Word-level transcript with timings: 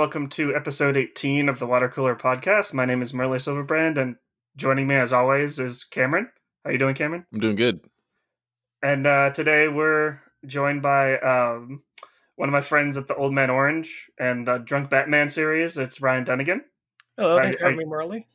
Hello, 0.00 0.06
everyone. 0.08 0.24
Welcome 0.24 0.30
to 0.30 0.56
episode 0.56 0.96
18 0.96 1.50
of 1.50 1.58
the 1.58 1.66
Water 1.66 1.90
Cooler 1.90 2.16
Podcast. 2.16 2.72
My 2.72 2.86
name 2.86 3.02
is 3.02 3.12
Marley 3.12 3.36
Silverbrand, 3.36 3.98
and 3.98 4.16
joining 4.56 4.86
me, 4.86 4.94
as 4.94 5.12
always, 5.12 5.58
is 5.58 5.84
Cameron. 5.84 6.30
How 6.64 6.70
you 6.70 6.78
doing, 6.78 6.94
Cameron? 6.94 7.26
I'm 7.34 7.40
doing 7.40 7.54
good. 7.54 7.84
And 8.82 9.06
uh, 9.06 9.28
today 9.28 9.68
we're 9.68 10.20
joined 10.46 10.80
by 10.80 11.18
um, 11.18 11.82
one 12.36 12.48
of 12.48 12.52
my 12.54 12.62
friends 12.62 12.96
at 12.96 13.08
the 13.08 13.14
Old 13.14 13.34
Man 13.34 13.50
Orange 13.50 14.10
and 14.18 14.48
uh, 14.48 14.56
Drunk 14.56 14.88
Batman 14.88 15.28
series. 15.28 15.76
It's 15.76 16.00
Ryan 16.00 16.24
Dunnigan. 16.24 16.64
Hello, 17.18 17.36
Hi- 17.36 17.42
thanks 17.42 17.58
for 17.58 17.64
having 17.64 17.80
me, 17.80 17.84
Marley. 17.84 18.26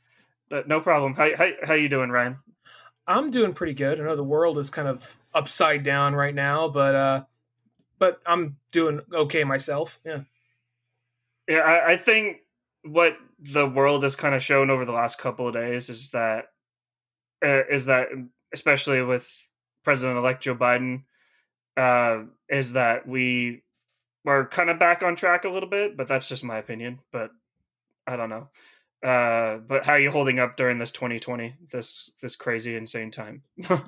Uh, 0.52 0.62
no 0.68 0.82
problem. 0.82 1.16
How, 1.16 1.36
how, 1.36 1.50
how 1.64 1.74
you 1.74 1.90
doing, 1.90 2.12
Ryan? 2.12 2.38
I'm 3.08 3.32
doing 3.32 3.54
pretty 3.54 3.74
good. 3.74 4.00
I 4.00 4.04
know 4.04 4.16
the 4.16 4.24
world 4.24 4.60
is 4.60 4.70
kind 4.70 4.88
of 4.88 5.18
upside 5.34 5.82
down 5.82 6.14
right 6.14 6.36
now, 6.36 6.70
but 6.70 6.94
uh 6.94 7.24
but 7.98 8.22
I'm 8.28 8.58
doing 8.72 9.02
okay 9.12 9.44
myself. 9.44 10.00
Yeah. 10.06 10.22
Yeah, 11.48 11.60
I, 11.60 11.92
I 11.92 11.98
think 11.98 12.38
what 12.84 13.18
the 13.40 13.68
world 13.68 14.04
has 14.04 14.16
kind 14.16 14.36
of 14.36 14.44
shown 14.44 14.70
over 14.70 14.86
the 14.86 14.92
last 14.92 15.18
couple 15.18 15.48
of 15.48 15.54
days 15.54 15.90
is 15.90 16.12
that 16.12 16.46
uh, 17.44 17.66
is 17.70 17.86
that 17.88 18.08
especially 18.54 19.02
with 19.02 19.30
President-elect 19.84 20.44
Joe 20.44 20.56
Biden, 20.56 21.04
uh, 21.78 22.24
is 22.50 22.74
that 22.74 23.08
we 23.08 23.64
are 24.26 24.48
kind 24.48 24.70
of 24.70 24.80
back 24.80 25.04
on 25.04 25.16
track 25.16 25.46
a 25.46 25.50
little 25.50 25.70
bit, 25.70 25.98
but 25.98 26.08
that's 26.08 26.28
just 26.28 26.44
my 26.44 26.58
opinion. 26.58 27.00
But 27.12 27.32
I 28.08 28.16
don't 28.16 28.30
know. 28.30 28.50
Uh, 29.04 29.58
but 29.58 29.86
how 29.86 29.94
are 29.94 30.00
you 30.00 30.10
holding 30.10 30.40
up 30.40 30.58
during 30.58 30.80
this 30.80 30.92
2020, 30.92 31.56
this 31.72 32.12
this 32.22 32.36
crazy 32.36 32.76
insane 32.76 33.12
time? 33.12 33.44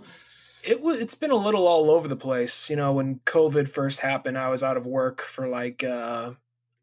It 0.63 0.81
was 0.81 0.99
it's 0.99 1.15
been 1.15 1.31
a 1.31 1.35
little 1.35 1.67
all 1.67 1.89
over 1.91 2.07
the 2.07 2.15
place. 2.15 2.69
You 2.69 2.75
know, 2.75 2.93
when 2.93 3.19
COVID 3.25 3.69
first 3.69 3.99
happened, 3.99 4.37
I 4.37 4.49
was 4.49 4.63
out 4.63 4.75
of 4.75 4.85
work 4.85 5.21
for 5.21 5.47
like 5.47 5.83
uh 5.83 6.31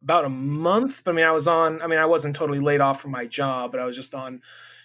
about 0.05 0.25
a 0.25 0.29
month. 0.29 1.03
I 1.07 1.13
mean, 1.13 1.25
I 1.25 1.33
was 1.33 1.49
on 1.49 1.83
I 1.83 1.87
mean, 1.87 1.99
I 1.99 2.07
wasn't 2.07 2.37
totally 2.37 2.61
laid 2.61 2.81
off 2.81 3.01
from 3.01 3.11
my 3.11 3.27
job, 3.27 3.73
but 3.73 3.81
I 3.81 3.85
was 3.85 3.97
just 3.97 4.15
on, 4.15 4.43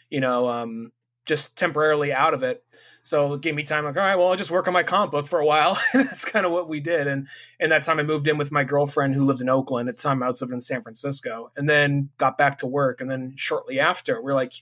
you 0.09 0.19
know, 0.19 0.47
um 0.49 0.91
just 1.25 1.55
temporarily 1.57 2.11
out 2.11 2.33
of 2.33 2.41
it. 2.41 2.63
So 3.03 3.35
it 3.35 3.41
gave 3.41 3.53
me 3.53 3.63
time 3.63 3.85
like, 3.85 3.95
all 3.95 4.01
right, 4.01 4.15
well, 4.15 4.29
I'll 4.29 4.35
just 4.35 4.49
work 4.49 4.67
on 4.67 4.73
my 4.73 4.83
comic 4.83 5.11
book 5.11 5.27
for 5.27 5.39
a 5.39 5.45
while. 5.45 5.77
That's 5.93 6.25
kind 6.25 6.45
of 6.45 6.51
what 6.51 6.67
we 6.67 6.79
did. 6.79 7.07
And 7.07 7.27
and 7.59 7.71
that 7.71 7.83
time 7.83 7.99
I 7.99 8.03
moved 8.03 8.27
in 8.27 8.37
with 8.37 8.51
my 8.51 8.63
girlfriend 8.63 9.13
who 9.13 9.25
lived 9.25 9.41
in 9.41 9.49
Oakland. 9.49 9.89
At 9.89 9.97
the 9.97 10.03
time 10.03 10.23
I 10.23 10.27
was 10.27 10.41
living 10.41 10.55
in 10.55 10.61
San 10.61 10.81
Francisco. 10.81 11.51
And 11.55 11.69
then 11.69 12.09
got 12.17 12.37
back 12.37 12.57
to 12.59 12.67
work. 12.67 12.99
And 12.99 13.09
then 13.09 13.33
shortly 13.35 13.79
after, 13.79 14.21
we're 14.21 14.33
like 14.33 14.53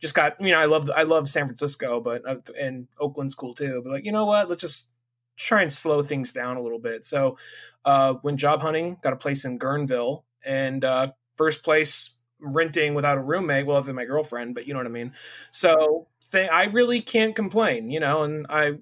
just 0.00 0.14
got 0.14 0.40
you 0.40 0.52
know 0.52 0.58
I 0.58 0.66
love 0.66 0.90
I 0.94 1.04
love 1.04 1.28
San 1.28 1.46
Francisco, 1.46 2.00
but 2.00 2.28
uh, 2.28 2.36
and 2.58 2.86
Oakland's 2.98 3.34
cool 3.34 3.54
too. 3.54 3.80
But 3.82 3.92
like 3.92 4.04
you 4.04 4.12
know 4.12 4.26
what, 4.26 4.48
let's 4.48 4.60
just 4.60 4.92
try 5.36 5.62
and 5.62 5.72
slow 5.72 6.02
things 6.02 6.32
down 6.32 6.56
a 6.56 6.62
little 6.62 6.78
bit. 6.78 7.04
So 7.04 7.36
uh, 7.84 8.14
when 8.22 8.36
job 8.36 8.60
hunting, 8.62 8.96
got 9.02 9.12
a 9.12 9.16
place 9.16 9.44
in 9.44 9.58
Guerneville, 9.58 10.24
and 10.44 10.84
uh, 10.84 11.08
first 11.36 11.64
place 11.64 12.14
renting 12.38 12.94
without 12.94 13.18
a 13.18 13.22
roommate. 13.22 13.66
Well, 13.66 13.76
other 13.76 13.86
than 13.86 13.96
my 13.96 14.04
girlfriend, 14.04 14.54
but 14.54 14.66
you 14.66 14.74
know 14.74 14.80
what 14.80 14.86
I 14.86 14.90
mean. 14.90 15.12
So 15.50 16.08
th- 16.32 16.50
I 16.50 16.64
really 16.64 17.00
can't 17.00 17.34
complain, 17.34 17.90
you 17.90 18.00
know, 18.00 18.22
and 18.22 18.46
I 18.48 18.78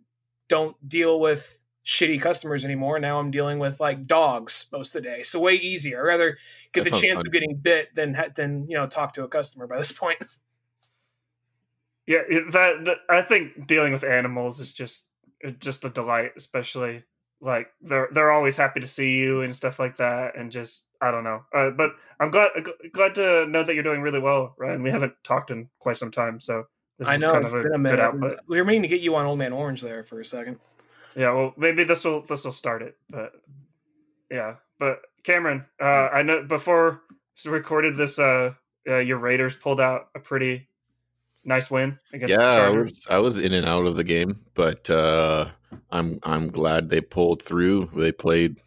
don't 0.48 0.76
deal 0.88 1.20
with 1.20 1.60
shitty 1.84 2.20
customers 2.20 2.64
anymore. 2.64 2.98
Now 2.98 3.18
I'm 3.18 3.30
dealing 3.30 3.58
with 3.58 3.78
like 3.78 4.06
dogs 4.06 4.66
most 4.72 4.94
of 4.94 5.02
the 5.02 5.08
day. 5.08 5.22
So 5.22 5.40
way 5.40 5.54
easier. 5.54 6.00
I'd 6.00 6.06
rather 6.08 6.38
get 6.72 6.84
That 6.84 6.92
the 6.92 7.00
chance 7.00 7.18
fun. 7.18 7.26
of 7.26 7.32
getting 7.32 7.56
bit 7.56 7.94
than 7.94 8.14
ha- 8.14 8.30
than 8.34 8.66
you 8.68 8.76
know 8.76 8.86
talk 8.86 9.14
to 9.14 9.24
a 9.24 9.28
customer 9.28 9.66
by 9.66 9.78
this 9.78 9.92
point. 9.92 10.18
Yeah, 12.06 12.20
that, 12.52 12.84
that 12.84 12.96
I 13.08 13.22
think 13.22 13.66
dealing 13.66 13.92
with 13.92 14.04
animals 14.04 14.60
is 14.60 14.72
just 14.72 15.06
it's 15.06 15.13
just 15.52 15.84
a 15.84 15.90
delight, 15.90 16.32
especially 16.36 17.04
like 17.40 17.68
they're 17.82 18.08
they're 18.12 18.30
always 18.30 18.56
happy 18.56 18.80
to 18.80 18.88
see 18.88 19.12
you 19.12 19.42
and 19.42 19.54
stuff 19.54 19.78
like 19.78 19.96
that, 19.98 20.36
and 20.36 20.50
just 20.50 20.84
I 21.00 21.10
don't 21.10 21.24
know. 21.24 21.42
Uh, 21.54 21.70
but 21.70 21.92
I'm 22.20 22.30
glad 22.30 22.50
glad 22.92 23.14
to 23.16 23.46
know 23.46 23.62
that 23.62 23.74
you're 23.74 23.82
doing 23.82 24.00
really 24.00 24.20
well, 24.20 24.54
Ryan. 24.58 24.82
We 24.82 24.90
haven't 24.90 25.14
talked 25.24 25.50
in 25.50 25.68
quite 25.78 25.98
some 25.98 26.10
time, 26.10 26.40
so 26.40 26.64
this 26.98 27.08
I 27.08 27.14
is 27.14 27.20
know 27.20 27.32
kind 27.32 27.44
it's 27.44 27.54
of 27.54 27.60
a 27.60 27.62
been 27.64 27.72
a 27.72 27.74
good 27.76 27.80
minute. 27.82 28.00
output. 28.00 28.38
We 28.48 28.58
were 28.58 28.64
meaning 28.64 28.82
to 28.82 28.88
get 28.88 29.00
you 29.00 29.14
on 29.16 29.26
Old 29.26 29.38
Man 29.38 29.52
Orange 29.52 29.82
there 29.82 30.02
for 30.02 30.20
a 30.20 30.24
second. 30.24 30.58
Yeah, 31.16 31.32
well, 31.32 31.54
maybe 31.56 31.84
this 31.84 32.04
will 32.04 32.22
this 32.22 32.44
will 32.44 32.52
start 32.52 32.82
it, 32.82 32.96
but 33.10 33.32
yeah. 34.30 34.54
But 34.78 35.02
Cameron, 35.22 35.64
uh, 35.80 36.08
I 36.12 36.22
know 36.22 36.42
before 36.42 37.02
recorded 37.44 37.96
this, 37.96 38.18
uh, 38.18 38.52
uh, 38.88 38.98
your 38.98 39.18
Raiders 39.18 39.54
pulled 39.54 39.80
out 39.80 40.08
a 40.14 40.18
pretty 40.20 40.68
nice 41.44 41.70
win 41.70 41.98
against 42.12 42.36
the 42.36 42.42
yeah, 42.44 42.66
I 42.66 42.70
was 42.70 43.06
I 43.10 43.18
was 43.18 43.38
in 43.38 43.52
and 43.52 43.66
out 43.66 43.86
of 43.86 43.96
the 43.96 44.04
game, 44.04 44.40
but 44.54 44.88
uh, 44.90 45.50
I'm 45.90 46.18
I'm 46.22 46.48
glad 46.48 46.88
they 46.90 47.00
pulled 47.00 47.42
through. 47.42 47.90
They 47.94 48.12
played 48.12 48.60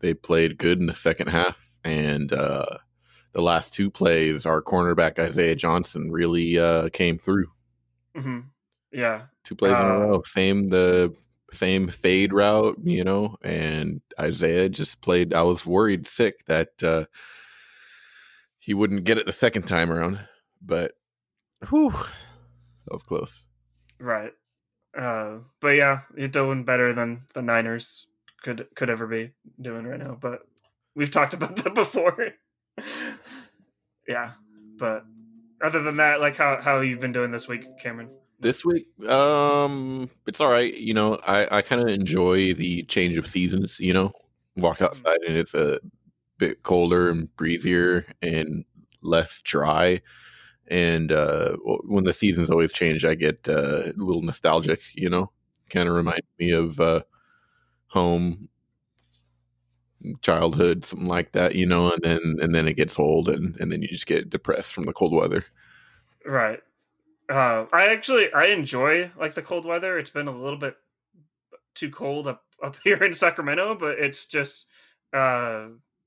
they 0.00 0.14
played 0.14 0.58
good 0.58 0.80
in 0.80 0.86
the 0.86 0.94
second 0.94 1.28
half, 1.28 1.56
and 1.84 2.32
uh, 2.32 2.66
the 3.32 3.42
last 3.42 3.72
two 3.72 3.90
plays, 3.90 4.46
our 4.46 4.62
cornerback 4.62 5.18
Isaiah 5.18 5.54
Johnson 5.56 6.10
really 6.12 6.58
uh, 6.58 6.88
came 6.90 7.18
through. 7.18 7.46
hmm 8.16 8.40
Yeah, 8.92 9.22
Two 9.44 9.54
plays 9.54 9.80
in 9.80 9.88
Uh, 9.88 9.92
a 9.92 9.98
row, 9.98 10.22
same 10.24 10.68
the 10.68 11.14
same 11.52 11.88
fade 11.88 12.32
route, 12.32 12.78
you 12.82 13.04
know, 13.04 13.36
and 13.42 14.00
Isaiah 14.18 14.68
just 14.68 15.00
played. 15.02 15.34
I 15.34 15.42
was 15.42 15.66
worried 15.66 16.06
sick 16.08 16.44
that 16.46 16.82
uh, 16.82 17.04
he 18.58 18.74
wouldn't 18.74 19.04
get 19.04 19.18
it 19.18 19.26
the 19.26 19.32
second 19.32 19.66
time 19.66 19.90
around, 19.90 20.20
but 20.60 20.92
whew, 21.68 21.90
that 21.90 22.92
was 22.92 23.02
close. 23.02 23.42
Right. 23.98 24.32
Uh, 24.96 25.38
but 25.60 25.70
yeah, 25.70 26.00
you're 26.16 26.28
doing 26.28 26.64
better 26.64 26.92
than 26.92 27.22
the 27.34 27.42
Niners 27.42 28.06
could 28.42 28.66
could 28.74 28.90
ever 28.90 29.06
be 29.06 29.30
doing 29.60 29.86
right 29.86 29.98
now. 29.98 30.16
But 30.20 30.40
we've 30.94 31.10
talked 31.10 31.34
about 31.34 31.56
that 31.56 31.74
before. 31.74 32.16
yeah, 34.08 34.32
but 34.78 35.04
other 35.62 35.82
than 35.82 35.96
that, 35.98 36.20
like 36.20 36.36
how 36.36 36.60
how 36.60 36.80
you've 36.80 37.00
been 37.00 37.12
doing 37.12 37.30
this 37.30 37.48
week, 37.48 37.64
Cameron? 37.80 38.10
This 38.40 38.64
week, 38.64 38.86
um, 39.08 40.10
it's 40.26 40.40
all 40.40 40.48
right. 40.48 40.74
You 40.74 40.94
know, 40.94 41.14
I 41.26 41.58
I 41.58 41.62
kind 41.62 41.80
of 41.80 41.88
enjoy 41.88 42.54
the 42.54 42.82
change 42.84 43.16
of 43.16 43.26
seasons. 43.26 43.78
You 43.78 43.94
know, 43.94 44.12
walk 44.56 44.82
outside 44.82 45.18
and 45.26 45.36
it's 45.36 45.54
a 45.54 45.78
bit 46.38 46.62
colder 46.62 47.08
and 47.08 47.34
breezier 47.36 48.04
and 48.20 48.64
less 49.00 49.40
dry. 49.42 50.02
And 50.72 51.12
uh, 51.12 51.56
when 51.84 52.04
the 52.04 52.14
seasons 52.14 52.50
always 52.50 52.72
change, 52.72 53.04
I 53.04 53.14
get 53.14 53.46
uh, 53.46 53.82
a 53.84 53.92
little 53.94 54.22
nostalgic. 54.22 54.80
You 54.94 55.10
know, 55.10 55.30
kind 55.68 55.86
of 55.86 55.94
reminds 55.94 56.26
me 56.38 56.52
of 56.52 56.80
uh, 56.80 57.02
home, 57.88 58.48
childhood, 60.22 60.86
something 60.86 61.08
like 61.08 61.32
that. 61.32 61.56
You 61.56 61.66
know, 61.66 61.92
and 61.92 62.00
then 62.02 62.36
and 62.40 62.54
then 62.54 62.66
it 62.66 62.78
gets 62.78 62.98
old, 62.98 63.28
and 63.28 63.54
and 63.60 63.70
then 63.70 63.82
you 63.82 63.88
just 63.88 64.06
get 64.06 64.30
depressed 64.30 64.72
from 64.72 64.86
the 64.86 64.94
cold 64.94 65.12
weather. 65.12 65.44
Right. 66.24 66.60
Uh, 67.30 67.66
I 67.70 67.88
actually 67.90 68.32
I 68.32 68.46
enjoy 68.46 69.10
like 69.20 69.34
the 69.34 69.42
cold 69.42 69.66
weather. 69.66 69.98
It's 69.98 70.08
been 70.08 70.26
a 70.26 70.34
little 70.34 70.58
bit 70.58 70.76
too 71.74 71.90
cold 71.90 72.26
up 72.26 72.44
up 72.64 72.76
here 72.82 72.96
in 73.04 73.12
Sacramento, 73.12 73.76
but 73.78 73.98
it's 73.98 74.24
just 74.24 74.64
uh, 75.12 75.66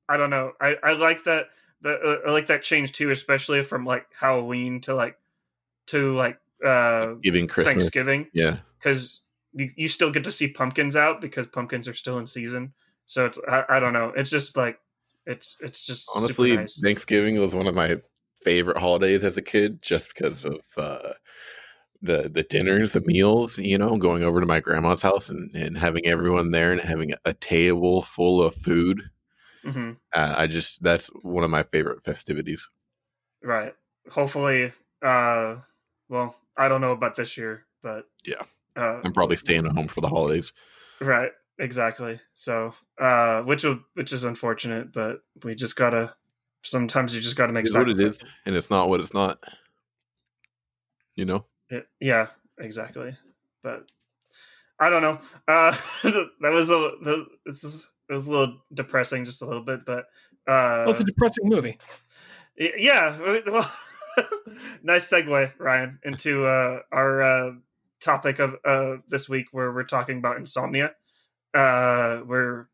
I 0.09 0.17
don't 0.17 0.31
know. 0.31 0.53
I 0.59 0.75
I 0.81 0.93
like 0.93 1.23
that 1.25 1.49
the 1.81 1.91
uh, 1.91 2.29
I 2.29 2.31
like 2.31 2.47
that 2.47 2.63
change 2.63 2.91
too, 2.91 3.11
especially 3.11 3.63
from 3.63 3.85
like 3.85 4.07
Halloween 4.17 4.81
to 4.81 4.95
like 4.95 5.17
to 5.87 6.15
like 6.15 6.39
uh 6.65 7.13
Giving 7.21 7.47
Christmas, 7.47 7.73
Thanksgiving 7.73 8.27
yeah. 8.33 8.57
because 8.79 9.21
you, 9.53 9.71
you 9.75 9.87
still 9.87 10.11
get 10.11 10.23
to 10.23 10.31
see 10.31 10.47
pumpkins 10.47 10.95
out 10.95 11.21
because 11.21 11.47
pumpkins 11.47 11.87
are 11.87 11.93
still 11.93 12.17
in 12.17 12.27
season. 12.27 12.73
So 13.07 13.25
it's 13.25 13.39
I, 13.47 13.63
I 13.69 13.79
don't 13.79 13.93
know. 13.93 14.11
It's 14.15 14.29
just 14.29 14.57
like 14.57 14.79
it's 15.25 15.57
it's 15.59 15.85
just 15.85 16.07
super 16.07 16.19
honestly 16.19 16.57
nice. 16.57 16.79
thanksgiving 16.81 17.39
was 17.39 17.55
one 17.55 17.67
of 17.67 17.75
my 17.75 17.95
favorite 18.43 18.77
holidays 18.77 19.23
as 19.23 19.37
a 19.37 19.41
kid 19.41 19.81
just 19.81 20.09
because 20.13 20.45
of 20.45 20.59
uh 20.77 21.13
the 22.01 22.29
the 22.31 22.43
dinners 22.43 22.93
the 22.93 23.01
meals 23.01 23.57
you 23.57 23.77
know 23.77 23.97
going 23.97 24.23
over 24.23 24.39
to 24.39 24.45
my 24.45 24.59
grandma's 24.59 25.01
house 25.01 25.29
and, 25.29 25.53
and 25.55 25.77
having 25.77 26.05
everyone 26.05 26.51
there 26.51 26.71
and 26.71 26.81
having 26.81 27.13
a 27.25 27.33
table 27.33 28.03
full 28.03 28.41
of 28.41 28.53
food 28.55 29.01
hmm 29.65 29.91
uh, 30.15 30.35
i 30.37 30.47
just 30.47 30.81
that's 30.83 31.07
one 31.23 31.43
of 31.43 31.49
my 31.49 31.63
favorite 31.63 32.03
festivities 32.03 32.69
Right. 33.43 33.75
Hopefully, 34.09 34.71
uh, 35.03 35.57
well, 36.09 36.35
I 36.57 36.67
don't 36.67 36.81
know 36.81 36.93
about 36.93 37.15
this 37.15 37.37
year, 37.37 37.65
but 37.83 38.05
Yeah. 38.23 38.41
uh, 38.75 39.01
i'm 39.03 39.13
probably 39.13 39.35
staying 39.35 39.65
at 39.67 39.71
home 39.73 39.87
for 39.87 40.01
the 40.01 40.09
holidays 40.09 40.51
right. 40.99 41.31
Exactly. 41.59 42.19
So, 42.33 42.73
uh, 42.99 43.41
which 43.43 43.63
will, 43.63 43.79
which 43.93 44.11
is 44.13 44.23
unfortunate, 44.25 44.91
but 44.91 45.21
we 45.43 45.55
just 45.55 45.75
gotta. 45.75 46.15
Sometimes 46.63 47.13
you 47.15 47.21
just 47.21 47.35
gotta 47.37 47.53
make. 47.53 47.65
it's 47.65 47.75
what 47.75 47.87
it 47.89 47.99
is 47.99 48.19
and 48.45 48.55
it's 48.55 48.69
not 48.71 48.89
what 48.89 48.99
it's 48.99 49.13
not 49.13 49.37
you 51.15 51.25
know 51.25 51.45
It- 51.69 51.87
yeah, 51.99 52.27
exactly. 52.59 53.15
But 53.63 53.89
I 54.79 54.89
don't 54.89 55.01
know. 55.03 55.19
Uh, 55.47 55.77
that 56.03 56.51
was 56.51 56.69
a 56.71 56.91
the, 57.03 57.25
this 57.45 57.63
is, 57.63 57.87
it 58.09 58.13
was 58.13 58.27
a 58.27 58.31
little 58.31 58.57
depressing, 58.73 59.25
just 59.25 59.41
a 59.41 59.45
little 59.45 59.63
bit, 59.63 59.85
but 59.85 60.05
uh, 60.47 60.83
Well, 60.85 60.91
it's 60.91 60.99
a 60.99 61.05
depressing 61.05 61.47
movie. 61.49 61.77
Yeah. 62.57 63.39
Well, 63.47 63.71
nice 64.83 65.09
segue, 65.09 65.51
Ryan, 65.59 65.99
into 66.05 66.45
uh, 66.45 66.79
our 66.91 67.21
uh, 67.21 67.51
topic 67.99 68.39
of 68.39 68.55
uh, 68.63 68.97
this 69.09 69.27
week, 69.27 69.47
where 69.51 69.73
we're 69.73 69.83
talking 69.83 70.19
about 70.19 70.37
insomnia. 70.37 70.91
Uh, 71.53 72.21
we're 72.25 72.67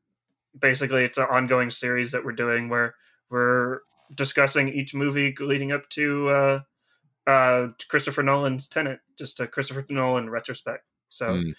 basically 0.59 1.03
it's 1.05 1.17
an 1.17 1.25
ongoing 1.31 1.69
series 1.71 2.11
that 2.11 2.23
we're 2.23 2.31
doing 2.33 2.69
where 2.69 2.95
we're 3.29 3.79
discussing 4.15 4.67
each 4.69 4.93
movie 4.93 5.33
leading 5.39 5.71
up 5.71 5.89
to 5.89 6.29
uh, 6.29 6.59
uh, 7.27 7.67
Christopher 7.87 8.23
Nolan's 8.23 8.67
Tenet, 8.67 8.99
just 9.17 9.39
a 9.39 9.47
Christopher 9.47 9.85
Nolan 9.89 10.29
retrospect. 10.29 10.83
So, 11.09 11.41
Mm. 11.41 11.55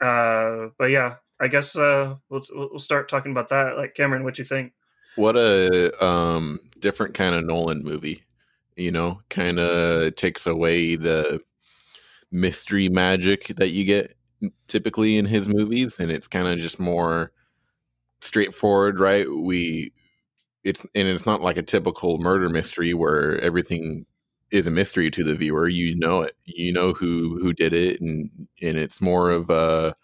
uh, 0.00 0.70
but 0.78 0.86
yeah, 0.90 1.16
I 1.40 1.48
guess 1.48 1.76
uh, 1.76 2.14
we'll 2.28 2.42
we'll 2.52 2.78
start 2.78 3.08
talking 3.08 3.32
about 3.32 3.48
that. 3.48 3.76
Like 3.76 3.94
Cameron, 3.94 4.24
what 4.24 4.38
you 4.38 4.44
think? 4.44 4.72
What 5.16 5.36
a 5.36 6.04
um, 6.04 6.60
different 6.78 7.14
kind 7.14 7.34
of 7.34 7.44
Nolan 7.44 7.84
movie. 7.84 8.22
You 8.76 8.90
know, 8.90 9.20
kind 9.28 9.58
of 9.58 10.16
takes 10.16 10.46
away 10.46 10.96
the 10.96 11.40
mystery 12.32 12.88
magic 12.88 13.46
that 13.56 13.70
you 13.70 13.84
get 13.84 14.16
typically 14.68 15.16
in 15.16 15.26
his 15.26 15.48
movies, 15.48 15.98
and 16.00 16.10
it's 16.10 16.28
kind 16.28 16.48
of 16.48 16.58
just 16.58 16.80
more 16.80 17.32
straightforward, 18.20 18.98
right? 18.98 19.26
We 19.30 19.92
it's 20.64 20.84
and 20.94 21.08
it's 21.08 21.26
not 21.26 21.42
like 21.42 21.56
a 21.56 21.62
typical 21.62 22.18
murder 22.18 22.48
mystery 22.48 22.94
where 22.94 23.38
everything 23.40 24.06
is 24.50 24.66
a 24.66 24.70
mystery 24.70 25.10
to 25.10 25.24
the 25.24 25.34
viewer. 25.34 25.68
You 25.68 25.96
know 25.96 26.22
it. 26.22 26.36
You 26.44 26.72
know 26.72 26.92
who 26.92 27.38
who 27.40 27.52
did 27.52 27.72
it, 27.72 28.00
and 28.00 28.48
and 28.62 28.78
it's 28.78 29.00
more 29.00 29.30
of 29.30 29.50
a, 29.50 29.94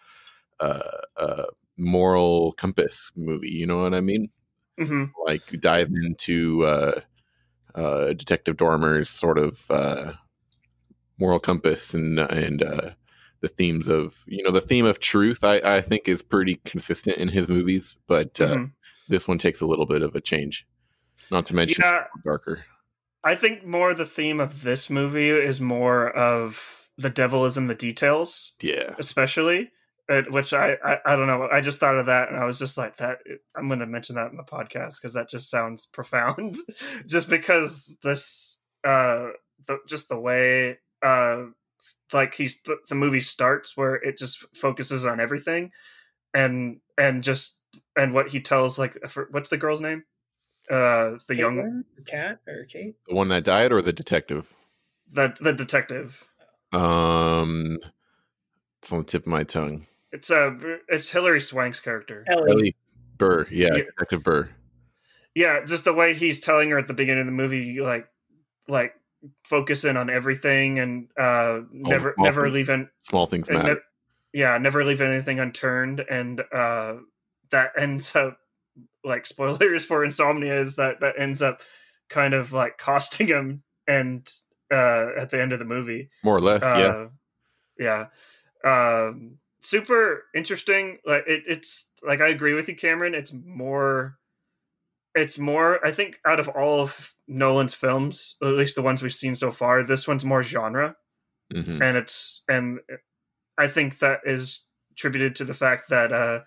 a, 0.60 0.80
a 1.16 1.44
moral 1.76 2.52
compass 2.52 3.10
movie. 3.16 3.50
You 3.50 3.66
know 3.66 3.82
what 3.82 3.94
I 3.94 4.00
mean? 4.00 4.30
hmm 4.78 5.04
like 5.26 5.42
dive 5.60 5.90
into 5.92 6.64
uh, 6.64 7.00
uh, 7.74 8.12
Detective 8.14 8.56
Dormer's 8.56 9.10
sort 9.10 9.38
of 9.38 9.70
uh, 9.70 10.12
moral 11.18 11.40
compass 11.40 11.94
and 11.94 12.18
and 12.18 12.62
uh, 12.62 12.90
the 13.40 13.48
themes 13.48 13.88
of 13.88 14.24
you 14.26 14.42
know 14.42 14.50
the 14.50 14.60
theme 14.60 14.86
of 14.86 14.98
truth. 14.98 15.44
I, 15.44 15.56
I 15.58 15.80
think 15.80 16.08
is 16.08 16.22
pretty 16.22 16.56
consistent 16.64 17.18
in 17.18 17.28
his 17.28 17.48
movies, 17.48 17.96
but 18.06 18.40
uh, 18.40 18.54
Mhm. 18.56 18.72
this 19.08 19.28
one 19.28 19.38
takes 19.38 19.60
a 19.60 19.66
little 19.66 19.86
bit 19.86 20.02
of 20.02 20.14
a 20.14 20.20
change. 20.20 20.66
Not 21.30 21.46
to 21.46 21.54
mention 21.54 21.82
Yeah, 21.84 22.04
darker. 22.24 22.64
I 23.22 23.34
think 23.34 23.64
more 23.64 23.92
the 23.94 24.06
theme 24.06 24.40
of 24.40 24.62
this 24.62 24.88
movie 24.88 25.28
is 25.30 25.60
more 25.60 26.10
of 26.10 26.88
the 26.96 27.10
devil 27.10 27.44
is 27.44 27.56
in 27.56 27.66
the 27.66 27.74
details. 27.74 28.52
Yeah, 28.60 28.94
especially 28.98 29.70
which 30.30 30.52
I, 30.52 30.74
I 30.84 30.98
i 31.06 31.16
don't 31.16 31.26
know 31.28 31.48
i 31.52 31.60
just 31.60 31.78
thought 31.78 31.96
of 31.98 32.06
that 32.06 32.28
and 32.30 32.36
i 32.38 32.44
was 32.44 32.58
just 32.58 32.76
like 32.76 32.96
that 32.96 33.18
i'm 33.56 33.68
going 33.68 33.78
to 33.80 33.86
mention 33.86 34.16
that 34.16 34.30
in 34.30 34.36
the 34.36 34.42
podcast 34.42 34.96
because 34.96 35.14
that 35.14 35.28
just 35.28 35.48
sounds 35.50 35.86
profound 35.92 36.56
just 37.06 37.28
because 37.28 37.96
this 38.02 38.58
uh 38.84 39.28
the, 39.66 39.78
just 39.86 40.08
the 40.08 40.18
way 40.18 40.78
uh 41.04 41.44
like 42.12 42.34
he's 42.34 42.60
the, 42.62 42.76
the 42.88 42.94
movie 42.94 43.20
starts 43.20 43.76
where 43.76 43.94
it 43.94 44.18
just 44.18 44.44
focuses 44.56 45.06
on 45.06 45.20
everything 45.20 45.70
and 46.34 46.80
and 46.98 47.22
just 47.22 47.58
and 47.96 48.12
what 48.12 48.28
he 48.30 48.40
tells 48.40 48.78
like 48.78 48.98
for, 49.08 49.28
what's 49.30 49.50
the 49.50 49.56
girl's 49.56 49.80
name 49.80 50.02
uh 50.70 51.18
the 51.28 51.36
young 51.36 51.56
Caitlin? 51.56 52.04
cat 52.06 52.38
or 52.48 52.64
Kate? 52.64 52.96
the 53.08 53.14
one 53.14 53.28
that 53.28 53.44
died 53.44 53.70
or 53.72 53.80
the 53.82 53.92
detective. 53.92 54.54
the 55.12 55.34
the 55.40 55.52
detective 55.52 56.24
Um, 56.72 57.78
it's 58.82 58.92
on 58.92 58.98
the 58.98 59.04
tip 59.04 59.22
of 59.22 59.26
my 59.28 59.44
tongue. 59.44 59.86
It's 60.12 60.30
uh 60.30 60.52
it's 60.88 61.08
hilary 61.10 61.40
swank's 61.40 61.80
character 61.80 62.24
Ellie. 62.28 62.50
Ellie 62.50 62.76
Burr, 63.18 63.46
yeah, 63.50 63.68
Yeah. 63.74 63.82
Detective 63.84 64.22
Burr. 64.22 64.48
yeah 65.34 65.64
just 65.64 65.84
the 65.84 65.92
way 65.94 66.14
he's 66.14 66.40
telling 66.40 66.70
her 66.70 66.78
at 66.78 66.86
the 66.86 66.94
beginning 66.94 67.20
of 67.22 67.26
the 67.26 67.32
movie 67.32 67.80
like 67.80 68.08
like 68.68 68.94
focus 69.44 69.84
in 69.84 69.96
on 69.96 70.08
everything 70.10 70.78
and 70.78 71.08
uh 71.18 71.60
never 71.72 72.14
small 72.14 72.24
never 72.24 72.42
things. 72.44 72.54
leave 72.54 72.68
an, 72.70 72.90
Small 73.02 73.26
things 73.26 73.50
matter. 73.50 73.74
ne- 73.74 73.80
yeah 74.40 74.56
never 74.58 74.84
leave 74.84 75.00
anything 75.00 75.38
unturned 75.40 76.00
and 76.00 76.40
uh 76.52 76.94
that 77.50 77.72
ends 77.78 78.14
up 78.16 78.38
like 79.04 79.26
spoilers 79.32 79.84
for 79.84 80.04
insomnia 80.04 80.60
is 80.60 80.76
that 80.76 81.00
that 81.00 81.14
ends 81.18 81.42
up 81.42 81.60
kind 82.08 82.32
of 82.34 82.52
like 82.52 82.78
costing 82.78 83.26
him 83.28 83.62
and 83.86 84.28
uh 84.72 85.08
at 85.18 85.30
the 85.30 85.40
end 85.40 85.52
of 85.52 85.58
the 85.58 85.64
movie 85.64 86.08
More 86.24 86.36
or 86.36 86.40
less, 86.40 86.62
yeah. 86.62 86.86
uh, 86.86 87.08
yeah 87.78 88.06
um 88.64 89.36
super 89.62 90.24
interesting 90.34 90.98
like 91.04 91.24
it, 91.26 91.42
it's 91.46 91.86
like 92.06 92.20
i 92.20 92.28
agree 92.28 92.54
with 92.54 92.68
you 92.68 92.74
cameron 92.74 93.14
it's 93.14 93.32
more 93.32 94.16
it's 95.14 95.38
more 95.38 95.84
i 95.86 95.90
think 95.90 96.18
out 96.26 96.40
of 96.40 96.48
all 96.48 96.80
of 96.80 97.12
nolan's 97.28 97.74
films 97.74 98.36
at 98.42 98.48
least 98.48 98.74
the 98.76 98.82
ones 98.82 99.02
we've 99.02 99.12
seen 99.14 99.34
so 99.34 99.50
far 99.50 99.82
this 99.82 100.06
one's 100.08 100.24
more 100.24 100.42
genre. 100.42 100.96
Hmm 101.52 101.82
and 101.82 101.96
it's 101.96 102.42
and 102.48 102.78
i 103.58 103.66
think 103.68 103.98
that 103.98 104.20
is 104.24 104.60
attributed 104.92 105.36
to 105.36 105.44
the 105.44 105.54
fact 105.54 105.88
that 105.90 106.12
uh 106.12 106.40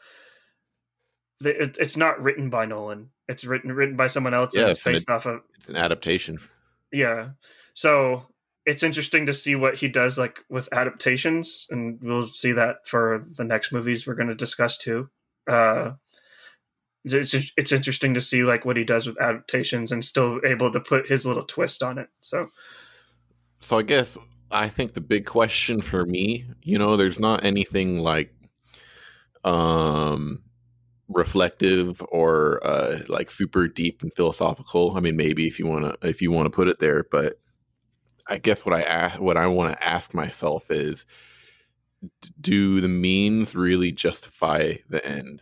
the, 1.39 1.63
it, 1.63 1.77
it's 1.79 1.97
not 1.97 2.21
written 2.21 2.49
by 2.49 2.65
nolan. 2.65 3.09
It's 3.27 3.43
written 3.45 3.71
written 3.73 3.95
by 3.97 4.07
someone 4.07 4.33
else 4.33 4.55
Yeah, 4.55 4.61
and 4.63 4.69
it's 4.71 4.79
it's 4.79 4.85
an- 4.87 4.93
based 4.93 5.09
off 5.09 5.25
of 5.25 5.41
It's 5.59 5.69
an 5.69 5.75
adaptation. 5.75 6.39
yeah. 6.91 7.29
So 7.73 8.23
it's 8.65 8.83
interesting 8.83 9.25
to 9.25 9.33
see 9.33 9.55
what 9.55 9.75
he 9.75 9.87
does 9.87 10.17
like 10.17 10.39
with 10.49 10.69
adaptations 10.71 11.67
and 11.69 11.99
we'll 12.01 12.27
see 12.27 12.53
that 12.53 12.87
for 12.87 13.25
the 13.37 13.43
next 13.43 13.71
movies 13.71 14.07
we're 14.07 14.15
going 14.15 14.29
to 14.29 14.35
discuss 14.35 14.77
too 14.77 15.09
uh 15.49 15.91
it's, 17.05 17.35
it's 17.57 17.73
interesting 17.73 18.13
to 18.13 18.21
see 18.21 18.43
like 18.43 18.63
what 18.65 18.77
he 18.77 18.85
does 18.85 19.05
with 19.07 19.19
adaptations 19.19 19.91
and 19.91 20.05
still 20.05 20.39
able 20.45 20.71
to 20.71 20.79
put 20.79 21.09
his 21.09 21.25
little 21.25 21.43
twist 21.43 21.83
on 21.83 21.97
it 21.97 22.07
so 22.21 22.47
So 23.61 23.77
I 23.77 23.81
guess 23.83 24.17
I 24.51 24.69
think 24.69 24.93
the 24.93 25.01
big 25.01 25.25
question 25.25 25.81
for 25.81 26.05
me, 26.05 26.45
you 26.61 26.77
know, 26.77 26.95
there's 26.97 27.19
not 27.19 27.43
anything 27.43 27.97
like 27.97 28.33
um 29.43 30.43
reflective 31.09 32.01
or 32.09 32.65
uh 32.65 32.99
like 33.09 33.29
super 33.29 33.67
deep 33.67 34.01
and 34.01 34.13
philosophical. 34.13 34.95
I 34.95 35.01
mean 35.01 35.17
maybe 35.17 35.47
if 35.47 35.59
you 35.59 35.67
want 35.67 35.85
to 36.01 36.07
if 36.07 36.21
you 36.21 36.31
want 36.31 36.45
to 36.45 36.49
put 36.49 36.67
it 36.67 36.79
there, 36.79 37.03
but 37.09 37.39
I 38.27 38.37
guess 38.37 38.65
what 38.65 38.73
I 38.73 39.15
what 39.17 39.37
I 39.37 39.47
want 39.47 39.77
to 39.77 39.85
ask 39.85 40.13
myself 40.13 40.71
is 40.71 41.05
do 42.39 42.81
the 42.81 42.87
means 42.87 43.55
really 43.55 43.91
justify 43.91 44.75
the 44.89 45.05
end? 45.05 45.41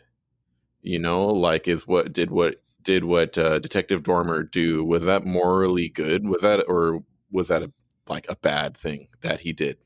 You 0.82 1.00
know, 1.00 1.28
like 1.28 1.68
is 1.68 1.88
what 1.88 2.12
did 2.12 2.32
what 2.32 2.62
did 2.82 3.04
what 3.04 3.38
uh, 3.38 3.60
Detective 3.60 4.04
Dormer 4.04 4.44
do? 4.44 4.84
Was 4.84 5.06
that 5.06 5.26
morally 5.26 5.90
good? 5.90 6.28
Was 6.28 6.42
that 6.42 6.66
or 6.68 7.04
was 7.32 7.50
that 7.50 7.64
a 7.64 7.72
like 8.08 8.30
a 8.30 8.36
bad 8.36 8.76
thing 8.76 9.08
that 9.22 9.42
he 9.42 9.54
did 9.54 9.78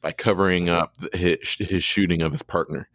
by 0.00 0.12
covering 0.12 0.68
up 0.68 0.94
his, 1.12 1.38
his 1.58 1.84
shooting 1.84 2.22
of 2.22 2.32
his 2.32 2.42
partner. 2.42 2.88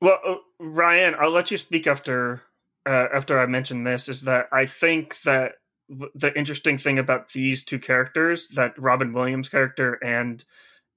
Well, 0.00 0.18
uh, 0.26 0.34
Ryan, 0.58 1.14
I'll 1.18 1.30
let 1.30 1.50
you 1.50 1.58
speak 1.58 1.86
after 1.86 2.42
uh, 2.86 3.06
after 3.14 3.38
I 3.38 3.46
mention 3.46 3.84
this. 3.84 4.08
Is 4.08 4.22
that 4.22 4.48
I 4.52 4.66
think 4.66 5.20
that 5.22 5.52
the 5.88 6.36
interesting 6.36 6.78
thing 6.78 6.98
about 6.98 7.32
these 7.32 7.64
two 7.64 7.78
characters, 7.78 8.48
that 8.48 8.78
Robin 8.78 9.12
Williams 9.12 9.48
character 9.48 9.94
and 10.04 10.44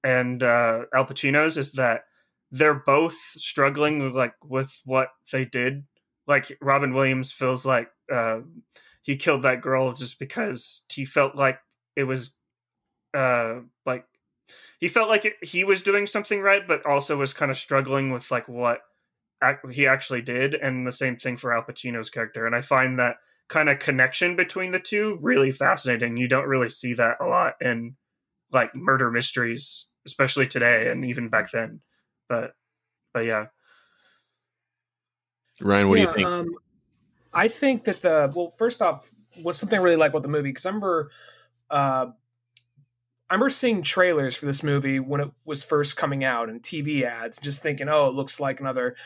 and 0.02 0.42
uh, 0.42 0.84
Al 0.94 1.06
Pacino's, 1.06 1.56
is 1.56 1.72
that 1.72 2.04
they're 2.50 2.74
both 2.74 3.16
struggling 3.36 4.02
with 4.02 4.14
like 4.14 4.34
with 4.44 4.80
what 4.84 5.08
they 5.32 5.44
did. 5.44 5.84
Like 6.26 6.56
Robin 6.60 6.94
Williams 6.94 7.32
feels 7.32 7.64
like 7.64 7.88
uh, 8.12 8.40
he 9.02 9.16
killed 9.16 9.42
that 9.42 9.62
girl 9.62 9.92
just 9.92 10.18
because 10.18 10.82
he 10.88 11.04
felt 11.04 11.34
like 11.34 11.58
it 11.96 12.04
was 12.04 12.32
uh, 13.14 13.60
like 13.86 14.04
he 14.78 14.88
felt 14.88 15.08
like 15.08 15.24
it, 15.24 15.34
he 15.42 15.64
was 15.64 15.82
doing 15.82 16.06
something 16.06 16.40
right, 16.40 16.66
but 16.66 16.84
also 16.86 17.16
was 17.16 17.32
kind 17.32 17.50
of 17.50 17.58
struggling 17.58 18.12
with 18.12 18.30
like 18.30 18.48
what 18.48 18.80
ac- 19.42 19.72
he 19.72 19.86
actually 19.86 20.22
did, 20.22 20.54
and 20.54 20.86
the 20.86 20.92
same 20.92 21.16
thing 21.16 21.36
for 21.36 21.52
Al 21.52 21.62
Pacino's 21.62 22.10
character. 22.10 22.46
And 22.46 22.54
I 22.54 22.60
find 22.60 22.98
that 22.98 23.16
kind 23.50 23.68
of 23.68 23.80
connection 23.80 24.36
between 24.36 24.70
the 24.70 24.78
two 24.78 25.18
really 25.20 25.52
fascinating. 25.52 26.16
You 26.16 26.28
don't 26.28 26.46
really 26.46 26.70
see 26.70 26.94
that 26.94 27.16
a 27.20 27.26
lot 27.26 27.54
in 27.60 27.96
like 28.52 28.74
murder 28.74 29.10
mysteries, 29.10 29.86
especially 30.06 30.46
today 30.46 30.88
and 30.90 31.04
even 31.04 31.28
back 31.28 31.50
then. 31.50 31.80
But 32.28 32.52
but 33.12 33.24
yeah, 33.26 33.46
Ryan, 35.60 35.88
what 35.88 35.96
do 35.96 36.02
you 36.02 36.12
think? 36.12 36.28
Um, 36.28 36.48
I 37.34 37.48
think 37.48 37.84
that 37.84 38.00
the 38.02 38.32
well, 38.34 38.50
first 38.50 38.80
off, 38.80 39.10
was 39.42 39.58
something 39.58 39.78
I 39.78 39.82
really 39.82 39.96
like 39.96 40.10
about 40.10 40.22
the 40.22 40.28
movie 40.28 40.50
because 40.50 40.64
I 40.64 40.70
remember, 40.70 41.10
uh, 41.70 42.06
I 43.28 43.34
remember 43.34 43.50
seeing 43.50 43.82
trailers 43.82 44.36
for 44.36 44.46
this 44.46 44.62
movie 44.62 45.00
when 45.00 45.20
it 45.20 45.30
was 45.44 45.64
first 45.64 45.96
coming 45.96 46.22
out 46.22 46.48
and 46.48 46.62
TV 46.62 47.02
ads, 47.02 47.38
just 47.38 47.62
thinking, 47.62 47.88
oh, 47.88 48.06
it 48.06 48.14
looks 48.14 48.38
like 48.38 48.60
another, 48.60 48.96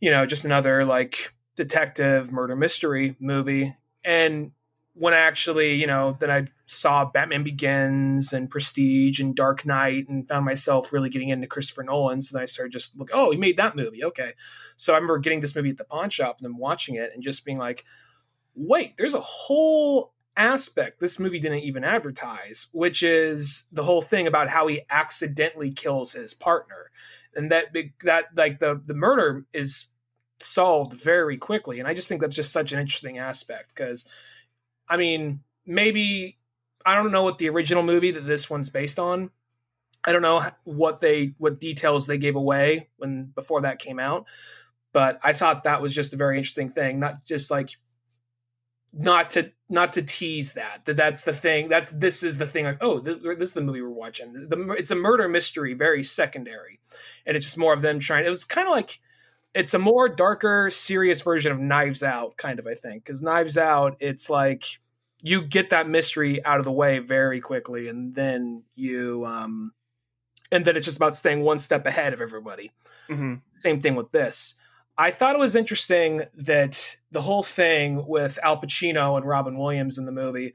you 0.00 0.10
know, 0.10 0.24
just 0.24 0.46
another 0.46 0.84
like 0.84 1.34
detective 1.56 2.30
murder 2.30 2.54
mystery 2.54 3.16
movie. 3.18 3.74
And 4.04 4.52
when 4.94 5.12
I 5.12 5.18
actually, 5.18 5.74
you 5.74 5.86
know, 5.86 6.16
then 6.18 6.30
I 6.30 6.46
saw 6.64 7.04
Batman 7.04 7.44
Begins 7.44 8.32
and 8.32 8.48
Prestige 8.48 9.20
and 9.20 9.36
Dark 9.36 9.66
Knight 9.66 10.08
and 10.08 10.26
found 10.26 10.44
myself 10.44 10.92
really 10.92 11.10
getting 11.10 11.28
into 11.28 11.46
Christopher 11.46 11.82
Nolan. 11.82 12.20
So 12.20 12.36
then 12.36 12.42
I 12.42 12.46
started 12.46 12.72
just 12.72 12.98
look, 12.98 13.10
oh, 13.12 13.30
he 13.30 13.36
made 13.36 13.58
that 13.58 13.76
movie. 13.76 14.04
Okay. 14.04 14.32
So 14.76 14.94
I 14.94 14.96
remember 14.96 15.18
getting 15.18 15.40
this 15.40 15.54
movie 15.54 15.70
at 15.70 15.76
the 15.76 15.84
pawn 15.84 16.08
shop 16.08 16.38
and 16.38 16.46
then 16.46 16.56
watching 16.56 16.94
it 16.94 17.10
and 17.12 17.22
just 17.22 17.44
being 17.44 17.58
like, 17.58 17.84
wait, 18.54 18.96
there's 18.96 19.14
a 19.14 19.20
whole 19.20 20.14
aspect 20.36 21.00
this 21.00 21.18
movie 21.18 21.40
didn't 21.40 21.60
even 21.60 21.84
advertise, 21.84 22.68
which 22.72 23.02
is 23.02 23.66
the 23.72 23.82
whole 23.82 24.02
thing 24.02 24.26
about 24.26 24.48
how 24.48 24.66
he 24.66 24.82
accidentally 24.90 25.72
kills 25.72 26.12
his 26.12 26.34
partner. 26.34 26.90
And 27.34 27.50
that 27.50 27.72
big 27.72 27.92
that 28.02 28.26
like 28.34 28.60
the 28.60 28.80
the 28.84 28.94
murder 28.94 29.44
is 29.52 29.88
solved 30.40 30.92
very 30.92 31.36
quickly. 31.36 31.78
And 31.78 31.88
I 31.88 31.94
just 31.94 32.08
think 32.08 32.20
that's 32.20 32.34
just 32.34 32.52
such 32.52 32.72
an 32.72 32.78
interesting 32.78 33.18
aspect 33.18 33.74
because, 33.74 34.06
I 34.88 34.96
mean, 34.96 35.40
maybe 35.64 36.38
I 36.84 36.94
don't 36.94 37.12
know 37.12 37.22
what 37.22 37.38
the 37.38 37.48
original 37.48 37.82
movie 37.82 38.12
that 38.12 38.26
this 38.26 38.48
one's 38.48 38.70
based 38.70 38.98
on. 38.98 39.30
I 40.06 40.12
don't 40.12 40.22
know 40.22 40.44
what 40.64 41.00
they 41.00 41.34
what 41.38 41.58
details 41.58 42.06
they 42.06 42.18
gave 42.18 42.36
away 42.36 42.88
when 42.96 43.24
before 43.34 43.62
that 43.62 43.80
came 43.80 43.98
out, 43.98 44.26
but 44.92 45.18
I 45.22 45.32
thought 45.32 45.64
that 45.64 45.82
was 45.82 45.94
just 45.94 46.14
a 46.14 46.16
very 46.16 46.36
interesting 46.36 46.70
thing. 46.70 47.00
Not 47.00 47.24
just 47.24 47.50
like 47.50 47.76
not 48.92 49.30
to 49.30 49.52
not 49.68 49.92
to 49.92 50.02
tease 50.02 50.54
that 50.54 50.84
that 50.84 50.96
that's 50.96 51.24
the 51.24 51.32
thing 51.32 51.68
that's 51.68 51.90
this 51.90 52.22
is 52.22 52.38
the 52.38 52.46
thing 52.46 52.64
like 52.64 52.78
oh 52.80 53.00
this, 53.00 53.16
this 53.22 53.48
is 53.48 53.54
the 53.54 53.60
movie 53.60 53.82
we're 53.82 53.90
watching 53.90 54.32
the, 54.32 54.70
it's 54.78 54.90
a 54.90 54.94
murder 54.94 55.28
mystery 55.28 55.74
very 55.74 56.02
secondary 56.02 56.80
and 57.26 57.36
it's 57.36 57.44
just 57.44 57.58
more 57.58 57.74
of 57.74 57.82
them 57.82 57.98
trying 57.98 58.24
it 58.24 58.30
was 58.30 58.44
kind 58.44 58.66
of 58.66 58.72
like 58.72 59.00
it's 59.56 59.74
a 59.74 59.78
more 59.78 60.08
darker 60.08 60.70
serious 60.70 61.22
version 61.22 61.50
of 61.50 61.58
knives 61.58 62.02
out 62.02 62.36
kind 62.36 62.58
of 62.58 62.66
i 62.66 62.74
think 62.74 63.04
because 63.04 63.22
knives 63.22 63.58
out 63.58 63.96
it's 64.00 64.30
like 64.30 64.78
you 65.22 65.42
get 65.42 65.70
that 65.70 65.88
mystery 65.88 66.44
out 66.44 66.58
of 66.58 66.64
the 66.64 66.72
way 66.72 66.98
very 66.98 67.40
quickly 67.40 67.88
and 67.88 68.14
then 68.14 68.62
you 68.74 69.24
um 69.26 69.72
and 70.52 70.64
then 70.64 70.76
it's 70.76 70.84
just 70.84 70.96
about 70.96 71.14
staying 71.14 71.42
one 71.42 71.58
step 71.58 71.86
ahead 71.86 72.12
of 72.12 72.20
everybody 72.20 72.70
hmm 73.08 73.36
same 73.56 73.80
thing 73.80 73.96
with 73.96 74.10
this. 74.10 74.54
I 74.98 75.10
thought 75.10 75.34
it 75.34 75.38
was 75.38 75.56
interesting 75.56 76.22
that 76.34 76.96
the 77.10 77.20
whole 77.20 77.42
thing 77.42 78.06
with 78.06 78.38
Al 78.42 78.60
Pacino 78.60 79.16
and 79.16 79.26
Robin 79.26 79.58
Williams 79.58 79.98
in 79.98 80.06
the 80.06 80.12
movie 80.12 80.54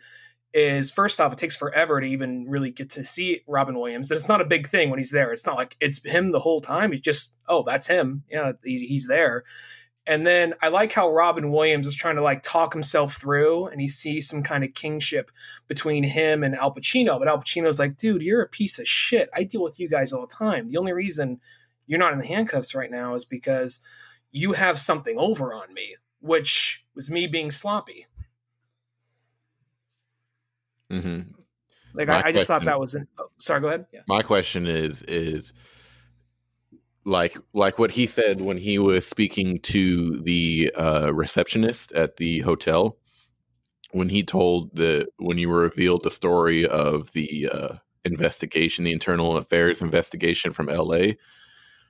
is 0.53 0.91
first 0.91 1.20
off, 1.20 1.34
it 1.34 1.39
takes 1.39 1.55
forever 1.55 2.01
to 2.01 2.08
even 2.08 2.46
really 2.48 2.72
get 2.72 2.89
to 2.91 3.03
see 3.03 3.41
Robin 3.48 3.79
Williams. 3.79 4.12
And 4.12 4.17
it's 4.17 4.27
not 4.27 4.41
a 4.41 4.46
big 4.46 4.67
thing 4.67 4.89
when 4.89 5.00
he's 5.00 5.12
there. 5.12 5.31
It's 5.31 5.46
not 5.46 5.55
like 5.55 5.77
it's 5.79 6.05
him 6.05 6.31
the 6.31 6.39
whole 6.39 6.62
time. 6.62 6.91
He's 6.91 7.01
just, 7.01 7.38
oh, 7.48 7.63
that's 7.63 7.88
him. 7.88 8.24
Yeah, 8.29 8.53
he, 8.63 8.79
he's 8.86 9.08
there. 9.08 9.46
And 10.08 10.25
then 10.25 10.55
I 10.62 10.70
like 10.70 10.91
how 10.91 11.12
Robin 11.12 11.51
Williams 11.51 11.88
is 11.88 11.96
trying 11.96 12.15
to 12.15 12.24
like 12.24 12.41
talk 12.41 12.74
himself 12.74 13.13
through 13.13 13.67
and 13.67 13.79
he 13.79 13.88
sees 13.88 14.27
some 14.27 14.41
kind 14.41 14.63
of 14.63 14.74
kingship 14.74 15.29
between 15.67 16.03
him 16.03 16.43
and 16.43 16.55
Al 16.55 16.74
Pacino. 16.74 17.20
But 17.20 17.27
Al 17.27 17.38
Pacino's 17.39 17.79
like, 17.79 17.98
dude, 17.98 18.24
you're 18.24 18.41
a 18.41 18.50
piece 18.50 18.79
of 18.79 18.88
shit. 18.88 19.29
I 19.34 19.43
deal 19.43 19.62
with 19.62 19.79
you 19.79 19.88
guys 19.88 20.12
all 20.12 20.22
the 20.22 20.36
time. 20.36 20.70
The 20.70 20.77
only 20.77 20.91
reason 20.91 21.39
you're 21.86 22.00
not 22.00 22.13
in 22.13 22.20
handcuffs 22.20 22.74
right 22.74 22.89
now 22.89 23.13
is 23.13 23.25
because 23.25 23.81
you 24.31 24.53
have 24.53 24.79
something 24.79 25.17
over 25.17 25.53
on 25.53 25.72
me, 25.74 25.96
which 26.20 26.84
was 26.96 27.12
me 27.12 27.27
being 27.27 27.51
sloppy. 27.51 28.08
Hmm 31.00 31.21
Like 31.93 32.10
I, 32.10 32.24
I 32.25 32.31
just 32.31 32.48
thought 32.48 32.65
that 32.65 32.79
was. 32.79 32.95
In, 32.95 33.07
oh, 33.17 33.29
sorry, 33.38 33.62
go 33.62 33.67
ahead. 33.67 33.86
Yeah. 33.93 34.01
My 34.07 34.21
question 34.21 34.67
is 34.67 35.01
is 35.03 35.53
like 37.05 37.38
like 37.53 37.79
what 37.79 37.91
he 37.91 38.05
said 38.05 38.41
when 38.41 38.57
he 38.57 38.77
was 38.77 39.07
speaking 39.07 39.60
to 39.62 40.17
the 40.19 40.71
uh, 40.77 41.12
receptionist 41.13 41.91
at 41.93 42.17
the 42.17 42.39
hotel 42.41 42.98
when 43.91 44.10
he 44.10 44.24
told 44.24 44.75
the 44.75 45.07
when 45.17 45.38
you 45.38 45.51
revealed 45.51 46.03
the 46.03 46.12
story 46.12 46.65
of 46.65 47.12
the 47.13 47.50
uh, 47.51 47.75
investigation, 48.05 48.83
the 48.83 48.91
internal 48.91 49.38
affairs 49.38 49.81
investigation 49.81 50.53
from 50.53 50.69
L.A. 50.69 51.17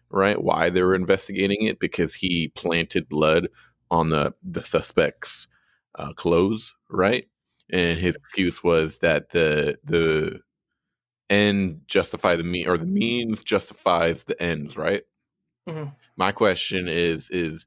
Right? 0.09 0.41
Why 0.41 0.69
they 0.69 0.81
were 0.81 0.95
investigating 0.95 1.65
it 1.65 1.79
because 1.79 2.15
he 2.15 2.49
planted 2.55 3.07
blood 3.07 3.47
on 3.89 4.09
the 4.09 4.33
the 4.43 4.63
suspect's 4.63 5.47
uh, 5.95 6.13
clothes, 6.13 6.73
right? 6.89 7.27
And 7.71 7.97
his 7.99 8.15
excuse 8.15 8.63
was 8.63 8.99
that 8.99 9.29
the 9.29 9.77
the 9.83 10.41
end 11.29 11.81
justify 11.87 12.35
the 12.35 12.43
mean 12.43 12.67
or 12.67 12.77
the 12.77 12.85
means 12.85 13.43
justifies 13.43 14.25
the 14.25 14.41
ends 14.41 14.75
right 14.75 15.03
Mhm. 15.69 15.95
my 16.17 16.31
question 16.33 16.87
is 16.89 17.29
is 17.29 17.65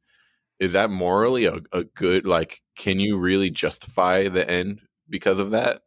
is 0.61 0.73
that 0.75 0.91
morally 0.91 1.47
a, 1.47 1.61
a 1.73 1.85
good 1.85 2.27
like 2.27 2.61
can 2.77 3.01
you 3.01 3.17
really 3.17 3.49
justify 3.49 4.29
the 4.29 4.49
end 4.51 4.83
because 5.09 5.39
of 5.39 5.53
that 5.53 5.81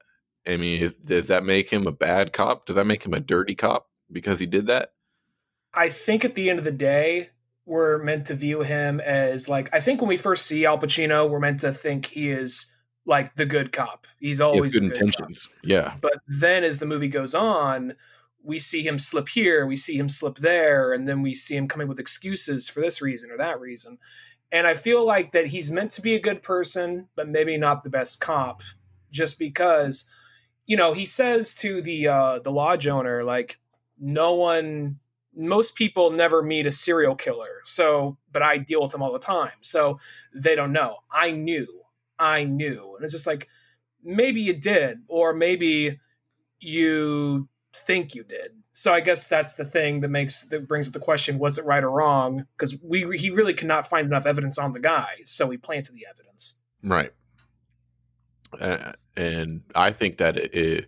i 0.47 0.57
mean 0.57 0.81
is, 0.81 0.93
does 1.03 1.27
that 1.27 1.43
make 1.43 1.69
him 1.69 1.86
a 1.86 1.91
bad 1.91 2.33
cop 2.33 2.65
does 2.65 2.77
that 2.77 2.88
make 2.88 3.05
him 3.05 3.13
a 3.13 3.19
dirty 3.19 3.53
cop 3.53 3.89
because 4.12 4.39
he 4.39 4.47
did 4.47 4.65
that 4.67 4.93
I 5.74 5.89
think 5.89 6.25
at 6.25 6.33
the 6.33 6.50
end 6.50 6.57
of 6.57 6.65
the 6.65 6.71
day, 6.71 7.29
we're 7.65 8.00
meant 8.00 8.25
to 8.27 8.33
view 8.33 8.62
him 8.62 9.00
as 9.01 9.47
like. 9.47 9.71
I 9.75 9.79
think 9.79 10.01
when 10.01 10.07
we 10.07 10.17
first 10.17 10.47
see 10.47 10.65
Al 10.65 10.79
Pacino, 10.79 11.29
we're 11.29 11.39
meant 11.39 11.59
to 11.59 11.71
think 11.71 12.07
he 12.07 12.31
is 12.31 12.71
like 13.08 13.36
the 13.36 13.46
good 13.48 13.72
cop. 13.72 14.06
He's 14.20 14.40
always 14.40 14.74
has 14.74 14.82
good 14.82 14.92
the 14.92 14.94
cop. 14.94 15.02
intentions 15.02 15.50
yeah 15.64 15.96
But 16.02 16.20
then 16.28 16.64
as 16.64 16.78
the 16.78 16.86
movie 16.86 17.08
goes 17.08 17.34
on, 17.34 17.96
we 18.44 18.60
see 18.60 18.82
him 18.82 19.00
slip 19.00 19.28
here, 19.28 19.66
we 19.66 19.76
see 19.76 19.98
him 19.98 20.08
slip 20.08 20.38
there, 20.38 20.94
and 20.94 21.08
then 21.08 21.22
we 21.22 21.34
see 21.34 21.56
him 21.56 21.68
coming 21.68 21.88
with 21.88 22.00
excuses 22.00 22.70
for 22.70 22.80
this 22.80 23.02
reason 23.02 23.30
or 23.30 23.38
that 23.38 23.60
reason. 23.60 23.98
And 24.54 24.66
I 24.66 24.76
feel 24.76 25.06
like 25.06 25.34
that 25.34 25.48
he's 25.48 25.70
meant 25.70 25.92
to 25.92 26.02
be 26.02 26.16
a 26.16 26.22
good 26.22 26.42
person, 26.42 27.10
but 27.16 27.28
maybe 27.28 27.58
not 27.58 27.84
the 27.84 27.90
best 27.90 28.22
cop, 28.22 28.62
just 29.12 29.38
because, 29.38 30.10
you 30.66 30.78
know, 30.78 30.94
he 30.94 31.06
says 31.06 31.54
to 31.56 31.82
the 31.82 32.08
uh, 32.08 32.40
the 32.40 32.52
lodge 32.52 32.88
owner, 32.88 33.26
like, 33.26 33.60
no 34.00 34.36
one, 34.36 35.00
most 35.36 35.76
people 35.76 36.12
never 36.12 36.42
meet 36.42 36.66
a 36.66 36.72
serial 36.72 37.16
killer, 37.16 37.62
so, 37.66 38.18
but 38.32 38.42
I 38.42 38.58
deal 38.58 38.82
with 38.82 38.94
them 38.94 39.02
all 39.02 39.12
the 39.12 39.20
time, 39.20 39.60
so 39.60 40.00
they 40.34 40.56
don't 40.56 40.72
know. 40.72 41.00
I 41.12 41.32
knew, 41.32 41.76
I 42.19 42.43
knew, 42.43 42.95
and 42.95 43.03
it's 43.03 43.13
just 43.13 43.27
like 43.27 43.47
maybe 44.03 44.41
you 44.41 44.53
did, 44.53 45.00
or 45.07 45.33
maybe 45.33 46.00
you 46.59 47.47
think 47.74 48.15
you 48.15 48.24
did. 48.24 48.51
So 48.74 48.93
I 48.93 49.01
guess 49.01 49.27
that's 49.27 49.55
the 49.55 49.65
thing 49.65 50.01
that 50.01 50.09
makes 50.09 50.43
that 50.45 50.67
brings 50.67 50.88
up 50.88 50.93
the 50.93 51.00
question: 51.00 51.39
was 51.39 51.57
it 51.57 51.65
right 51.65 51.83
or 51.83 51.91
wrong? 51.91 52.45
Because 52.57 52.77
we 52.83 53.17
he 53.17 53.29
really 53.29 53.53
could 53.53 53.67
not 53.67 53.88
find 53.88 54.07
enough 54.07 54.25
evidence 54.25 54.57
on 54.57 54.74
the 54.74 54.79
guy, 54.79 55.09
so 55.25 55.50
he 55.50 55.57
planted 55.57 55.95
the 55.95 56.05
evidence. 56.09 56.55
Right. 56.83 57.12
Uh, 58.59 58.93
and 59.15 59.63
I 59.75 59.91
think 59.91 60.17
that 60.17 60.38
it, 60.38 60.55
it, 60.55 60.88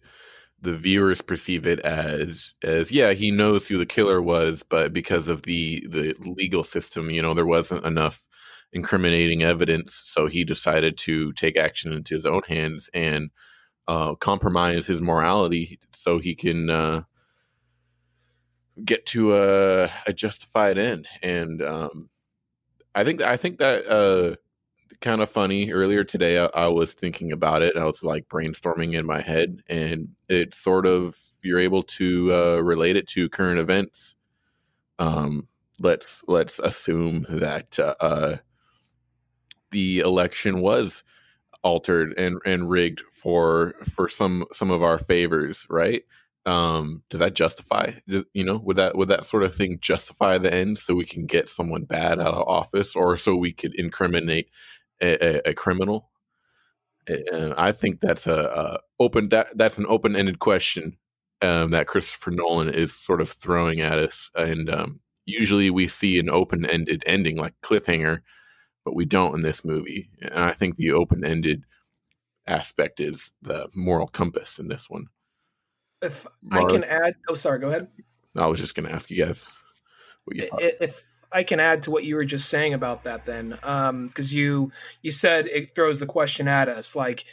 the 0.62 0.76
viewers 0.76 1.22
perceive 1.22 1.66
it 1.66 1.80
as 1.80 2.54
as 2.64 2.92
yeah, 2.92 3.14
he 3.14 3.32
knows 3.32 3.68
who 3.68 3.78
the 3.78 3.86
killer 3.86 4.22
was, 4.22 4.64
but 4.64 4.94
because 4.94 5.28
of 5.28 5.44
the 5.44 5.86
the 5.90 6.16
legal 6.20 6.64
system, 6.64 7.10
you 7.10 7.22
know, 7.22 7.34
there 7.34 7.46
wasn't 7.46 7.86
enough 7.86 8.24
incriminating 8.72 9.44
evidence, 9.44 9.94
so 9.94 10.28
he 10.28 10.44
decided 10.44 10.98
to 10.98 11.34
take 11.34 11.58
action 11.58 11.94
into 11.94 12.16
his 12.16 12.26
own 12.26 12.42
hands 12.48 12.90
and 12.94 13.32
uh, 13.88 14.16
compromise 14.16 14.86
his 14.86 15.02
morality 15.02 15.80
so 15.94 16.20
he 16.20 16.36
can 16.36 16.70
uh, 16.70 17.02
get 18.86 19.06
to 19.08 19.36
a, 19.36 19.90
a 20.06 20.14
justified 20.14 20.78
end. 20.78 21.08
And 21.24 21.62
um, 21.62 22.10
I 22.94 23.04
think 23.04 23.22
I 23.22 23.38
think 23.38 23.58
that 23.60 23.88
uh, 23.88 24.36
kind 25.02 25.22
of 25.22 25.30
funny. 25.30 25.72
Earlier 25.72 26.04
today, 26.04 26.40
I, 26.40 26.46
I 26.54 26.68
was 26.68 26.94
thinking 26.94 27.32
about 27.32 27.62
it. 27.62 27.76
I 27.78 27.86
was 27.86 28.04
like 28.04 28.28
brainstorming 28.28 28.94
in 28.94 29.06
my 29.06 29.22
head, 29.22 29.64
and 29.68 30.10
it 30.28 30.54
sort 30.54 30.86
of 30.86 31.18
you're 31.42 31.60
able 31.60 31.84
to 31.84 32.34
uh, 32.34 32.58
relate 32.58 32.96
it 32.96 33.08
to 33.08 33.30
current 33.30 33.60
events. 33.60 34.16
Um, 35.00 35.48
let's 35.80 36.24
let's 36.28 36.60
assume 36.60 37.26
that 37.30 37.80
uh, 37.80 38.38
the 39.72 40.00
election 40.00 40.62
was 40.62 41.04
altered 41.64 42.18
and 42.18 42.40
and 42.46 42.70
rigged 42.70 43.02
for 43.14 43.76
for 43.96 44.10
some 44.10 44.46
some 44.54 44.72
of 44.72 44.84
our 44.84 45.00
favors, 45.00 45.66
right? 45.70 46.04
Um, 46.46 47.04
does 47.10 47.20
that 47.20 47.36
justify? 47.36 47.92
You 48.08 48.44
know, 48.44 48.58
would 48.58 48.78
that 48.78 48.96
would 48.98 49.10
that 49.10 49.26
sort 49.26 49.44
of 49.44 49.54
thing 49.54 49.78
justify 49.82 50.38
the 50.38 50.54
end 50.54 50.80
so 50.80 50.96
we 50.96 51.06
can 51.06 51.26
get 51.26 51.50
someone 51.50 51.84
bad 51.84 52.20
out 52.20 52.34
of 52.34 52.48
office, 52.48 52.96
or 52.96 53.18
so 53.18 53.36
we 53.36 53.52
could 53.52 53.76
incriminate 53.76 54.50
a, 55.02 55.48
a, 55.48 55.50
a 55.52 55.54
criminal? 55.54 56.10
And 57.08 57.54
I 57.56 57.72
think 57.72 58.02
that's 58.02 58.28
a, 58.28 58.36
a 58.40 58.80
open 59.00 59.30
that 59.30 59.58
that's 59.58 59.78
an 59.78 59.86
open 59.90 60.16
ended 60.16 60.40
question 60.40 60.98
um, 61.42 61.72
that 61.72 61.88
Christopher 61.88 62.32
Nolan 62.32 62.70
is 62.70 62.96
sort 62.96 63.22
of 63.22 63.30
throwing 63.32 63.82
at 63.82 63.98
us, 64.00 64.30
and 64.36 64.70
um, 64.70 65.00
usually 65.26 65.70
we 65.70 65.88
see 65.88 66.20
an 66.20 66.30
open 66.30 66.66
ended 66.66 67.04
ending 67.06 67.38
like 67.38 67.54
cliffhanger, 67.62 68.20
but 68.86 68.96
we 68.96 69.06
don't 69.06 69.36
in 69.36 69.42
this 69.42 69.64
movie. 69.64 70.10
And 70.22 70.46
I 70.46 70.52
think 70.52 70.76
the 70.76 70.92
open 70.92 71.24
ended 71.24 71.64
aspect 72.48 73.00
is 73.00 73.32
the 73.42 73.70
moral 73.76 74.08
compass 74.08 74.60
in 74.60 74.68
this 74.68 74.90
one. 74.90 75.08
If 76.02 76.26
Mark? 76.42 76.66
I 76.66 76.74
can 76.74 76.84
add, 76.84 77.16
oh 77.28 77.34
sorry, 77.34 77.60
go 77.60 77.68
ahead. 77.68 77.88
I 78.36 78.48
was 78.48 78.60
just 78.60 78.76
going 78.76 78.88
to 78.88 78.96
ask 78.96 79.10
you 79.12 79.26
guys 79.26 79.46
what 80.24 80.38
you 80.38 80.48
thought. 80.48 80.62
If 80.62 81.04
I 81.32 81.44
can 81.44 81.60
add 81.60 81.84
to 81.84 81.92
what 81.92 82.06
you 82.06 82.16
were 82.16 82.26
just 82.26 82.50
saying 82.50 82.74
about 82.74 83.04
that, 83.04 83.26
then, 83.26 83.60
um, 83.64 84.08
because 84.08 84.34
you 84.34 84.72
you 85.02 85.12
said 85.12 85.48
it 85.48 85.76
throws 85.76 86.00
the 86.00 86.06
question 86.06 86.48
at 86.48 86.70
us, 86.70 86.96
like, 86.96 87.26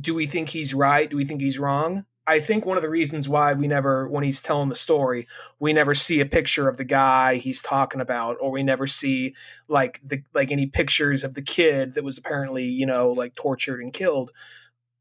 do 0.00 0.14
we 0.14 0.26
think 0.26 0.48
he's 0.48 0.74
right? 0.74 1.10
Do 1.10 1.16
we 1.16 1.24
think 1.24 1.40
he's 1.40 1.58
wrong? 1.58 2.04
I 2.28 2.40
think 2.40 2.66
one 2.66 2.76
of 2.76 2.82
the 2.82 2.90
reasons 2.90 3.28
why 3.28 3.54
we 3.54 3.66
never, 3.66 4.06
when 4.08 4.22
he's 4.22 4.42
telling 4.42 4.68
the 4.68 4.74
story, 4.74 5.26
we 5.58 5.72
never 5.72 5.94
see 5.94 6.20
a 6.20 6.26
picture 6.26 6.68
of 6.68 6.76
the 6.76 6.84
guy 6.84 7.36
he's 7.36 7.62
talking 7.62 8.02
about, 8.02 8.36
or 8.40 8.50
we 8.50 8.62
never 8.62 8.86
see 8.86 9.34
like 9.66 10.00
the 10.04 10.22
like 10.34 10.52
any 10.52 10.66
pictures 10.66 11.24
of 11.24 11.32
the 11.32 11.42
kid 11.42 11.94
that 11.94 12.04
was 12.04 12.18
apparently 12.18 12.64
you 12.66 12.84
know 12.84 13.10
like 13.12 13.34
tortured 13.34 13.80
and 13.80 13.94
killed. 13.94 14.30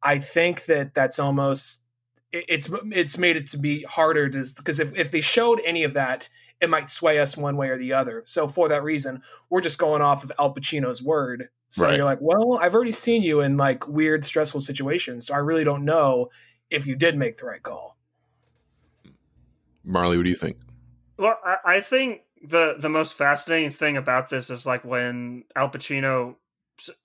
I 0.02 0.20
think 0.20 0.66
that 0.66 0.94
that's 0.94 1.20
almost 1.20 1.84
it's 2.32 2.70
it's 2.92 3.18
made 3.18 3.36
it 3.38 3.50
to 3.50 3.58
be 3.58 3.84
harder 3.84 4.30
to 4.30 4.46
because 4.56 4.80
if, 4.80 4.96
if 4.96 5.12
they 5.12 5.22
showed 5.22 5.62
any 5.66 5.84
of 5.84 5.94
that 5.94 6.30
it 6.60 6.70
might 6.70 6.90
sway 6.90 7.20
us 7.20 7.38
one 7.38 7.56
way 7.56 7.70
or 7.70 7.78
the 7.78 7.94
other 7.94 8.22
so 8.26 8.48
for 8.50 8.68
that 8.68 8.84
reason 8.84 9.22
we're 9.50 9.62
just 9.62 9.80
going 9.80 10.02
off 10.02 10.26
of 10.26 10.32
al 10.38 10.54
pacino's 10.54 11.02
word 11.02 11.48
so 11.70 11.88
Right. 11.88 11.96
you're 11.96 12.06
like 12.06 12.20
well 12.20 12.58
i've 12.62 12.76
already 12.76 12.92
seen 12.92 13.24
you 13.24 13.40
in 13.40 13.56
like 13.56 13.88
weird 13.88 14.26
stressful 14.26 14.60
situations 14.60 15.28
so 15.28 15.34
i 15.36 15.38
really 15.38 15.64
don't 15.64 15.86
know 15.86 16.30
if 16.70 16.88
you 16.88 16.96
did 16.96 17.18
make 17.18 17.38
the 17.38 17.46
right 17.46 17.64
call 17.64 17.98
Marley, 19.88 20.18
what 20.18 20.24
do 20.24 20.30
you 20.30 20.36
think? 20.36 20.58
Well, 21.18 21.40
I, 21.44 21.58
I 21.66 21.82
think 21.82 22.22
the 22.44 22.76
the 22.78 22.90
most 22.90 23.14
fascinating 23.14 23.72
thing 23.72 23.98
about 23.98 24.30
this 24.30 24.50
is 24.50 24.66
like 24.66 24.84
when 24.84 25.46
Al 25.56 25.70
Pacino, 25.70 26.36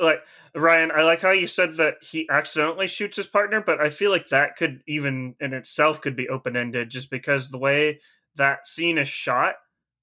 like 0.00 0.20
Ryan, 0.54 0.90
I 0.90 1.02
like 1.02 1.22
how 1.22 1.30
you 1.30 1.46
said 1.46 1.76
that 1.76 1.94
he 2.02 2.28
accidentally 2.28 2.88
shoots 2.88 3.16
his 3.16 3.26
partner, 3.26 3.62
but 3.64 3.80
I 3.80 3.88
feel 3.88 4.10
like 4.10 4.28
that 4.28 4.56
could 4.56 4.82
even 4.86 5.36
in 5.40 5.54
itself 5.54 6.00
could 6.00 6.16
be 6.16 6.28
open 6.28 6.56
ended, 6.56 6.90
just 6.90 7.08
because 7.08 7.48
the 7.48 7.58
way 7.58 8.00
that 8.34 8.66
scene 8.66 8.98
is 8.98 9.08
shot. 9.08 9.54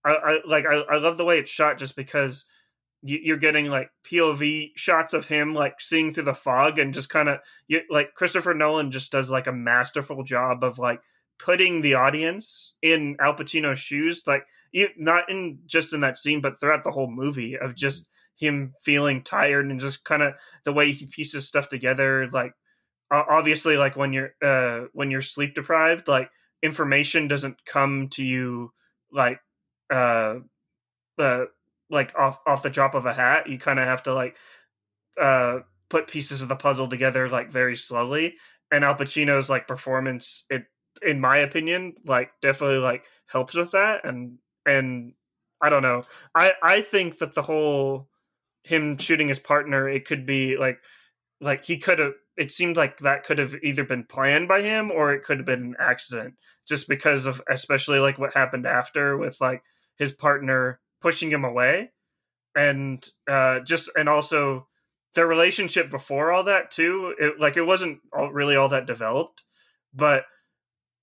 I, 0.06 0.12
I 0.12 0.40
like 0.48 0.66
I, 0.66 0.76
I 0.76 0.98
love 0.98 1.18
the 1.18 1.26
way 1.26 1.40
it's 1.40 1.52
shot, 1.52 1.78
just 1.78 1.96
because 1.96 2.46
you, 2.46 2.46
you're 3.02 3.38
getting 3.38 3.68
like 3.68 3.90
POV 4.04 4.72
shots 4.76 5.14
of 5.14 5.26
him 5.26 5.54
like 5.54 5.80
seeing 5.80 6.12
through 6.12 6.26
the 6.26 6.34
fog 6.34 6.80
and 6.80 6.94
just 6.94 7.10
kind 7.10 7.30
of 7.30 7.40
like 7.90 8.14
Christopher 8.14 8.54
Nolan 8.54 8.92
just 8.92 9.12
does 9.12 9.30
like 9.30 9.48
a 9.48 9.54
masterful 9.54 10.24
job 10.24 10.64
of 10.64 10.80
like 10.80 11.00
putting 11.38 11.82
the 11.82 11.94
audience 11.94 12.76
in 12.82 13.16
Al 13.20 13.36
Pacino's 13.36 13.80
shoes, 13.80 14.24
like 14.28 14.44
you, 14.72 14.90
not 14.98 15.30
in 15.30 15.60
just 15.66 15.94
in 15.94 16.02
that 16.02 16.18
scene, 16.18 16.42
but 16.42 16.60
throughout 16.60 16.84
the 16.84 16.92
whole 16.92 17.10
movie 17.10 17.58
of 17.58 17.76
just 17.76 18.08
him 18.36 18.74
feeling 18.84 19.24
tired 19.24 19.66
and 19.66 19.80
just 19.80 20.04
kind 20.04 20.22
of 20.22 20.34
the 20.66 20.74
way 20.74 20.92
he 20.92 21.06
pieces 21.08 21.48
stuff 21.48 21.70
together. 21.70 22.28
Like 22.32 22.54
obviously, 23.12 23.78
like 23.78 23.96
when 23.96 24.14
you're 24.14 24.34
uh, 24.44 24.88
when 24.94 25.10
you're 25.10 25.22
sleep 25.22 25.56
deprived, 25.56 26.08
like 26.08 26.30
information 26.62 27.28
doesn't 27.28 27.64
come 27.66 28.10
to 28.10 28.24
you 28.24 28.72
like 29.12 29.40
uh, 29.92 30.36
uh 31.18 31.46
like 31.90 32.14
off 32.18 32.40
off 32.46 32.64
the 32.64 32.70
drop 32.70 32.96
of 32.96 33.06
a 33.06 33.14
hat. 33.14 33.48
You 33.50 33.60
kind 33.60 33.80
of 33.80 33.86
have 33.86 34.04
to 34.04 34.14
like 34.14 34.36
uh 35.20 35.60
put 35.90 36.08
pieces 36.08 36.42
of 36.42 36.50
the 36.50 36.56
puzzle 36.56 36.88
together 36.88 37.30
like 37.30 37.52
very 37.52 37.76
slowly. 37.76 38.36
And 38.72 38.84
Al 38.84 38.96
Pacino's 38.96 39.50
like 39.50 39.68
performance, 39.68 40.46
it 40.50 40.66
in 41.02 41.20
my 41.20 41.38
opinion, 41.38 41.96
like 42.06 42.32
definitely 42.42 42.78
like 42.78 43.06
helps 43.28 43.56
with 43.56 43.72
that. 43.72 44.06
And 44.06 44.38
and 44.66 45.14
I 45.62 45.70
don't 45.70 45.84
know. 45.84 46.04
I 46.36 46.54
I 46.62 46.82
think 46.82 47.18
that 47.20 47.34
the 47.36 47.42
whole 47.42 48.10
him 48.64 48.98
shooting 48.98 49.28
his 49.28 49.40
partner, 49.40 49.90
it 49.90 50.06
could 50.06 50.26
be 50.26 50.58
like 50.58 50.80
like 51.42 51.66
he 51.66 51.78
could 51.78 52.00
have. 52.00 52.14
It 52.38 52.52
seemed 52.52 52.78
like 52.78 53.00
that 53.00 53.26
could 53.26 53.38
have 53.38 53.56
either 53.64 53.84
been 53.84 54.06
planned 54.06 54.48
by 54.48 54.62
him 54.62 54.92
or 54.92 55.14
it 55.14 55.26
could 55.26 55.38
have 55.40 55.46
been 55.46 55.64
an 55.64 55.76
accident, 55.80 56.36
just 56.68 56.88
because 56.88 57.26
of 57.26 57.42
especially 57.50 58.00
like 58.00 58.18
what 58.18 58.34
happened 58.34 58.66
after 58.66 59.18
with 59.18 59.42
like 59.42 59.62
his 59.98 60.14
partner 60.14 60.80
pushing 61.02 61.32
him 61.32 61.46
away, 61.46 61.92
and 62.56 63.08
uh 63.30 63.60
just 63.62 63.90
and 63.96 64.10
also 64.10 64.68
their 65.16 65.28
relationship 65.28 65.90
before 65.90 66.32
all 66.32 66.44
that 66.44 66.72
too. 66.72 67.14
It 67.20 67.40
like 67.40 67.58
it 67.58 67.64
wasn't 67.64 68.00
all, 68.14 68.32
really 68.32 68.56
all 68.56 68.70
that 68.70 68.86
developed, 68.88 69.44
but 69.94 70.24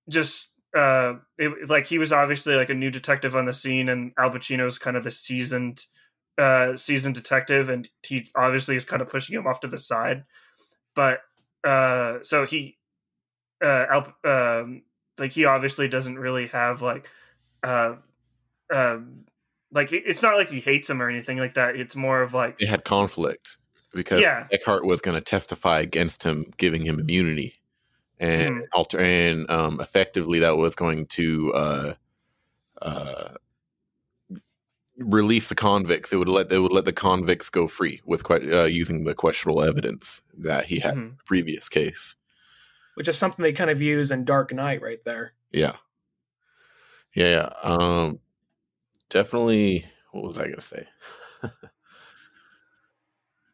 just 0.09 0.53
uh 0.77 1.15
it, 1.39 1.69
like 1.69 1.87
he 1.87 1.99
was 1.99 2.13
obviously 2.13 2.55
like 2.55 2.71
a 2.71 2.75
new 2.75 2.91
detective 2.91 3.35
on 3.35 3.47
the 3.47 3.53
scene 3.53 3.89
and 3.89 4.13
Al 4.19 4.31
Pacino's 4.31 4.79
kind 4.79 4.97
of 4.97 5.05
the 5.05 5.11
seasoned 5.11 5.85
uh 6.39 6.77
seasoned 6.77 7.15
detective 7.15 7.69
and 7.69 7.89
he 8.03 8.29
obviously 8.37 8.77
is 8.77 8.85
kind 8.85 9.01
of 9.01 9.09
pushing 9.09 9.35
him 9.35 9.47
off 9.47 9.61
to 9.61 9.69
the 9.69 9.79
side 9.79 10.25
but 10.95 11.21
uh 11.65 12.19
so 12.23 12.45
he 12.45 12.77
uh 13.65 13.87
Al, 13.91 14.15
um 14.25 14.83
like 15.19 15.33
he 15.33 15.47
obviously 15.47 15.89
doesn't 15.89 16.19
really 16.19 16.49
have 16.49 16.83
like 16.83 17.09
uh 17.63 17.95
um 18.73 19.25
like 19.77 19.93
it's 19.93 20.23
not 20.23 20.35
like 20.35 20.51
he 20.51 20.59
hates 20.61 20.91
him 20.91 21.01
or 21.01 21.09
anything 21.09 21.39
like 21.39 21.55
that 21.55 21.77
it's 21.77 21.95
more 21.95 22.23
of 22.23 22.35
like 22.35 22.57
it 22.61 22.69
had 22.69 22.85
conflict 22.85 23.59
because 23.95 24.21
Yeah. 24.21 24.47
Eckhart 24.51 24.85
was 24.85 25.01
going 25.01 25.15
to 25.15 25.21
testify 25.23 25.79
against 25.81 26.23
him, 26.25 26.53
giving 26.59 26.85
him 26.85 26.99
immunity, 26.99 27.55
and 28.19 28.57
Mhm. 28.57 28.63
alter 28.73 28.99
and 29.01 29.49
um, 29.51 29.81
effectively 29.81 30.41
that 30.41 30.57
was 30.59 30.75
going 30.75 31.07
to 31.07 31.53
uh, 31.55 31.95
uh, 32.83 33.35
release 34.99 35.49
the 35.49 35.55
convicts. 35.55 36.13
It 36.13 36.17
would 36.17 36.29
let 36.29 36.51
it 36.53 36.59
would 36.59 36.73
let 36.73 36.85
the 36.85 36.93
convicts 36.93 37.49
go 37.51 37.69
free 37.69 38.01
with 38.05 38.25
que- 38.25 38.53
uh, 38.53 38.65
using 38.65 39.05
the 39.05 39.15
questionable 39.15 39.63
evidence 39.63 40.23
that 40.39 40.67
he 40.67 40.81
had 40.81 40.95
in 40.95 41.01
mhm. 41.13 41.17
the 41.19 41.25
previous 41.25 41.69
case. 41.69 42.17
which 42.95 43.09
is 43.09 43.19
something 43.19 43.43
they 43.43 43.53
kind 43.53 43.69
of 43.71 43.83
use 43.83 44.11
in 44.11 44.25
dark 44.25 44.53
knight 44.55 44.81
right 44.81 45.05
there 45.05 45.35
Yeah. 45.53 45.77
Yeah, 47.15 47.29
yeah. 47.29 47.71
Um 47.71 48.21
definitely 49.11 49.87
what 50.13 50.25
was 50.25 50.39
I 50.39 50.49
gonna 50.49 50.63
say? 50.63 50.87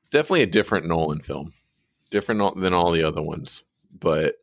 it's 0.01 0.11
definitely 0.11 0.43
a 0.43 0.47
different 0.47 0.87
Nolan 0.87 1.21
film. 1.21 1.53
Different 2.11 2.61
than 2.61 2.75
all 2.75 2.91
the 2.91 3.03
other 3.05 3.23
ones. 3.23 3.63
But 3.99 4.37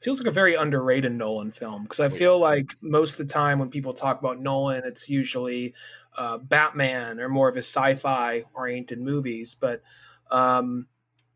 feels 0.00 0.18
like 0.18 0.28
a 0.28 0.32
very 0.32 0.56
underrated 0.56 1.12
Nolan 1.12 1.52
film 1.52 1.84
because 1.84 2.00
I 2.00 2.08
feel 2.08 2.38
like 2.38 2.76
most 2.80 3.20
of 3.20 3.26
the 3.26 3.32
time 3.32 3.60
when 3.60 3.70
people 3.70 3.92
talk 3.92 4.18
about 4.18 4.40
Nolan, 4.40 4.82
it's 4.84 5.08
usually 5.08 5.74
uh, 6.16 6.38
Batman 6.38 7.20
or 7.20 7.28
more 7.28 7.48
of 7.48 7.54
his 7.54 7.66
sci-fi 7.66 8.42
oriented 8.52 9.00
movies. 9.00 9.54
But 9.54 9.82
um, 10.30 10.88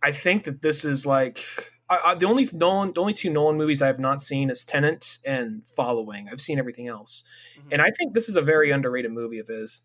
I 0.02 0.10
think 0.10 0.44
that 0.44 0.62
this 0.62 0.84
is 0.84 1.06
like 1.06 1.44
I, 1.88 2.00
I, 2.04 2.14
the 2.14 2.26
only 2.26 2.48
Nolan, 2.52 2.92
the 2.92 3.00
only 3.00 3.12
two 3.12 3.30
Nolan 3.30 3.56
movies 3.56 3.82
I 3.82 3.86
have 3.86 3.98
not 3.98 4.22
seen 4.22 4.50
is 4.50 4.64
Tenet 4.64 5.18
and 5.24 5.64
Following. 5.64 6.28
I've 6.30 6.40
seen 6.40 6.58
everything 6.58 6.88
else, 6.88 7.24
and 7.70 7.80
I 7.80 7.90
think 7.90 8.14
this 8.14 8.28
is 8.28 8.36
a 8.36 8.42
very 8.42 8.70
underrated 8.70 9.12
movie 9.12 9.38
of 9.38 9.48
his. 9.48 9.82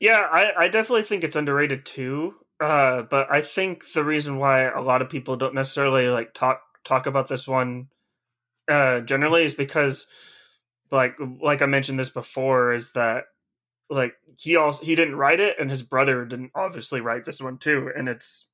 Yeah, 0.00 0.22
I, 0.30 0.64
I 0.64 0.68
definitely 0.68 1.04
think 1.04 1.24
it's 1.24 1.36
underrated 1.36 1.86
too. 1.86 2.34
Uh, 2.60 3.02
but 3.02 3.30
I 3.30 3.42
think 3.42 3.92
the 3.92 4.04
reason 4.04 4.38
why 4.38 4.64
a 4.64 4.80
lot 4.80 5.02
of 5.02 5.10
people 5.10 5.36
don't 5.36 5.54
necessarily 5.54 6.08
like 6.08 6.34
talk 6.34 6.60
talk 6.84 7.06
about 7.06 7.28
this 7.28 7.48
one 7.48 7.88
uh, 8.70 9.00
generally 9.00 9.44
is 9.44 9.54
because, 9.54 10.06
like 10.90 11.16
like 11.42 11.62
I 11.62 11.66
mentioned 11.66 11.98
this 11.98 12.10
before, 12.10 12.72
is 12.72 12.92
that 12.92 13.24
like 13.90 14.14
he 14.36 14.56
also 14.56 14.84
he 14.84 14.94
didn't 14.94 15.16
write 15.16 15.40
it, 15.40 15.56
and 15.58 15.70
his 15.70 15.82
brother 15.82 16.24
didn't 16.24 16.52
obviously 16.54 17.00
write 17.00 17.24
this 17.24 17.40
one 17.40 17.58
too, 17.58 17.90
and 17.96 18.08
it's 18.08 18.46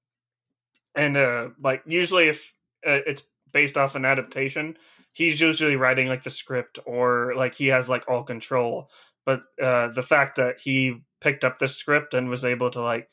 and 0.95 1.17
uh 1.17 1.49
like 1.63 1.83
usually 1.87 2.29
if 2.29 2.55
uh, 2.87 3.01
it's 3.07 3.23
based 3.53 3.77
off 3.77 3.95
an 3.97 4.05
adaptation, 4.05 4.77
he's 5.13 5.41
usually 5.41 5.77
writing 5.77 6.09
like 6.09 6.23
the 6.23 6.31
script 6.31 6.79
or 6.87 7.35
like 7.37 7.55
he 7.55 7.67
has 7.69 7.89
like 7.89 8.09
all 8.09 8.23
control. 8.23 8.91
But 9.27 9.43
uh 9.63 9.89
the 9.89 10.03
fact 10.03 10.37
that 10.37 10.61
he 10.61 11.01
picked 11.21 11.45
up 11.45 11.59
the 11.59 11.69
script 11.69 12.15
and 12.15 12.29
was 12.29 12.45
able 12.45 12.71
to 12.71 12.81
like 12.81 13.09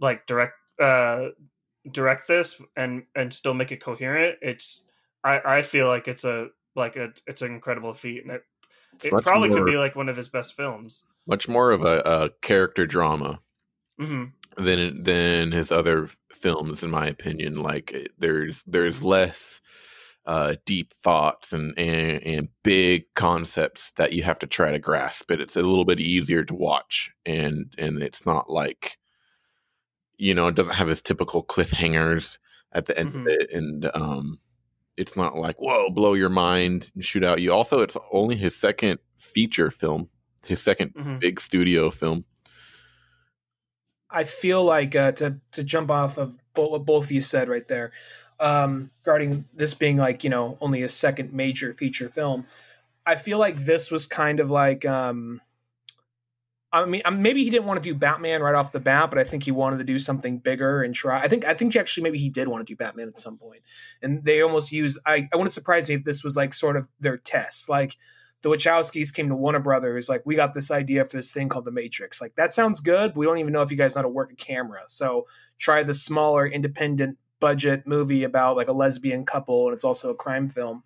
like 0.00 0.26
direct 0.26 0.54
uh 0.80 1.28
direct 1.90 2.28
this 2.28 2.60
and 2.76 3.04
and 3.16 3.32
still 3.32 3.54
make 3.54 3.72
it 3.72 3.82
coherent 3.82 4.36
it's 4.42 4.82
i 5.24 5.40
i 5.42 5.62
feel 5.62 5.86
like 5.88 6.06
it's 6.06 6.24
a 6.24 6.48
like 6.78 6.96
a 6.96 7.12
it's 7.26 7.42
an 7.42 7.52
incredible 7.52 7.92
feat. 7.92 8.22
And 8.22 8.32
it, 8.32 8.44
it's 8.94 9.06
it 9.06 9.12
probably 9.22 9.50
more, 9.50 9.58
could 9.58 9.70
be 9.70 9.76
like 9.76 9.96
one 9.96 10.08
of 10.08 10.16
his 10.16 10.28
best 10.28 10.56
films. 10.56 11.04
much 11.26 11.48
more 11.48 11.70
of 11.70 11.84
a, 11.84 12.00
a 12.06 12.30
character 12.40 12.86
drama. 12.86 13.40
Hmm 13.98 14.26
than 14.58 15.02
than 15.02 15.52
his 15.52 15.70
other 15.72 16.10
films 16.32 16.82
in 16.82 16.90
my 16.90 17.06
opinion 17.06 17.62
like 17.62 18.10
there's 18.18 18.62
there's 18.64 19.02
less 19.02 19.60
uh 20.26 20.54
deep 20.66 20.92
thoughts 20.92 21.52
and, 21.52 21.76
and 21.78 22.22
and 22.22 22.48
big 22.62 23.04
concepts 23.14 23.92
that 23.92 24.12
you 24.12 24.22
have 24.22 24.38
to 24.38 24.46
try 24.46 24.70
to 24.70 24.78
grasp 24.78 25.30
it 25.30 25.40
it's 25.40 25.56
a 25.56 25.62
little 25.62 25.84
bit 25.84 26.00
easier 26.00 26.44
to 26.44 26.54
watch 26.54 27.10
and 27.26 27.74
and 27.78 28.02
it's 28.02 28.24
not 28.26 28.50
like 28.50 28.98
you 30.16 30.34
know 30.34 30.48
it 30.48 30.54
doesn't 30.54 30.74
have 30.74 30.88
his 30.88 31.02
typical 31.02 31.44
cliffhangers 31.44 32.38
at 32.72 32.86
the 32.86 32.98
end 32.98 33.12
Mhm. 33.12 33.20
of 33.22 33.26
it 33.28 33.52
and 33.52 33.90
um 33.94 34.38
it's 34.96 35.16
not 35.16 35.36
like 35.36 35.60
whoa 35.60 35.90
blow 35.90 36.14
your 36.14 36.28
mind 36.28 36.90
and 36.94 37.04
shoot 37.04 37.22
out. 37.24 37.40
You 37.40 37.52
also 37.52 37.80
it's 37.80 37.96
only 38.12 38.36
his 38.36 38.54
second 38.56 38.98
feature 39.18 39.70
film 39.70 40.08
his 40.46 40.60
2nd 40.60 40.92
hmm 40.96 41.18
big 41.18 41.40
studio 41.40 41.90
film 41.90 42.24
I 44.10 44.24
feel 44.24 44.64
like 44.64 44.96
uh, 44.96 45.12
to 45.12 45.36
to 45.52 45.64
jump 45.64 45.90
off 45.90 46.18
of 46.18 46.36
what 46.54 46.84
both 46.84 47.04
of 47.04 47.12
you 47.12 47.20
said 47.20 47.48
right 47.48 47.66
there, 47.68 47.92
um, 48.40 48.90
regarding 49.02 49.44
this 49.54 49.74
being 49.74 49.96
like 49.96 50.24
you 50.24 50.30
know 50.30 50.56
only 50.60 50.82
a 50.82 50.88
second 50.88 51.32
major 51.32 51.72
feature 51.72 52.08
film. 52.08 52.46
I 53.06 53.16
feel 53.16 53.38
like 53.38 53.56
this 53.56 53.90
was 53.90 54.04
kind 54.04 54.38
of 54.38 54.50
like, 54.50 54.84
um, 54.84 55.40
I 56.70 56.84
mean, 56.84 57.00
um, 57.06 57.22
maybe 57.22 57.42
he 57.42 57.48
didn't 57.48 57.64
want 57.64 57.82
to 57.82 57.88
do 57.88 57.94
Batman 57.94 58.42
right 58.42 58.54
off 58.54 58.70
the 58.70 58.80
bat, 58.80 59.08
but 59.08 59.18
I 59.18 59.24
think 59.24 59.44
he 59.44 59.50
wanted 59.50 59.78
to 59.78 59.84
do 59.84 59.98
something 59.98 60.36
bigger 60.36 60.82
and 60.82 60.94
try. 60.94 61.18
I 61.18 61.26
think 61.26 61.46
I 61.46 61.54
think 61.54 61.74
actually 61.74 62.02
maybe 62.02 62.18
he 62.18 62.28
did 62.28 62.48
want 62.48 62.66
to 62.66 62.70
do 62.70 62.76
Batman 62.76 63.08
at 63.08 63.18
some 63.18 63.38
point, 63.38 63.62
and 64.02 64.22
they 64.24 64.42
almost 64.42 64.72
use. 64.72 64.98
I 65.06 65.28
I 65.32 65.36
wouldn't 65.36 65.52
surprise 65.52 65.88
me 65.88 65.94
if 65.94 66.04
this 66.04 66.22
was 66.22 66.36
like 66.36 66.52
sort 66.52 66.76
of 66.76 66.88
their 67.00 67.16
test, 67.16 67.70
like 67.70 67.96
the 68.42 68.48
Wachowskis 68.48 69.12
came 69.12 69.28
to 69.28 69.34
Warner 69.34 69.58
Brothers, 69.58 70.08
like, 70.08 70.22
we 70.24 70.36
got 70.36 70.54
this 70.54 70.70
idea 70.70 71.04
for 71.04 71.16
this 71.16 71.30
thing 71.30 71.48
called 71.48 71.64
The 71.64 71.72
Matrix. 71.72 72.20
Like, 72.20 72.34
that 72.36 72.52
sounds 72.52 72.80
good. 72.80 73.14
But 73.14 73.18
we 73.18 73.26
don't 73.26 73.38
even 73.38 73.52
know 73.52 73.62
if 73.62 73.70
you 73.70 73.76
guys 73.76 73.96
know 73.96 74.00
how 74.00 74.02
to 74.04 74.08
work 74.08 74.32
a 74.32 74.36
camera. 74.36 74.82
So 74.86 75.26
try 75.58 75.82
the 75.82 75.94
smaller 75.94 76.46
independent 76.46 77.18
budget 77.40 77.86
movie 77.86 78.24
about 78.24 78.56
like 78.56 78.68
a 78.68 78.72
lesbian 78.72 79.24
couple 79.24 79.66
and 79.66 79.74
it's 79.74 79.84
also 79.84 80.10
a 80.10 80.14
crime 80.14 80.48
film. 80.48 80.82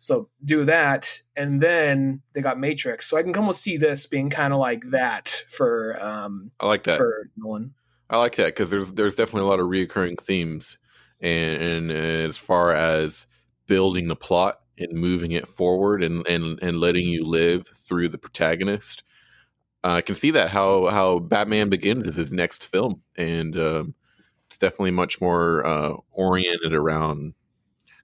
So 0.00 0.28
do 0.44 0.64
that, 0.66 1.22
and 1.34 1.60
then 1.60 2.22
they 2.32 2.40
got 2.40 2.58
Matrix. 2.58 3.06
So 3.06 3.16
I 3.16 3.24
can 3.24 3.34
almost 3.34 3.62
see 3.62 3.76
this 3.76 4.06
being 4.06 4.30
kind 4.30 4.52
of 4.52 4.60
like 4.60 4.90
that 4.90 5.42
for 5.48 6.00
um 6.00 6.52
I 6.60 6.66
like 6.66 6.84
that. 6.84 6.98
for 6.98 7.28
Nolan. 7.36 7.74
I 8.08 8.18
like 8.18 8.36
that 8.36 8.46
because 8.46 8.70
there's 8.70 8.92
there's 8.92 9.16
definitely 9.16 9.48
a 9.48 9.50
lot 9.50 9.60
of 9.60 9.66
reoccurring 9.66 10.20
themes, 10.20 10.78
and, 11.20 11.60
and 11.60 11.90
as 11.90 12.36
far 12.36 12.72
as 12.72 13.26
building 13.66 14.06
the 14.06 14.16
plot 14.16 14.60
and 14.78 14.92
moving 14.92 15.32
it 15.32 15.48
forward 15.48 16.02
and 16.02 16.26
and 16.26 16.58
and 16.62 16.80
letting 16.80 17.06
you 17.06 17.24
live 17.24 17.66
through 17.68 18.08
the 18.08 18.18
protagonist, 18.18 19.02
uh, 19.84 19.92
I 19.94 20.00
can 20.02 20.14
see 20.14 20.30
that 20.32 20.50
how 20.50 20.86
how 20.88 21.18
Batman 21.18 21.68
Begins 21.68 22.06
is 22.08 22.16
his 22.16 22.32
next 22.32 22.66
film, 22.66 23.02
and 23.16 23.56
um, 23.58 23.94
it's 24.48 24.58
definitely 24.58 24.92
much 24.92 25.20
more 25.20 25.66
uh, 25.66 25.94
oriented 26.12 26.72
around 26.72 27.34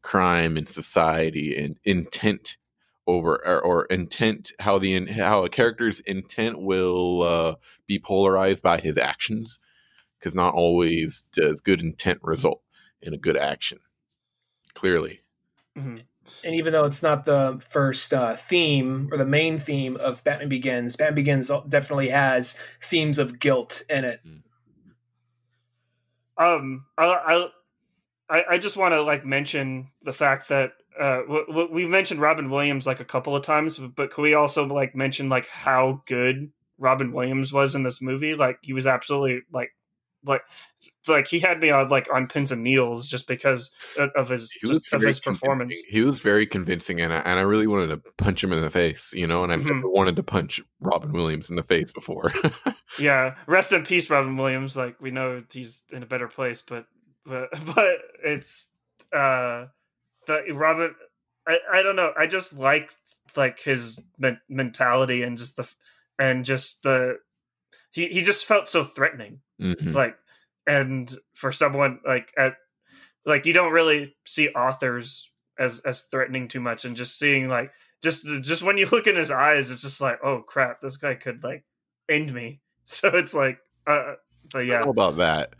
crime 0.02 0.56
and 0.56 0.68
society 0.68 1.56
and 1.56 1.78
intent 1.84 2.58
over 3.06 3.34
or, 3.46 3.60
or 3.62 3.84
intent 3.86 4.52
how 4.60 4.78
the 4.78 5.06
how 5.06 5.44
a 5.44 5.48
character's 5.48 6.00
intent 6.00 6.60
will 6.60 7.22
uh, 7.22 7.54
be 7.86 7.98
polarized 7.98 8.62
by 8.62 8.78
his 8.78 8.96
actions 8.98 9.58
because 10.18 10.34
not 10.34 10.54
always 10.54 11.24
does 11.32 11.60
good 11.60 11.80
intent 11.80 12.18
result 12.22 12.62
in 13.02 13.12
a 13.12 13.18
good 13.18 13.36
action 13.36 13.78
clearly 14.74 15.20
Mhm. 15.76 16.02
And 16.42 16.54
even 16.54 16.72
though 16.72 16.84
it's 16.84 17.02
not 17.02 17.24
the 17.24 17.62
first 17.66 18.12
uh, 18.12 18.34
theme 18.34 19.08
or 19.12 19.18
the 19.18 19.26
main 19.26 19.58
theme 19.58 19.96
of 19.96 20.22
Batman 20.24 20.48
Begins, 20.48 20.96
Batman 20.96 21.14
Begins 21.14 21.50
definitely 21.68 22.08
has 22.08 22.54
themes 22.82 23.18
of 23.18 23.38
guilt 23.38 23.82
in 23.88 24.04
it. 24.04 24.20
Um, 26.36 26.86
I 26.98 27.48
I 28.28 28.44
I 28.50 28.58
just 28.58 28.76
want 28.76 28.92
to 28.92 29.02
like 29.02 29.24
mention 29.24 29.88
the 30.02 30.12
fact 30.12 30.48
that 30.48 30.72
uh 30.98 31.18
w- 31.22 31.46
w- 31.46 31.72
we 31.72 31.86
mentioned 31.86 32.20
Robin 32.20 32.50
Williams 32.50 32.86
like 32.86 33.00
a 33.00 33.04
couple 33.04 33.36
of 33.36 33.44
times, 33.44 33.78
but 33.78 34.10
could 34.10 34.22
we 34.22 34.34
also 34.34 34.66
like 34.66 34.94
mention 34.94 35.28
like 35.28 35.46
how 35.46 36.02
good 36.06 36.50
Robin 36.78 37.12
Williams 37.12 37.52
was 37.52 37.74
in 37.74 37.82
this 37.82 38.02
movie? 38.02 38.34
Like 38.34 38.58
he 38.62 38.72
was 38.72 38.86
absolutely 38.86 39.42
like 39.52 39.70
like 40.26 40.42
like 41.08 41.26
he 41.28 41.38
had 41.38 41.60
me 41.60 41.70
on 41.70 41.88
like 41.88 42.12
on 42.12 42.26
pins 42.26 42.50
and 42.52 42.62
needles 42.62 43.08
just 43.08 43.26
because 43.26 43.70
of- 44.16 44.28
his 44.30 44.48
just 44.64 44.92
of 44.92 45.02
his 45.02 45.20
performance. 45.20 45.68
convincing. 45.68 45.86
he 45.90 46.00
was 46.02 46.18
very 46.18 46.46
convincing 46.46 47.00
and 47.00 47.12
I, 47.12 47.18
and 47.18 47.38
I 47.38 47.42
really 47.42 47.66
wanted 47.66 47.88
to 47.88 47.96
punch 48.16 48.42
him 48.42 48.52
in 48.52 48.60
the 48.62 48.70
face 48.70 49.12
you 49.12 49.26
know 49.26 49.42
and 49.44 49.52
i've 49.52 49.60
Mhm. 49.60 49.74
never 49.76 49.88
wanted 49.90 50.16
to 50.16 50.22
punch 50.22 50.60
robin 50.80 51.12
williams 51.12 51.50
in 51.50 51.56
the 51.56 51.62
face 51.62 51.92
before 51.92 52.32
Yeah, 52.98 53.34
rest 53.48 53.72
in 53.72 53.84
peace, 53.84 54.08
Robin 54.08 54.36
Williams. 54.36 54.76
Like 54.76 55.00
we 55.00 55.10
know 55.10 55.42
he's 55.50 55.82
in 55.90 56.04
a 56.04 56.06
better 56.06 56.28
place, 56.28 56.62
but 56.62 56.86
but 57.26 57.48
but 57.74 57.96
it's 58.24 58.70
uh 59.12 59.66
the 60.28 60.42
Robin. 60.52 60.94
I 61.48 61.58
I 61.72 61.82
don't 61.82 61.96
know. 61.96 62.12
I 62.16 62.28
just 62.28 62.52
liked 62.56 62.96
like 63.36 63.58
his 63.60 63.98
men- 64.16 64.40
mentality 64.48 65.22
and 65.24 65.36
just 65.36 65.56
the 65.56 65.68
and 66.20 66.44
just 66.44 66.84
the 66.84 67.18
he 67.94 68.08
he 68.08 68.20
just 68.22 68.44
felt 68.44 68.68
so 68.68 68.84
threatening. 68.84 69.40
Mhm. 69.60 69.94
Like 69.94 70.16
and 70.66 71.10
for 71.34 71.52
someone 71.52 72.00
like 72.06 72.28
at 72.36 72.56
like 73.24 73.46
you 73.46 73.52
don't 73.54 73.72
really 73.72 74.14
see 74.26 74.48
authors 74.50 75.30
as 75.58 75.80
as 75.80 76.02
threatening 76.10 76.48
too 76.48 76.60
much, 76.60 76.84
and 76.84 76.96
just 76.96 77.18
seeing 77.18 77.48
like 77.48 77.70
just 78.02 78.26
just 78.42 78.62
when 78.62 78.76
you 78.76 78.86
look 78.92 79.06
in 79.06 79.16
his 79.16 79.30
eyes, 79.30 79.70
it's 79.70 79.82
just 79.82 80.00
like 80.00 80.18
oh 80.22 80.42
crap, 80.42 80.80
this 80.82 80.96
guy 80.98 81.14
could 81.14 81.42
like 81.42 81.64
end 82.08 82.32
me. 82.34 82.60
So 82.86 83.08
it's 83.08 83.32
like, 83.32 83.56
uh, 83.86 84.16
but 84.52 84.58
I 84.58 84.62
yeah, 84.62 84.82
about 84.82 85.16
that. 85.16 85.54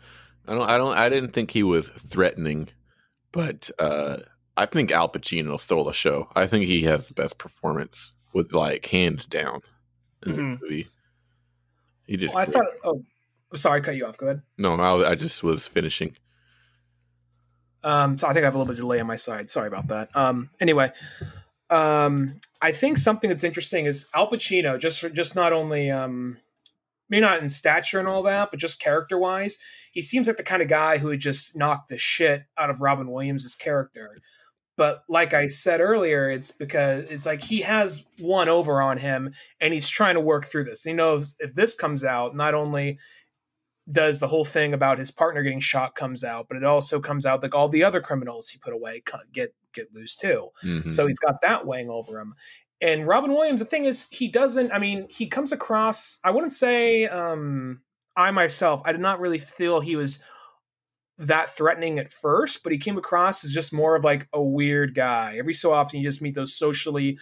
I 0.47 0.53
don't. 0.53 0.69
I 0.69 0.77
don't. 0.77 0.95
I 0.95 1.09
didn't 1.09 1.31
think 1.31 1.49
he 1.49 1.63
was 1.63 1.89
threatening, 1.89 2.69
but 3.31 3.71
uh, 3.79 4.17
I 4.55 4.67
think 4.67 4.91
Al 4.91 5.09
Pacino 5.09 5.59
stole 5.59 5.85
the 5.85 5.91
show. 5.91 6.29
I 6.35 6.45
think 6.45 6.65
he 6.65 6.83
has 6.83 7.07
the 7.07 7.15
best 7.15 7.39
performance, 7.39 8.11
with 8.31 8.53
like 8.53 8.85
hands 8.85 9.25
down 9.25 9.61
in 10.23 10.31
the 10.33 10.37
Mhm. 10.41 10.61
movie. 10.61 10.87
He 12.07 12.17
did. 12.17 12.29
Well, 12.29 12.37
I 12.37 12.45
thought. 12.45 12.65
Oh, 12.83 13.01
sorry, 13.53 13.81
I 13.81 13.83
cut 13.83 13.95
you 13.95 14.05
off. 14.05 14.17
Go 14.17 14.27
ahead. 14.27 14.41
No, 14.57 14.75
I, 14.75 15.11
I 15.11 15.15
just 15.15 15.43
was 15.43 15.67
finishing. 15.67 16.15
Um, 17.83 18.17
so 18.17 18.27
I 18.27 18.33
think 18.33 18.43
I 18.43 18.47
have 18.47 18.55
a 18.55 18.57
little 18.57 18.73
bit 18.73 18.79
of 18.79 18.83
delay 18.83 18.99
on 18.99 19.07
my 19.07 19.15
side. 19.15 19.49
Sorry 19.49 19.67
about 19.67 19.87
that. 19.89 20.15
Um, 20.15 20.49
anyway, 20.59 20.91
um, 21.69 22.37
I 22.61 22.71
think 22.71 22.97
something 22.97 23.29
that's 23.29 23.43
interesting 23.43 23.85
is 23.85 24.09
Al 24.13 24.29
Pacino. 24.29 24.79
Just 24.79 24.99
for, 24.99 25.09
just 25.09 25.35
not 25.35 25.53
only 25.53 25.91
um, 25.91 26.37
maybe 27.09 27.21
not 27.21 27.41
in 27.41 27.49
stature 27.49 27.99
and 27.99 28.07
all 28.07 28.23
that, 28.23 28.49
but 28.51 28.59
just 28.59 28.79
character 28.79 29.17
wise, 29.17 29.59
he 29.91 30.01
seems 30.01 30.27
like 30.27 30.37
the 30.37 30.43
kind 30.43 30.61
of 30.61 30.67
guy 30.67 30.97
who 30.97 31.09
would 31.09 31.19
just 31.19 31.55
knock 31.55 31.87
the 31.87 31.97
shit 31.97 32.45
out 32.57 32.69
of 32.69 32.81
Robin 32.81 33.11
Williams' 33.11 33.53
character. 33.55 34.17
But 34.77 35.03
like 35.07 35.33
I 35.33 35.47
said 35.47 35.79
earlier, 35.79 36.29
it's 36.29 36.51
because 36.51 37.05
it's 37.05 37.25
like 37.25 37.41
he 37.41 37.61
has 37.61 38.05
one 38.19 38.49
over 38.49 38.81
on 38.81 38.97
him, 38.97 39.33
and 39.61 39.73
he's 39.73 39.87
trying 39.87 40.15
to 40.15 40.21
work 40.21 40.45
through 40.45 40.65
this. 40.65 40.83
He 40.83 40.93
knows 40.93 41.35
if 41.39 41.55
this 41.55 41.75
comes 41.75 42.03
out, 42.03 42.35
not 42.35 42.53
only 42.53 42.99
does 43.91 44.19
the 44.19 44.27
whole 44.27 44.45
thing 44.45 44.73
about 44.73 44.97
his 44.97 45.11
partner 45.11 45.43
getting 45.43 45.59
shot 45.59 45.95
comes 45.95 46.23
out, 46.23 46.47
but 46.47 46.57
it 46.57 46.63
also 46.63 46.99
comes 46.99 47.25
out 47.25 47.43
like 47.43 47.53
all 47.53 47.69
the 47.69 47.83
other 47.83 48.01
criminals 48.01 48.49
he 48.49 48.57
put 48.57 48.73
away 48.73 49.01
get 49.31 49.53
get 49.73 49.93
loose 49.93 50.15
too. 50.15 50.49
Mhm. 50.63 50.91
So 50.91 51.05
he's 51.05 51.19
got 51.19 51.41
that 51.41 51.65
weighing 51.65 51.89
over 51.89 52.19
him. 52.19 52.33
And 52.81 53.07
Robin 53.07 53.31
Williams, 53.31 53.61
the 53.61 53.65
thing 53.65 53.85
is, 53.85 54.07
he 54.11 54.27
doesn't. 54.27 54.71
I 54.71 54.79
mean, 54.79 55.07
he 55.09 55.27
comes 55.27 55.51
across. 55.51 56.19
I 56.23 56.31
wouldn't 56.31 56.51
say 56.51 57.05
um, 57.07 57.81
I 58.15 58.31
myself. 58.31 58.81
I 58.85 58.91
did 58.91 59.01
not 59.01 59.19
really 59.19 59.39
feel 59.39 59.79
he 59.79 59.95
was 59.95 60.23
that 61.17 61.49
threatening 61.49 61.99
at 61.99 62.11
first, 62.11 62.63
but 62.63 62.71
he 62.71 62.77
came 62.77 62.97
across 62.97 63.43
as 63.43 63.51
just 63.51 63.73
more 63.73 63.95
of 63.95 64.03
like 64.03 64.27
a 64.33 64.43
weird 64.43 64.93
guy. 64.95 65.35
Every 65.37 65.53
so 65.53 65.71
often, 65.71 65.99
you 65.99 66.03
just 66.03 66.21
meet 66.21 66.35
those 66.35 66.55
socially 66.55 67.17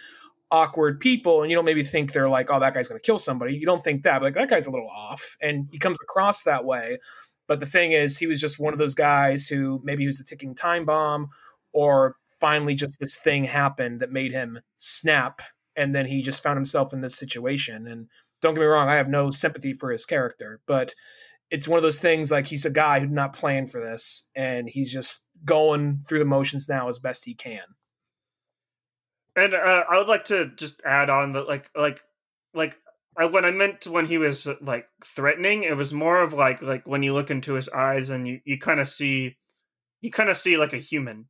awkward 0.50 1.00
people, 1.00 1.42
and 1.42 1.50
you 1.50 1.56
don't 1.56 1.64
maybe 1.64 1.84
think 1.84 2.12
they're 2.12 2.28
like, 2.28 2.50
"Oh, 2.50 2.60
that 2.60 2.74
guy's 2.74 2.88
going 2.88 3.00
to 3.00 3.04
kill 3.04 3.18
somebody." 3.18 3.54
You 3.54 3.66
don't 3.66 3.82
think 3.82 4.02
that, 4.02 4.18
but 4.18 4.26
like 4.26 4.34
that 4.34 4.50
guy's 4.50 4.66
a 4.66 4.70
little 4.70 4.88
off, 4.88 5.36
and 5.40 5.68
he 5.72 5.78
comes 5.78 5.98
across 6.02 6.42
that 6.44 6.64
way. 6.64 6.98
But 7.46 7.60
the 7.60 7.66
thing 7.66 7.92
is, 7.92 8.18
he 8.18 8.26
was 8.26 8.40
just 8.40 8.58
one 8.58 8.72
of 8.72 8.78
those 8.78 8.94
guys 8.94 9.48
who 9.48 9.80
maybe 9.84 10.02
he 10.02 10.06
was 10.06 10.20
a 10.20 10.24
ticking 10.24 10.54
time 10.54 10.84
bomb, 10.84 11.28
or 11.72 12.16
finally 12.40 12.74
just 12.74 13.00
this 13.00 13.16
thing 13.16 13.44
happened 13.44 14.00
that 14.00 14.12
made 14.12 14.32
him 14.32 14.60
snap, 14.76 15.40
and 15.76 15.94
then 15.94 16.06
he 16.06 16.22
just 16.22 16.42
found 16.42 16.56
himself 16.56 16.92
in 16.92 17.00
this 17.00 17.16
situation. 17.16 17.86
And 17.86 18.08
don't 18.42 18.54
get 18.54 18.60
me 18.60 18.66
wrong, 18.66 18.88
I 18.88 18.96
have 18.96 19.08
no 19.08 19.30
sympathy 19.30 19.72
for 19.72 19.90
his 19.90 20.04
character, 20.04 20.60
but 20.66 20.94
it's 21.50 21.68
one 21.68 21.76
of 21.76 21.82
those 21.82 22.00
things 22.00 22.30
like 22.30 22.46
he's 22.46 22.64
a 22.64 22.70
guy 22.70 23.00
who 23.00 23.06
did 23.06 23.14
not 23.14 23.34
plan 23.34 23.66
for 23.66 23.80
this, 23.80 24.28
and 24.34 24.68
he's 24.68 24.92
just 24.92 25.26
going 25.44 26.00
through 26.08 26.18
the 26.18 26.24
motions 26.24 26.68
now 26.68 26.88
as 26.88 26.98
best 26.98 27.24
he 27.24 27.34
can. 27.34 27.62
and 29.36 29.54
uh, 29.54 29.84
I 29.88 29.98
would 29.98 30.08
like 30.08 30.26
to 30.26 30.50
just 30.56 30.80
add 30.84 31.10
on 31.10 31.32
that, 31.32 31.48
like, 31.48 31.70
like, 31.76 32.00
like, 32.54 32.76
I, 33.16 33.26
when 33.26 33.44
I 33.44 33.50
meant 33.50 33.86
when 33.86 34.06
he 34.06 34.18
was 34.18 34.48
like 34.60 34.86
threatening, 35.04 35.62
it 35.62 35.76
was 35.76 35.92
more 35.92 36.20
of 36.22 36.32
like, 36.32 36.62
like 36.62 36.86
when 36.86 37.02
you 37.02 37.14
look 37.14 37.30
into 37.30 37.54
his 37.54 37.68
eyes 37.68 38.10
and 38.10 38.26
you, 38.26 38.40
you 38.44 38.58
kind 38.58 38.80
of 38.80 38.88
see, 38.88 39.36
you 40.00 40.10
kind 40.10 40.28
of 40.28 40.36
see 40.36 40.56
like 40.56 40.72
a 40.72 40.78
human, 40.78 41.26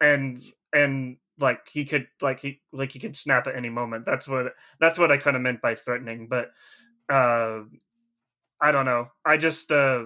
and 0.00 0.42
and 0.72 1.18
like 1.38 1.60
he 1.70 1.84
could 1.84 2.06
like 2.22 2.40
he 2.40 2.60
like 2.72 2.92
he 2.92 2.98
could 2.98 3.16
snap 3.16 3.46
at 3.46 3.56
any 3.56 3.68
moment. 3.68 4.06
That's 4.06 4.26
what 4.26 4.54
that's 4.80 4.98
what 4.98 5.12
I 5.12 5.18
kind 5.18 5.36
of 5.36 5.42
meant 5.42 5.60
by 5.60 5.74
threatening. 5.74 6.28
But 6.28 6.50
uh, 7.12 7.60
I 8.60 8.72
don't 8.72 8.86
know. 8.86 9.08
I 9.24 9.36
just 9.36 9.70
uh, 9.70 10.04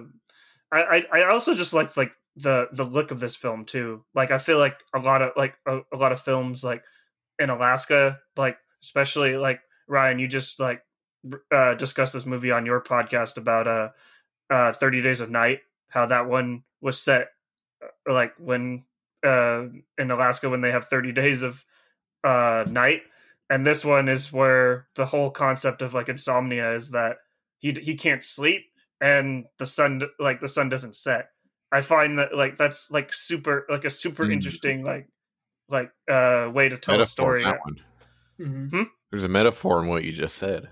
I, 0.71 1.03
I 1.11 1.23
also 1.23 1.55
just 1.55 1.73
like 1.73 1.95
like 1.97 2.11
the 2.35 2.67
the 2.71 2.83
look 2.83 3.11
of 3.11 3.19
this 3.19 3.35
film 3.35 3.65
too. 3.65 4.03
Like 4.15 4.31
I 4.31 4.37
feel 4.37 4.57
like 4.57 4.75
a 4.93 4.99
lot 4.99 5.21
of 5.21 5.31
like 5.35 5.55
a, 5.67 5.79
a 5.93 5.97
lot 5.97 6.11
of 6.11 6.21
films 6.21 6.63
like 6.63 6.83
in 7.39 7.49
Alaska, 7.49 8.19
like 8.37 8.57
especially 8.83 9.35
like 9.35 9.59
Ryan, 9.87 10.19
you 10.19 10.27
just 10.27 10.59
like 10.59 10.81
uh, 11.51 11.73
discussed 11.75 12.13
this 12.13 12.25
movie 12.25 12.51
on 12.51 12.65
your 12.65 12.81
podcast 12.81 13.37
about 13.37 13.67
uh, 13.67 13.89
uh, 14.49 14.71
Thirty 14.73 15.01
Days 15.01 15.21
of 15.21 15.29
Night, 15.29 15.59
how 15.89 16.05
that 16.05 16.27
one 16.27 16.63
was 16.81 16.99
set 16.99 17.27
uh, 17.83 18.13
like 18.13 18.33
when 18.37 18.83
uh, 19.25 19.65
in 19.97 20.11
Alaska 20.11 20.49
when 20.49 20.61
they 20.61 20.71
have 20.71 20.85
thirty 20.85 21.11
days 21.11 21.41
of 21.41 21.63
uh, 22.23 22.65
night, 22.69 23.01
and 23.49 23.65
this 23.65 23.83
one 23.83 24.07
is 24.07 24.31
where 24.31 24.87
the 24.95 25.05
whole 25.05 25.31
concept 25.31 25.81
of 25.81 25.93
like 25.93 26.09
insomnia 26.09 26.73
is 26.75 26.91
that 26.91 27.17
he 27.61 27.71
he 27.71 27.95
can't 27.95 28.23
sleep 28.23 28.65
and 28.99 29.45
the 29.57 29.65
sun 29.65 30.01
like 30.19 30.41
the 30.41 30.47
sun 30.49 30.67
doesn't 30.67 30.95
set. 30.97 31.29
I 31.71 31.79
find 31.81 32.19
that 32.19 32.35
like 32.35 32.57
that's 32.57 32.91
like 32.91 33.13
super 33.13 33.65
like 33.69 33.85
a 33.85 33.89
super 33.89 34.25
Mm. 34.25 34.33
interesting 34.33 34.83
like 34.83 35.07
like 35.69 35.89
uh 36.11 36.49
way 36.53 36.67
to 36.67 36.77
tell 36.77 36.99
a 36.99 37.05
story. 37.05 37.43
in 37.43 37.49
that 37.49 37.59
one. 37.63 37.77
Mm-hmm. 38.39 38.83
There's 39.09 39.23
a 39.23 39.29
metaphor 39.29 39.81
in 39.81 39.87
what 39.87 40.03
you 40.03 40.11
just 40.11 40.37
said. 40.37 40.69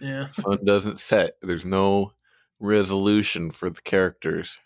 Yeah. 0.00 0.28
Sun 0.30 0.64
doesn't 0.64 0.98
set. 1.00 1.32
There's 1.42 1.66
no 1.66 2.12
resolution 2.60 3.50
for 3.50 3.68
the 3.70 3.80
characters. 3.82 4.56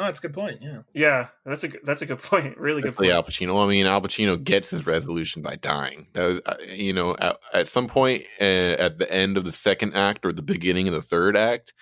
Oh, 0.00 0.04
that's 0.04 0.20
a 0.20 0.22
good 0.22 0.32
point. 0.32 0.62
Yeah. 0.62 0.82
Yeah, 0.94 1.26
that's 1.44 1.64
a 1.64 1.68
good- 1.68 1.80
that's 1.84 2.02
a 2.02 2.06
good 2.06 2.22
point. 2.22 2.56
Really 2.56 2.82
good 2.82 2.92
Especially 2.92 3.08
point. 3.08 3.16
Al 3.16 3.24
Pacino. 3.24 3.64
I 3.64 3.68
mean, 3.68 3.84
Al 3.84 4.00
Pacino 4.00 4.42
gets 4.42 4.70
his 4.70 4.86
resolution 4.86 5.42
by 5.42 5.56
dying. 5.56 6.06
That 6.12 6.22
was, 6.26 6.40
uh, 6.46 6.54
you 6.68 6.92
know, 6.92 7.16
at, 7.18 7.36
at 7.52 7.68
some 7.68 7.88
point 7.88 8.24
uh, 8.40 8.44
at 8.78 8.98
the 8.98 9.10
end 9.12 9.36
of 9.36 9.44
the 9.44 9.50
second 9.52 9.94
act 9.94 10.24
or 10.24 10.32
the 10.32 10.40
beginning 10.42 10.86
of 10.86 10.94
the 10.94 11.02
third 11.02 11.36
act, 11.36 11.74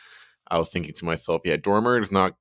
I 0.48 0.58
was 0.58 0.70
thinking 0.70 0.94
to 0.94 1.04
myself, 1.04 1.42
yeah, 1.44 1.56
Dormer 1.56 2.00
is 2.00 2.10
not 2.10 2.36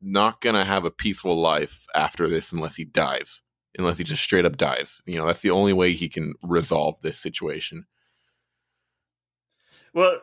not 0.00 0.40
gonna 0.40 0.64
have 0.64 0.84
a 0.84 0.90
peaceful 0.90 1.40
life 1.40 1.84
after 1.94 2.28
this 2.28 2.52
unless 2.52 2.76
he 2.76 2.84
dies. 2.84 3.40
Unless 3.78 3.98
he 3.98 4.04
just 4.04 4.22
straight 4.22 4.44
up 4.44 4.56
dies. 4.58 5.00
You 5.06 5.16
know, 5.16 5.26
that's 5.26 5.40
the 5.42 5.50
only 5.50 5.72
way 5.72 5.92
he 5.94 6.08
can 6.08 6.34
resolve 6.42 7.00
this 7.00 7.18
situation. 7.18 7.86
Well, 9.94 10.20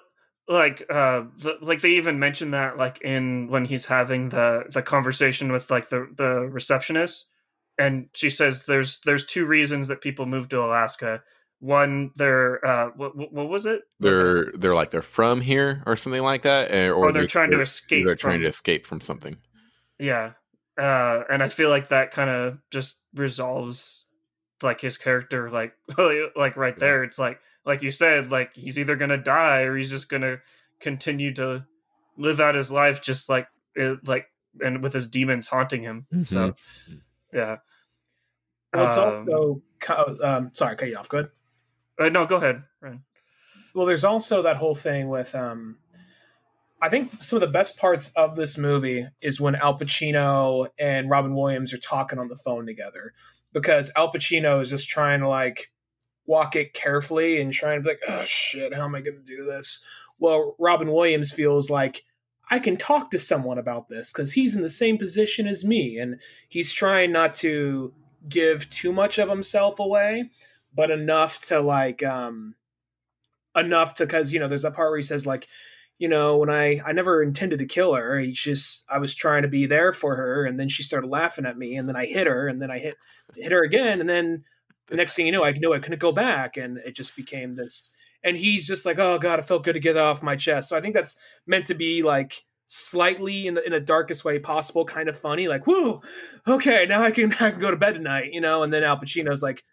like 0.50 0.82
uh 0.90 1.22
the, 1.38 1.56
like 1.62 1.80
they 1.82 1.92
even 1.92 2.20
mentioned 2.20 2.54
that 2.54 2.76
like 2.78 3.02
in 3.02 3.48
when 3.50 3.64
he's 3.64 3.86
having 3.86 4.30
the 4.30 4.64
the 4.70 4.82
conversation 4.82 5.52
with 5.52 5.72
like 5.72 5.90
the 5.90 6.10
the 6.18 6.50
receptionist 6.50 7.30
and 7.80 8.10
she 8.14 8.30
says 8.30 8.66
there's 8.66 9.00
there's 9.00 9.26
two 9.26 9.46
reasons 9.46 9.88
that 9.88 10.02
people 10.02 10.26
move 10.26 10.50
to 10.50 10.60
Alaska. 10.60 11.24
One, 11.62 12.12
they're 12.16 12.66
uh, 12.66 12.90
what, 12.96 13.16
what 13.16 13.50
was 13.50 13.66
it? 13.66 13.82
They're 14.00 14.52
they're 14.52 14.76
like 14.76 14.92
they're 14.92 15.02
from 15.02 15.42
here 15.42 15.82
or 15.86 15.96
something 15.96 16.22
like 16.22 16.44
that, 16.44 16.72
eh, 16.72 16.88
or, 16.88 16.96
or 16.96 17.12
they're, 17.12 17.22
they're 17.22 17.28
trying 17.28 17.52
to 17.52 17.62
escape. 17.62 18.06
They're 18.06 18.16
trying 18.16 18.42
to 18.42 18.48
escape 18.48 18.86
from 18.86 19.02
something. 19.02 19.38
Yeah, 19.98 20.34
uh, 20.80 21.24
and 21.30 21.42
I 21.42 21.50
feel 21.50 21.70
like 21.70 21.90
that 21.90 22.12
kind 22.12 22.30
of 22.30 22.60
just 22.70 23.00
resolves 23.16 24.06
like 24.62 24.82
his 24.82 24.98
character, 24.98 25.50
like 25.50 25.74
like 26.36 26.58
right 26.58 26.78
there. 26.78 27.04
It's 27.04 27.20
like 27.20 27.40
like 27.70 27.84
you 27.84 27.92
said, 27.92 28.32
like 28.32 28.56
he's 28.56 28.78
either 28.78 28.98
gonna 28.98 29.18
die 29.18 29.62
or 29.62 29.78
he's 29.78 29.92
just 29.92 30.10
gonna 30.10 30.40
continue 30.82 31.34
to 31.36 31.66
live 32.18 32.42
out 32.42 32.56
his 32.56 32.72
life, 32.72 33.02
just 33.02 33.30
like 33.30 33.48
it, 33.76 34.06
like 34.06 34.26
and 34.60 34.84
with 34.84 34.92
his 34.92 35.08
demons 35.08 35.48
haunting 35.48 35.84
him. 35.84 36.08
Mm-hmm. 36.12 36.24
So 36.24 36.56
yeah. 37.32 37.58
Well, 38.74 38.86
it's 38.86 38.98
um, 38.98 39.08
also 39.08 39.62
um, 40.22 40.50
sorry, 40.52 40.76
cut 40.76 40.90
you 40.90 40.98
off. 40.98 41.08
Good. 41.10 41.30
Uh, 41.98 42.10
no, 42.10 42.26
go 42.26 42.38
ahead. 42.38 42.64
Ryan. 42.82 43.04
Well, 43.76 43.86
there's 43.86 44.04
also 44.04 44.42
that 44.42 44.58
whole 44.58 44.76
thing 44.76 45.08
with. 45.08 45.36
Um, 45.36 45.78
I 46.82 46.90
think 46.90 47.22
some 47.22 47.38
of 47.38 47.42
the 47.42 47.48
best 47.48 47.78
parts 47.78 48.12
of 48.14 48.36
this 48.36 48.58
movie 48.58 49.06
is 49.22 49.40
when 49.40 49.56
Al 49.56 49.78
Pacino 49.78 50.70
and 50.80 51.10
Robin 51.10 51.36
Williams 51.36 51.74
are 51.74 51.78
talking 51.78 52.18
on 52.18 52.30
the 52.30 52.38
phone 52.38 52.66
together, 52.66 53.14
because 53.54 53.92
Al 53.96 54.12
Pacino 54.12 54.62
is 54.62 54.70
just 54.70 54.88
trying 54.88 55.20
to 55.20 55.28
like 55.28 55.72
walk 56.30 56.56
it 56.56 56.76
carefully 56.76 57.42
and 57.42 57.52
trying 57.52 57.80
to 57.80 57.82
be 57.82 57.89
like, 57.89 58.02
oh 58.08 58.24
shit, 58.24 58.72
how 58.74 58.86
am 58.86 58.94
I 58.94 59.02
going 59.02 59.18
to 59.18 59.24
do 59.24 59.44
this? 59.44 59.84
Well, 60.20 60.56
Robin 60.60 60.92
Williams 60.92 61.32
feels 61.32 61.72
like 61.72 62.04
I 62.52 62.60
can 62.60 62.78
talk 62.78 63.10
to 63.12 63.20
someone 63.20 63.58
about 63.58 63.89
this 63.89 64.13
because 64.13 64.34
he's 64.34 64.56
in 64.56 64.62
the 64.62 64.70
same 64.70 65.00
position 65.00 65.48
as 65.48 65.65
me, 65.65 65.98
and 65.98 66.22
he's 66.48 66.72
trying 66.72 67.12
not 67.12 67.34
to 67.36 67.94
give 68.28 68.70
too 68.70 68.94
much 68.94 69.18
of 69.18 69.28
himself 69.28 69.80
away, 69.80 70.30
but 70.74 70.92
enough 70.92 71.39
to 71.48 71.60
like 71.62 72.04
um 72.04 72.54
enough 73.56 73.96
to 73.96 74.06
because 74.06 74.32
you 74.32 74.39
know 74.39 74.48
there's 74.48 74.65
a 74.65 74.72
part 74.72 74.92
where 74.92 74.98
he 74.98 75.04
says 75.04 75.26
like 75.26 75.48
you 75.98 76.08
know 76.08 76.38
when 76.38 76.52
i 76.52 76.80
i 76.86 76.92
never 76.92 77.24
intended 77.24 77.58
to 77.58 77.65
kill 77.65 77.96
her 77.96 78.20
he 78.20 78.32
just 78.32 78.86
i 78.89 79.00
was 79.00 79.15
trying 79.15 79.42
to 79.42 79.48
be 79.48 79.65
there 79.65 79.92
for 79.92 80.15
her 80.15 80.46
and 80.46 80.60
then 80.60 80.70
she 80.70 80.84
started 80.84 81.08
laughing 81.08 81.48
at 81.48 81.58
me 81.58 81.76
and 81.76 81.89
then 81.89 81.96
i 81.96 82.06
hit 82.06 82.28
her 82.28 82.48
and 82.48 82.62
then 82.62 82.70
i 82.70 82.78
hit 82.78 82.96
hit 83.36 83.52
her 83.52 83.63
again 83.63 84.00
and 84.00 84.08
then 84.08 84.44
the 84.89 84.95
next 84.95 85.15
thing 85.15 85.25
you 85.25 85.32
know 85.32 85.43
i 85.43 85.52
knew 85.52 85.73
i 85.73 85.80
couldn't 85.80 85.99
go 85.99 86.12
back 86.12 86.58
and 86.58 86.78
it 86.80 86.95
just 86.95 87.15
became 87.15 87.56
this 87.56 87.91
and 88.23 88.38
he's 88.38 88.67
just 88.67 88.86
like 88.86 88.99
oh 88.99 89.17
god 89.17 89.39
it 89.39 89.45
felt 89.45 89.63
good 89.63 89.73
to 89.73 89.80
get 89.80 89.97
off 89.97 90.23
my 90.23 90.36
chest 90.36 90.69
so 90.69 90.78
i 90.78 90.82
think 90.82 90.93
that's 90.93 91.19
meant 91.45 91.65
to 91.65 91.73
be 91.73 92.04
like 92.04 92.43
slightly 92.71 93.47
in 93.47 93.56
the 93.56 93.65
in 93.65 93.71
the 93.71 93.80
darkest 93.80 94.23
way 94.23 94.39
possible, 94.39 94.86
kind 94.86 95.10
of 95.10 95.17
funny, 95.17 95.47
like, 95.47 95.65
whoo, 95.67 95.99
okay, 96.47 96.86
now 96.88 97.02
I 97.02 97.12
can 97.12 97.34
I 97.39 97.52
can 97.52 97.60
go 97.60 97.71
to 97.71 97.78
bed 97.78 97.95
tonight, 97.95 98.32
you 98.32 98.39
know, 98.39 98.63
and 98.63 98.71
then 98.71 98.84
Al 98.84 98.97
Pacino's 98.97 99.43
like, 99.43 99.63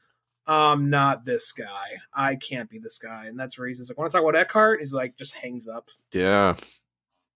I'm 0.47 0.91
not 0.91 1.25
this 1.25 1.53
guy. 1.53 1.99
I 2.13 2.37
can't 2.37 2.71
be 2.71 2.79
this 2.79 2.99
guy. 2.99 3.27
And 3.27 3.39
that's 3.39 3.59
where 3.59 3.69
he's 3.69 3.89
like, 3.89 3.99
when 3.99 4.07
I 4.07 4.09
talk 4.09 4.23
about 4.23 4.37
Eckhart, 4.37 4.81
he's 4.81 4.95
like 4.95 5.17
just 5.17 5.35
hangs 5.35 5.69
up. 5.69 5.91
Yeah. 6.13 6.57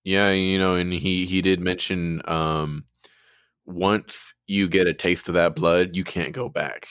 Yeah, 0.03 0.31
you 0.31 0.59
know, 0.59 0.77
and 0.77 0.93
he 0.93 1.27
he 1.27 1.43
did 1.43 1.61
mention 1.61 2.23
um 2.27 2.87
once 3.67 4.35
you 4.47 4.67
get 4.67 4.87
a 4.87 4.95
taste 4.95 5.29
of 5.29 5.35
that 5.35 5.55
blood, 5.55 5.95
you 5.95 6.05
can't 6.05 6.33
go 6.33 6.49
back. 6.49 6.87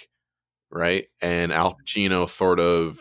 Right? 0.71 1.07
And 1.21 1.51
Al 1.51 1.75
Pacino 1.75 2.29
sort 2.29 2.59
of 2.59 2.99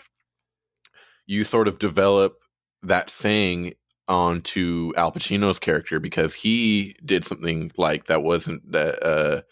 you 1.26 1.44
sort 1.44 1.68
of 1.68 1.78
develop 1.78 2.38
that 2.82 3.10
saying 3.10 3.74
onto 4.08 4.92
Al 4.96 5.12
Pacino's 5.12 5.58
character 5.58 6.00
because 6.00 6.34
he 6.34 6.96
did 7.04 7.24
something 7.24 7.70
like 7.76 8.06
that 8.06 8.22
wasn't 8.22 8.72
that 8.72 9.02
uh 9.04 9.42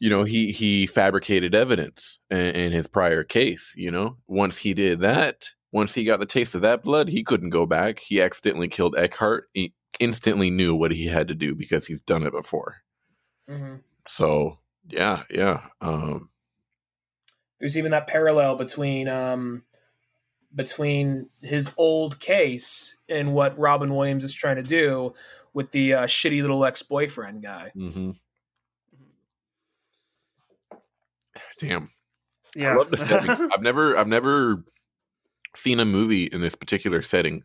you 0.00 0.10
know 0.10 0.24
he 0.24 0.50
he 0.52 0.86
fabricated 0.86 1.54
evidence 1.54 2.18
in, 2.30 2.38
in, 2.38 2.72
his 2.72 2.86
prior 2.88 3.22
case 3.22 3.72
you 3.76 3.90
know 3.90 4.16
once 4.26 4.58
he 4.58 4.74
did 4.74 5.00
that 5.00 5.50
once 5.72 5.94
he 5.94 6.04
got 6.04 6.18
the 6.18 6.26
taste 6.26 6.54
of 6.54 6.62
that 6.62 6.82
blood 6.82 7.08
he 7.08 7.22
couldn't 7.22 7.50
go 7.50 7.64
back 7.64 8.00
he 8.00 8.20
accidentally 8.20 8.68
killed 8.68 8.96
eckhart 8.98 9.44
he 9.54 9.72
instantly 10.00 10.50
knew 10.50 10.74
what 10.74 10.90
he 10.90 11.06
had 11.06 11.28
to 11.28 11.34
do 11.34 11.54
because 11.54 11.86
he's 11.86 12.00
done 12.00 12.26
it 12.26 12.32
before 12.32 12.82
mm-hmm. 13.48 13.76
so 14.06 14.58
yeah 14.88 15.22
yeah 15.30 15.60
um 15.80 16.28
there's 17.58 17.78
even 17.78 17.92
that 17.92 18.06
parallel 18.06 18.56
between 18.56 19.08
um 19.08 19.62
between 20.54 21.28
his 21.42 21.72
old 21.76 22.20
case 22.20 22.96
and 23.08 23.34
what 23.34 23.58
Robin 23.58 23.94
Williams 23.94 24.24
is 24.24 24.32
trying 24.32 24.56
to 24.56 24.62
do 24.62 25.14
with 25.52 25.70
the 25.70 25.94
uh, 25.94 26.04
shitty 26.04 26.40
little 26.40 26.64
ex 26.64 26.82
boyfriend 26.82 27.42
guy. 27.42 27.72
Mm-hmm. 27.76 28.10
Damn. 31.58 31.90
Yeah. 32.54 32.76
I've 32.92 33.62
never, 33.62 33.96
I've 33.96 34.08
never 34.08 34.64
seen 35.56 35.80
a 35.80 35.84
movie 35.84 36.24
in 36.24 36.40
this 36.40 36.54
particular 36.54 37.02
setting. 37.02 37.42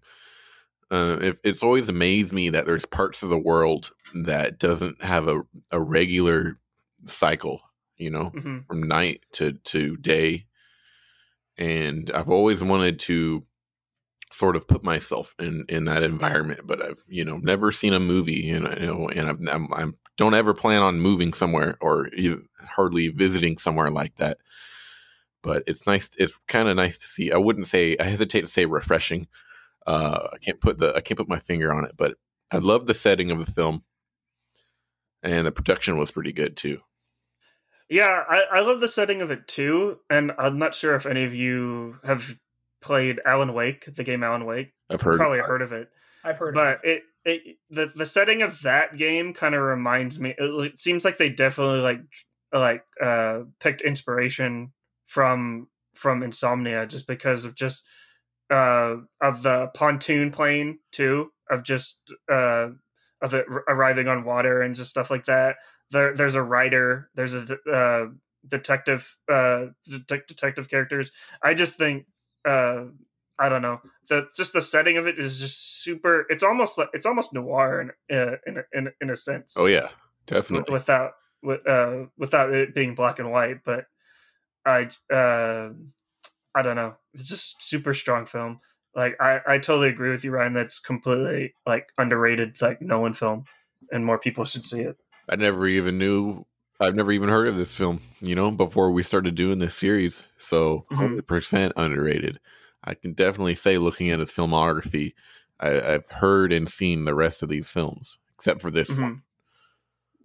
Uh, 0.91 1.17
it, 1.21 1.37
it's 1.43 1.63
always 1.63 1.87
amazed 1.87 2.33
me 2.33 2.49
that 2.49 2.65
there's 2.65 2.85
parts 2.85 3.21
of 3.21 3.29
the 3.29 3.37
world 3.37 3.91
that 4.23 4.57
doesn't 4.59 5.03
have 5.03 5.27
a, 5.27 5.41
a 5.71 5.79
regular 5.79 6.59
cycle, 7.05 7.61
you 7.99 8.09
know, 8.09 8.31
mm-hmm. 8.35 8.59
from 8.67 8.87
night 8.87 9.21
to, 9.33 9.53
to 9.53 9.97
day 9.97 10.45
and 11.59 12.09
I've 12.15 12.29
always 12.29 12.63
wanted 12.63 12.97
to 12.99 13.45
sort 14.31 14.55
of 14.55 14.67
put 14.67 14.83
myself 14.83 15.35
in 15.37 15.65
in 15.67 15.85
that 15.85 16.03
environment, 16.03 16.61
but 16.63 16.81
I've 16.81 17.03
you 17.07 17.25
know 17.25 17.37
never 17.37 17.71
seen 17.71 17.93
a 17.93 17.99
movie, 17.99 18.49
and 18.49 18.65
you 18.79 18.87
know, 18.87 19.09
and 19.09 19.29
I'm, 19.29 19.49
I'm, 19.49 19.73
I'm 19.73 19.97
don't 20.17 20.33
ever 20.33 20.53
plan 20.53 20.81
on 20.81 21.01
moving 21.01 21.33
somewhere 21.33 21.77
or 21.81 22.09
hardly 22.75 23.09
visiting 23.09 23.57
somewhere 23.57 23.91
like 23.91 24.15
that. 24.15 24.37
But 25.43 25.63
it's 25.67 25.85
nice. 25.85 26.09
It's 26.17 26.33
kind 26.47 26.69
of 26.69 26.77
nice 26.77 26.97
to 26.97 27.07
see. 27.07 27.31
I 27.31 27.37
wouldn't 27.37 27.67
say 27.67 27.97
I 27.99 28.05
hesitate 28.05 28.41
to 28.41 28.47
say 28.47 28.65
refreshing. 28.65 29.27
Uh, 29.85 30.27
I 30.33 30.37
can't 30.37 30.61
put 30.61 30.77
the 30.77 30.95
I 30.95 31.01
can't 31.01 31.17
put 31.17 31.29
my 31.29 31.39
finger 31.39 31.73
on 31.73 31.83
it, 31.83 31.91
but 31.97 32.15
I 32.51 32.57
love 32.57 32.87
the 32.87 32.93
setting 32.93 33.31
of 33.31 33.39
the 33.45 33.51
film, 33.51 33.83
and 35.23 35.45
the 35.45 35.51
production 35.51 35.97
was 35.97 36.11
pretty 36.11 36.31
good 36.31 36.55
too. 36.55 36.79
Yeah, 37.89 38.23
I, 38.29 38.43
I 38.51 38.59
love 38.59 38.79
the 38.79 38.87
setting 38.87 39.21
of 39.21 39.31
it 39.31 39.47
too, 39.47 39.97
and 40.09 40.31
I'm 40.37 40.59
not 40.59 40.75
sure 40.75 40.95
if 40.95 41.07
any 41.07 41.23
of 41.23 41.33
you 41.33 41.97
have 42.03 42.35
played 42.81 43.19
Alan 43.25 43.53
Wake, 43.53 43.93
the 43.95 44.03
game 44.03 44.23
Alan 44.23 44.45
Wake. 44.45 44.73
I've 44.89 45.01
heard, 45.01 45.17
probably 45.17 45.39
heard 45.39 45.63
of 45.63 45.71
it. 45.71 45.89
I've 46.23 46.37
heard, 46.37 46.53
but 46.53 46.81
it, 46.83 47.03
it 47.25 47.57
the 47.69 47.87
the 47.87 48.05
setting 48.05 48.43
of 48.43 48.61
that 48.61 48.97
game 48.97 49.33
kind 49.33 49.55
of 49.55 49.61
reminds 49.61 50.19
me. 50.19 50.35
It, 50.37 50.43
it, 50.43 50.79
seems 50.79 51.03
like 51.03 51.17
they 51.17 51.29
definitely 51.29 51.79
like 51.79 52.01
like 52.53 52.83
uh 53.03 53.41
picked 53.59 53.81
inspiration 53.81 54.71
from 55.07 55.67
from 55.95 56.21
Insomnia 56.21 56.85
just 56.85 57.07
because 57.07 57.45
of 57.45 57.55
just 57.55 57.85
uh 58.51 58.97
of 59.21 59.43
the 59.43 59.67
pontoon 59.73 60.31
plane 60.31 60.79
too 60.91 61.31
of 61.49 61.63
just 61.63 62.11
uh 62.31 62.69
of 63.21 63.33
it 63.33 63.45
arriving 63.67 64.07
on 64.07 64.23
water 64.23 64.61
and 64.61 64.75
just 64.75 64.89
stuff 64.89 65.11
like 65.11 65.25
that 65.25 65.57
there 65.91 66.15
there's 66.15 66.35
a 66.35 66.43
writer, 66.43 67.09
there's 67.15 67.33
a 67.33 67.57
uh, 67.71 68.07
detective 68.47 69.15
uh, 69.31 69.67
de- 69.87 70.23
detective 70.27 70.69
characters. 70.69 71.11
I 71.43 71.53
just 71.53 71.77
think 71.77 72.05
uh, 72.47 72.85
I 73.37 73.49
don't 73.49 73.61
know. 73.61 73.81
The 74.09 74.27
just 74.35 74.53
the 74.53 74.61
setting 74.61 74.97
of 74.97 75.07
it 75.07 75.17
is 75.17 75.39
just 75.39 75.83
super. 75.83 76.25
It's 76.29 76.43
almost 76.43 76.77
like 76.77 76.89
it's 76.93 77.05
almost 77.05 77.33
noir 77.33 77.81
in 78.09 78.17
uh, 78.17 78.35
in 78.45 78.63
in, 78.73 78.89
in 79.01 79.09
a 79.09 79.17
sense. 79.17 79.55
Oh 79.57 79.65
yeah, 79.65 79.89
definitely. 80.27 80.73
Without 80.73 81.11
with, 81.41 81.65
uh, 81.67 82.05
without 82.17 82.53
it 82.53 82.75
being 82.75 82.95
black 82.95 83.19
and 83.19 83.31
white, 83.31 83.59
but 83.65 83.85
I 84.65 84.89
uh, 85.13 85.69
I 86.53 86.61
don't 86.61 86.75
know. 86.75 86.95
It's 87.13 87.29
just 87.29 87.63
super 87.63 87.93
strong 87.93 88.25
film. 88.25 88.59
Like 88.95 89.15
I 89.21 89.39
I 89.47 89.57
totally 89.57 89.89
agree 89.89 90.11
with 90.11 90.23
you, 90.23 90.31
Ryan. 90.31 90.53
That's 90.53 90.79
completely 90.79 91.53
like 91.65 91.87
underrated, 91.97 92.61
like 92.61 92.81
Nolan 92.81 93.13
film, 93.13 93.45
and 93.91 94.05
more 94.05 94.19
people 94.19 94.45
should 94.45 94.65
see 94.65 94.81
it. 94.81 94.97
I 95.29 95.35
never 95.35 95.67
even 95.67 95.97
knew. 95.97 96.45
I've 96.79 96.95
never 96.95 97.11
even 97.11 97.29
heard 97.29 97.47
of 97.47 97.57
this 97.57 97.75
film, 97.75 97.99
you 98.21 98.35
know, 98.35 98.51
before 98.51 98.91
we 98.91 99.03
started 99.03 99.35
doing 99.35 99.59
this 99.59 99.75
series. 99.75 100.23
So, 100.37 100.85
100 100.89 101.09
mm-hmm. 101.09 101.25
percent 101.25 101.73
underrated. 101.75 102.39
I 102.83 102.93
can 102.93 103.13
definitely 103.13 103.55
say, 103.55 103.77
looking 103.77 104.09
at 104.09 104.19
his 104.19 104.31
filmography, 104.31 105.13
I, 105.59 105.69
have 105.69 106.09
heard 106.09 106.53
and 106.53 106.69
seen 106.69 107.03
the 107.03 107.13
rest 107.13 107.43
of 107.43 107.49
these 107.49 107.69
films, 107.69 108.17
except 108.35 108.61
for 108.61 108.71
this 108.71 108.89
mm-hmm. 108.89 109.01
one. 109.01 109.21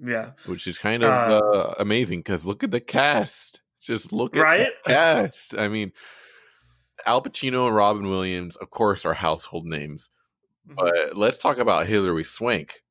Yeah, 0.05 0.31
which 0.47 0.67
is 0.67 0.79
kind 0.79 1.03
of 1.03 1.11
uh, 1.11 1.39
uh, 1.39 1.75
amazing 1.79 2.21
because 2.21 2.45
look 2.45 2.63
at 2.63 2.71
the 2.71 2.81
cast. 2.81 3.63
Just 3.81 4.13
look 4.13 4.37
at 4.37 4.43
right? 4.43 4.69
the 4.85 4.91
cast. 4.91 5.57
I 5.57 5.69
mean, 5.69 5.93
Al 7.07 7.23
Pacino 7.23 7.67
and 7.67 7.77
Robin 7.77 8.09
Williams, 8.09 8.57
of 8.57 8.71
course, 8.71 9.05
are 9.05 9.15
household 9.15 9.67
names. 9.67 10.11
Mm-hmm. 10.69 10.77
But 10.77 11.17
let's 11.17 11.39
talk 11.39 11.59
about 11.59 11.87
Hilary 11.87 12.25
Swank. 12.25 12.84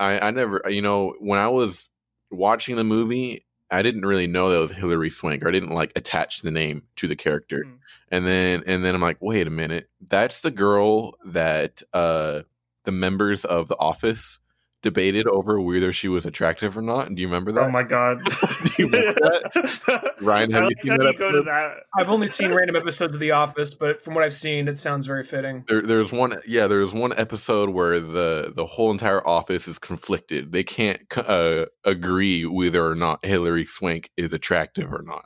I, 0.00 0.28
I 0.28 0.30
never, 0.32 0.62
you 0.68 0.82
know, 0.82 1.14
when 1.20 1.38
I 1.38 1.46
was 1.48 1.88
watching 2.30 2.74
the 2.74 2.82
movie, 2.84 3.44
I 3.70 3.82
didn't 3.82 4.04
really 4.04 4.26
know 4.26 4.50
that 4.50 4.58
was 4.58 4.72
Hilary 4.72 5.10
Swank. 5.10 5.44
Or 5.44 5.48
I 5.48 5.52
didn't 5.52 5.70
like 5.70 5.92
attach 5.94 6.40
the 6.42 6.50
name 6.50 6.82
to 6.96 7.06
the 7.06 7.14
character, 7.14 7.64
Mm. 7.64 7.78
and 8.10 8.26
then 8.26 8.64
and 8.66 8.84
then 8.84 8.96
I'm 8.96 9.00
like, 9.00 9.18
wait 9.20 9.46
a 9.46 9.50
minute, 9.50 9.88
that's 10.08 10.40
the 10.40 10.50
girl 10.50 11.14
that 11.26 11.82
uh 11.92 12.40
the 12.82 12.90
members 12.92 13.44
of 13.44 13.68
the 13.68 13.78
Office 13.78 14.39
debated 14.82 15.26
over 15.28 15.60
whether 15.60 15.92
she 15.92 16.08
was 16.08 16.24
attractive 16.24 16.76
or 16.76 16.82
not. 16.82 17.14
Do 17.14 17.20
you 17.20 17.28
remember 17.28 17.52
that? 17.52 17.62
Oh 17.62 17.70
my 17.70 17.82
god. 17.82 18.24
Do 18.76 18.82
you 18.82 18.86
remember 18.86 19.20
that? 19.20 20.14
Ryan, 20.20 20.50
have 20.52 20.64
you 20.64 20.76
seen 20.82 20.96
that, 20.96 21.12
you 21.12 21.18
go 21.18 21.32
to 21.32 21.42
that? 21.42 21.84
I've 21.98 22.10
only 22.10 22.28
seen 22.28 22.52
random 22.52 22.76
episodes 22.76 23.14
of 23.14 23.20
The 23.20 23.32
Office, 23.32 23.74
but 23.74 24.02
from 24.02 24.14
what 24.14 24.24
I've 24.24 24.34
seen, 24.34 24.68
it 24.68 24.78
sounds 24.78 25.06
very 25.06 25.24
fitting. 25.24 25.64
There, 25.68 25.82
there's 25.82 26.12
one, 26.12 26.38
yeah. 26.46 26.66
There's 26.66 26.92
one 26.92 27.12
episode 27.18 27.70
where 27.70 28.00
the 28.00 28.52
the 28.54 28.66
whole 28.66 28.90
entire 28.90 29.26
office 29.26 29.68
is 29.68 29.78
conflicted. 29.78 30.52
They 30.52 30.64
can't 30.64 31.00
uh, 31.16 31.66
agree 31.84 32.46
whether 32.46 32.86
or 32.86 32.94
not 32.94 33.24
Hilary 33.24 33.64
Swank 33.64 34.10
is 34.16 34.32
attractive 34.32 34.92
or 34.92 35.02
not. 35.02 35.24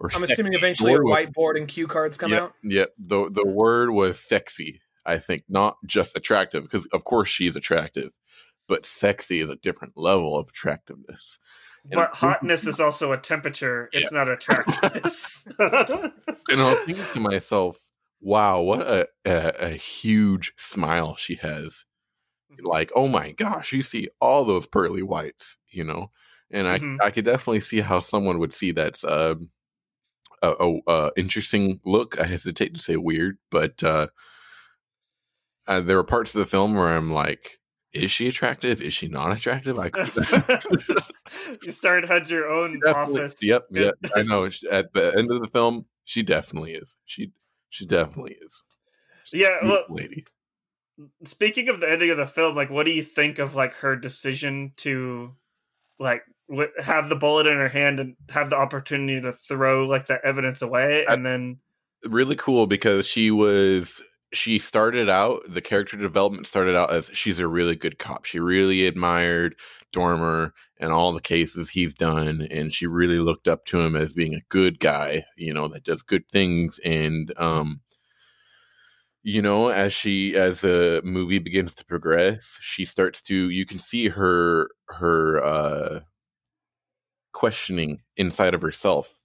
Or 0.00 0.10
I'm 0.12 0.20
sexy. 0.20 0.32
assuming 0.32 0.54
eventually 0.54 0.94
a 0.94 0.98
whiteboard 0.98 1.56
and 1.56 1.68
cue 1.68 1.86
cards 1.86 2.18
come 2.18 2.32
yeah, 2.32 2.40
out. 2.40 2.52
Yeah, 2.62 2.86
the 2.98 3.30
the 3.30 3.46
word 3.46 3.90
was 3.90 4.18
sexy. 4.18 4.80
I 5.04 5.18
think 5.18 5.44
not 5.48 5.76
just 5.86 6.16
attractive, 6.16 6.62
because 6.62 6.86
of 6.86 7.04
course 7.04 7.28
she's 7.28 7.56
attractive, 7.56 8.10
but 8.72 8.86
sexy 8.86 9.42
is 9.42 9.50
a 9.50 9.56
different 9.56 9.92
level 9.98 10.38
of 10.38 10.48
attractiveness. 10.48 11.38
But 11.92 12.14
hotness 12.14 12.66
is 12.66 12.80
also 12.80 13.12
a 13.12 13.18
temperature. 13.18 13.90
It's 13.92 14.10
not 14.10 14.30
attractiveness. 14.30 15.46
And 15.58 16.60
I 16.60 16.70
was 16.70 16.78
thinking 16.86 17.06
to 17.12 17.20
myself, 17.20 17.76
wow, 18.22 18.62
what 18.62 18.80
a, 18.80 19.08
a, 19.26 19.66
a 19.66 19.68
huge 19.70 20.54
smile 20.56 21.16
she 21.16 21.34
has. 21.36 21.84
Like, 22.62 22.90
oh 22.96 23.08
my 23.08 23.32
gosh, 23.32 23.74
you 23.74 23.82
see 23.82 24.08
all 24.22 24.46
those 24.46 24.64
pearly 24.64 25.02
whites, 25.02 25.58
you 25.68 25.84
know? 25.84 26.10
And 26.50 26.66
I, 26.66 26.78
Mhm. 26.78 26.96
I 27.02 27.10
could 27.10 27.26
definitely 27.26 27.60
see 27.60 27.80
how 27.80 28.00
someone 28.00 28.38
would 28.38 28.54
see 28.54 28.72
that's 28.72 29.04
um, 29.04 29.50
a, 30.42 30.52
a, 30.58 30.78
a 30.86 31.10
interesting 31.16 31.78
look. 31.84 32.18
I 32.18 32.24
hesitate 32.24 32.74
to 32.74 32.80
say 32.80 32.96
weird, 32.96 33.36
but 33.50 33.82
uh, 33.82 34.08
uh, 35.66 35.80
there 35.82 35.98
are 35.98 36.04
parts 36.04 36.34
of 36.34 36.38
the 36.38 36.46
film 36.46 36.74
where 36.74 36.88
I'm 36.88 37.12
like, 37.12 37.58
is 37.92 38.10
she 38.10 38.28
attractive? 38.28 38.80
Is 38.80 38.94
she 38.94 39.08
not 39.08 39.32
attractive? 39.32 39.78
I 39.78 39.90
could 39.90 40.10
you 41.62 41.70
started 41.72 42.08
had 42.08 42.28
your 42.30 42.50
own 42.50 42.80
office. 42.86 43.34
Yep, 43.42 43.66
yep. 43.70 43.94
I 44.16 44.22
know. 44.22 44.48
At 44.70 44.92
the 44.92 45.14
end 45.16 45.30
of 45.30 45.40
the 45.40 45.48
film, 45.48 45.86
she 46.04 46.22
definitely 46.22 46.72
is. 46.72 46.96
She 47.04 47.32
she 47.70 47.86
definitely 47.86 48.36
is. 48.40 48.62
She's 49.24 49.40
Yeah, 49.42 49.58
well- 49.62 49.84
lady. 49.88 50.24
Speaking 51.24 51.68
of 51.68 51.80
the 51.80 51.90
ending 51.90 52.10
of 52.10 52.18
the 52.18 52.26
film, 52.26 52.54
like, 52.54 52.70
what 52.70 52.84
do 52.86 52.92
you 52.92 53.02
think 53.02 53.38
of 53.38 53.54
like 53.54 53.72
her 53.76 53.96
decision 53.96 54.72
to, 54.76 55.32
like, 55.98 56.22
w- 56.50 56.70
have 56.80 57.08
the 57.08 57.16
bullet 57.16 57.46
in 57.46 57.56
her 57.56 57.68
hand 57.70 57.98
and 57.98 58.14
have 58.28 58.50
the 58.50 58.56
opportunity 58.56 59.20
to 59.20 59.32
throw 59.32 59.86
like 59.86 60.06
the 60.06 60.24
evidence 60.24 60.60
away, 60.62 61.04
I- 61.08 61.14
and 61.14 61.24
then 61.26 61.58
Really 62.04 62.36
cool 62.36 62.66
because 62.66 63.06
she 63.06 63.30
was 63.30 64.02
she 64.32 64.58
started 64.58 65.08
out 65.08 65.42
the 65.48 65.60
character 65.60 65.96
development 65.96 66.46
started 66.46 66.76
out 66.76 66.92
as 66.92 67.10
she's 67.12 67.38
a 67.38 67.46
really 67.46 67.76
good 67.76 67.98
cop. 67.98 68.24
She 68.24 68.38
really 68.38 68.86
admired 68.86 69.56
Dormer 69.92 70.54
and 70.80 70.92
all 70.92 71.12
the 71.12 71.20
cases 71.20 71.70
he's 71.70 71.94
done, 71.94 72.46
and 72.50 72.72
she 72.72 72.86
really 72.86 73.18
looked 73.18 73.46
up 73.48 73.64
to 73.66 73.80
him 73.80 73.94
as 73.94 74.12
being 74.12 74.34
a 74.34 74.42
good 74.48 74.80
guy, 74.80 75.24
you 75.36 75.52
know, 75.52 75.68
that 75.68 75.84
does 75.84 76.02
good 76.02 76.24
things. 76.32 76.80
And 76.84 77.32
um, 77.38 77.80
you 79.22 79.42
know, 79.42 79.68
as 79.68 79.92
she 79.92 80.34
as 80.36 80.62
the 80.62 81.00
movie 81.04 81.38
begins 81.38 81.74
to 81.76 81.84
progress, 81.84 82.58
she 82.60 82.84
starts 82.84 83.22
to 83.22 83.50
you 83.50 83.66
can 83.66 83.78
see 83.78 84.08
her 84.08 84.68
her 84.88 85.44
uh 85.44 86.00
questioning 87.32 88.00
inside 88.16 88.54
of 88.54 88.62
herself 88.62 89.21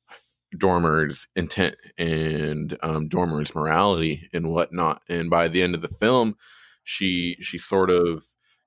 Dormer's 0.57 1.27
intent 1.35 1.75
and 1.97 2.77
um, 2.81 3.07
Dormer's 3.07 3.55
morality 3.55 4.29
and 4.33 4.51
whatnot. 4.51 5.01
And 5.09 5.29
by 5.29 5.47
the 5.47 5.61
end 5.61 5.75
of 5.75 5.81
the 5.81 5.87
film, 5.87 6.35
she 6.83 7.37
she 7.39 7.57
sort 7.57 7.89
of 7.89 8.25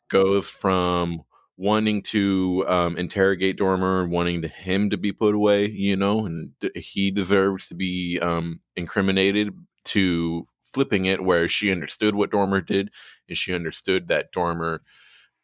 goes 0.08 0.48
from 0.48 1.22
wanting 1.56 2.02
to 2.02 2.64
um, 2.66 2.96
interrogate 2.96 3.58
Dormer, 3.58 4.08
wanting 4.08 4.42
to 4.42 4.48
him 4.48 4.90
to 4.90 4.96
be 4.96 5.12
put 5.12 5.34
away, 5.34 5.66
you 5.66 5.96
know, 5.96 6.24
and 6.24 6.52
he 6.74 7.10
deserves 7.10 7.68
to 7.68 7.74
be 7.74 8.18
um, 8.20 8.60
incriminated, 8.76 9.50
to 9.84 10.46
flipping 10.72 11.04
it 11.04 11.22
where 11.22 11.48
she 11.48 11.70
understood 11.70 12.14
what 12.14 12.30
Dormer 12.30 12.60
did 12.60 12.90
and 13.28 13.36
she 13.36 13.54
understood 13.54 14.08
that 14.08 14.32
Dormer 14.32 14.82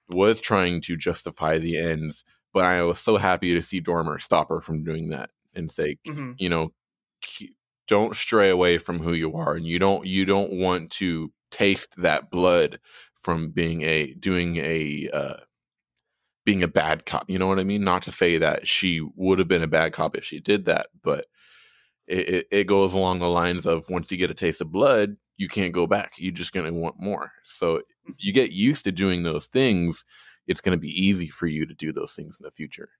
was 0.08 0.40
trying 0.40 0.80
to 0.82 0.96
justify 0.96 1.58
the 1.58 1.76
ends. 1.76 2.24
But 2.54 2.64
I 2.64 2.82
was 2.82 3.00
so 3.00 3.16
happy 3.18 3.54
to 3.54 3.62
see 3.62 3.80
Dormer 3.80 4.18
stop 4.18 4.48
her 4.48 4.60
from 4.60 4.82
doing 4.82 5.10
that 5.10 5.30
and 5.56 5.72
say, 5.72 5.96
mhm. 6.06 6.34
you 6.38 6.48
know 6.48 6.72
don't 7.88 8.16
stray 8.16 8.50
away 8.50 8.78
from 8.78 8.98
who 8.98 9.12
you 9.12 9.34
are 9.34 9.54
and 9.54 9.66
you 9.66 9.78
don't 9.78 10.06
you 10.06 10.24
don't 10.24 10.52
want 10.52 10.90
to 10.90 11.32
taste 11.50 11.94
that 11.96 12.30
blood 12.30 12.78
from 13.14 13.50
being 13.50 13.82
a 13.82 14.12
doing 14.14 14.56
a 14.56 15.08
uh 15.12 15.36
being 16.44 16.62
a 16.62 16.68
bad 16.68 17.06
cop 17.06 17.28
you 17.28 17.38
know 17.38 17.46
what 17.46 17.58
i 17.58 17.64
mean? 17.64 17.82
Not 17.82 18.02
to 18.02 18.12
say 18.12 18.38
that 18.38 18.66
she 18.66 19.06
would 19.16 19.38
have 19.38 19.48
been 19.48 19.62
a 19.62 19.68
bad 19.68 19.92
cop 19.92 20.16
if 20.16 20.24
she 20.24 20.40
did 20.40 20.64
that 20.66 20.88
but 21.02 21.26
it, 22.06 22.28
it, 22.28 22.46
it 22.50 22.64
goes 22.66 22.94
along 22.94 23.18
the 23.18 23.28
lines 23.28 23.66
of 23.66 23.88
once 23.88 24.10
you 24.10 24.16
get 24.16 24.30
a 24.30 24.34
taste 24.34 24.60
of 24.60 24.70
blood 24.70 25.16
you 25.36 25.48
can't 25.48 25.72
go 25.72 25.86
back 25.86 26.12
you're 26.18 26.32
just 26.32 26.52
going 26.52 26.66
to 26.66 26.80
want 26.80 27.00
more. 27.00 27.32
So 27.44 27.82
you 28.18 28.32
get 28.32 28.52
used 28.52 28.84
to 28.84 28.92
doing 28.92 29.22
those 29.22 29.46
things 29.46 30.04
it's 30.46 30.60
going 30.60 30.76
to 30.76 30.80
be 30.80 30.90
easy 30.90 31.28
for 31.28 31.46
you 31.48 31.66
to 31.66 31.74
do 31.74 31.92
those 31.92 32.12
things 32.12 32.38
in 32.38 32.44
the 32.44 32.52
future 32.52 32.90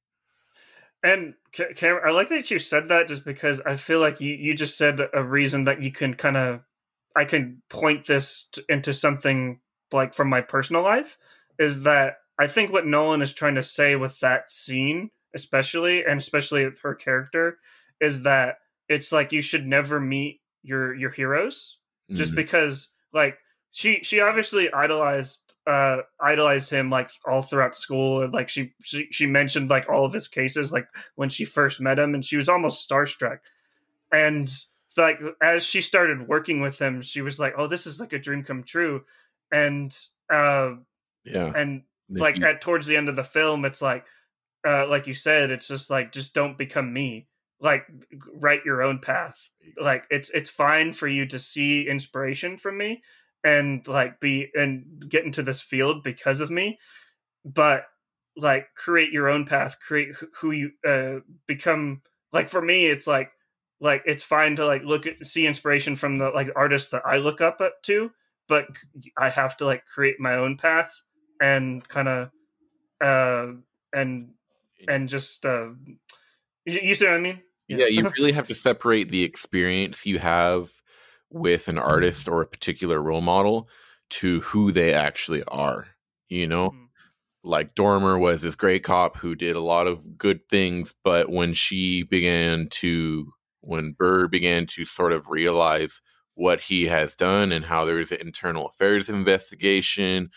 And 1.03 1.35
Ca- 1.57 1.75
Cameron, 1.75 2.05
I 2.09 2.13
like 2.13 2.29
that 2.31 2.51
you 2.51 2.59
said 2.59 2.89
that 2.89 3.09
just 3.09 3.25
because 3.25 3.61
I 3.65 3.77
feel 3.77 4.01
like 4.01 4.21
you, 4.21 4.35
you 4.35 4.55
just 4.55 4.77
said 4.77 5.01
a 5.13 5.23
reason 5.23 5.65
that 5.65 5.83
you 5.83 5.93
can 5.93 6.15
kind 6.15 6.37
of, 6.37 6.61
I 7.15 7.25
can 7.25 7.63
point 7.69 8.07
this 8.07 8.49
t- 8.53 8.63
into 8.69 8.93
something 8.93 9.61
like 9.93 10.15
from 10.15 10.29
my 10.29 10.41
personal 10.41 10.83
life 10.83 11.17
is 11.59 11.83
that 11.85 12.17
I 12.39 12.47
think 12.47 12.73
what 12.73 12.87
Nolan 12.87 13.23
is 13.23 13.33
trying 13.33 13.55
to 13.55 13.63
say 13.63 13.97
with 13.97 14.19
that 14.21 14.51
scene, 14.51 15.11
especially, 15.35 16.05
and 16.05 16.19
especially 16.21 16.65
with 16.65 16.79
her 16.81 16.95
character, 16.95 17.59
is 18.01 18.23
that 18.23 18.57
it's 18.89 19.13
like 19.13 19.33
you 19.33 19.41
should 19.43 19.67
never 19.67 20.01
meet 20.01 20.41
your 20.63 20.95
your 20.95 21.11
heroes 21.11 21.79
just 22.13 22.33
Mhm. 22.33 22.37
because 22.37 22.89
like 23.13 23.39
she 23.71 24.01
she 24.03 24.21
obviously 24.21 24.71
idolized 24.73 25.46
uh 25.67 25.99
idolized 26.21 26.71
him 26.71 26.91
like 26.91 27.11
all 27.27 27.43
throughout 27.43 27.75
school. 27.75 28.23
And 28.23 28.33
like 28.33 28.49
she 28.49 28.73
she, 28.83 29.09
she 29.11 29.27
mentioned 29.27 29.69
like 29.69 29.89
all 29.89 30.05
of 30.05 30.13
his 30.13 30.29
cases 30.29 30.73
like 30.73 30.87
when 31.17 31.29
she 31.29 31.45
first 31.45 31.81
met 31.81 31.99
him 31.99 32.15
and 32.15 32.25
she 32.25 32.37
was 32.37 32.49
almost 32.49 32.89
starstruck. 32.89 33.39
And 34.13 34.51
like 34.97 35.21
as 35.43 35.65
she 35.65 35.81
started 35.83 36.27
working 36.27 36.63
with 36.63 36.81
him 36.81 37.03
she 37.03 37.21
was 37.21 37.39
like 37.39 37.53
oh 37.59 37.67
this 37.67 37.87
is 37.87 38.01
like 38.01 38.13
a 38.13 38.19
dream 38.19 38.45
come 38.45 38.63
true. 38.63 39.03
And 39.51 39.97
uh 40.33 40.75
yeah. 41.25 41.53
and 41.55 41.83
like 42.09 42.41
at 42.41 42.61
towards 42.61 42.87
the 42.87 42.97
end 42.97 43.09
of 43.09 43.17
the 43.17 43.25
film 43.25 43.65
it's 43.65 43.83
like 43.83 44.05
uh 44.67 44.87
like 44.87 45.09
you 45.09 45.15
said 45.15 45.51
it's 45.51 45.67
just 45.67 45.91
like 45.91 46.13
just 46.13 46.33
don't 46.33 46.57
become 46.57 46.93
me. 46.93 47.27
Like 47.59 47.87
write 48.35 48.65
your 48.65 48.83
own 48.83 49.01
path. 49.01 49.51
Like 49.81 50.05
it's 50.11 50.31
it's 50.31 50.51
fine 50.51 50.93
for 50.93 51.09
you 51.09 51.27
to 51.27 51.41
see 51.41 51.89
inspiration 51.89 52.57
from 52.57 52.79
me 52.79 53.03
and 53.47 53.87
like 53.87 54.19
be 54.19 54.51
and 54.55 55.05
get 55.09 55.25
into 55.25 55.43
this 55.43 55.61
field 55.61 56.03
because 56.03 56.41
of 56.41 56.51
me 56.51 56.79
but 57.45 57.85
like 58.37 58.67
create 58.75 59.13
your 59.13 59.29
own 59.29 59.47
path 59.47 59.79
create 59.87 60.11
who- 60.41 60.51
you 60.51 60.71
uh 60.87 61.21
become. 61.47 62.03
Like 62.33 62.49
for 62.49 62.61
me 62.61 62.87
it's 62.87 63.07
like 63.07 63.31
like 63.81 64.03
it's 64.05 64.23
fine 64.23 64.57
to 64.57 64.67
like 64.67 64.83
look 64.83 65.07
at 65.07 65.27
see 65.27 65.47
inspiration 65.47 65.97
from 65.97 66.19
the 66.19 66.31
like 66.31 66.49
artists 66.57 66.91
that 66.91 67.03
i 67.07 67.17
look 67.17 67.41
up 67.41 67.61
to 67.83 68.11
but 68.49 68.67
i 69.17 69.29
have 69.29 69.57
to 69.59 69.65
like 69.67 69.85
create 69.87 70.19
my 70.19 70.35
own 70.35 70.57
path 70.57 71.03
and 71.41 71.87
kind 71.89 72.09
of 72.09 72.31
uh 73.03 73.53
and 73.93 74.31
and 74.89 75.09
just 75.09 75.45
uh 75.45 75.69
you, 76.65 76.81
you 76.83 76.95
see 76.95 77.07
what 77.07 77.15
i 77.15 77.21
mean? 77.21 77.41
Yeah 77.69 77.87
you 77.87 78.11
really 78.19 78.33
have 78.33 78.49
to 78.49 78.55
separate 78.55 79.09
the 79.11 79.25
experience 79.25 80.07
you 80.07 80.19
have 80.19 80.71
with 81.31 81.69
an 81.69 81.79
artist 81.79 82.29
or 82.29 82.43
a 82.43 82.47
particular 82.47 83.01
role 83.03 83.21
model 83.21 83.69
to 84.11 84.41
who 84.43 84.71
they 84.73 84.93
actually 84.95 85.43
are 85.45 85.89
you 86.29 86.47
know 86.47 86.71
Mhm. 86.71 86.89
like 87.45 87.75
dormer 87.75 88.19
was 88.19 88.43
this 88.43 88.57
great 88.57 88.85
cop 88.85 89.17
who 89.19 89.35
did 89.35 89.57
a 89.57 89.61
lot 89.61 89.87
of 89.87 90.17
good 90.19 90.49
things 90.49 90.95
but 91.05 91.31
when 91.31 91.55
she 91.55 92.03
began 92.05 92.69
to 92.71 93.33
when 93.61 93.93
burr 93.93 94.29
began 94.29 94.67
to 94.67 94.85
sort 94.85 95.13
of 95.13 95.29
realize 95.29 96.01
what 96.35 96.61
he 96.63 96.85
has 96.87 97.17
done 97.17 97.51
and 97.53 97.65
how 97.67 97.85
there's 97.85 98.13
an 98.13 98.21
internal 98.21 98.69
affairs 98.69 99.09
investigation 99.09 100.31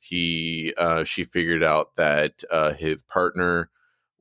he 0.00 0.72
uh 0.78 1.04
she 1.04 1.24
figured 1.24 1.62
out 1.62 1.96
that 1.96 2.42
uh 2.50 2.72
his 2.72 3.02
partner 3.02 3.70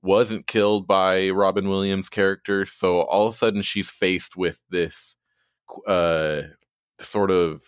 wasn't 0.01 0.47
killed 0.47 0.87
by 0.87 1.29
Robin 1.29 1.67
Williams' 1.67 2.07
character. 2.09 2.65
So 2.65 3.01
all 3.01 3.27
of 3.27 3.33
a 3.33 3.37
sudden 3.37 3.61
she's 3.63 3.89
faced 3.89 4.37
with 4.37 4.61
this 4.69 5.15
uh 5.87 6.43
sort 6.99 7.31
of 7.31 7.61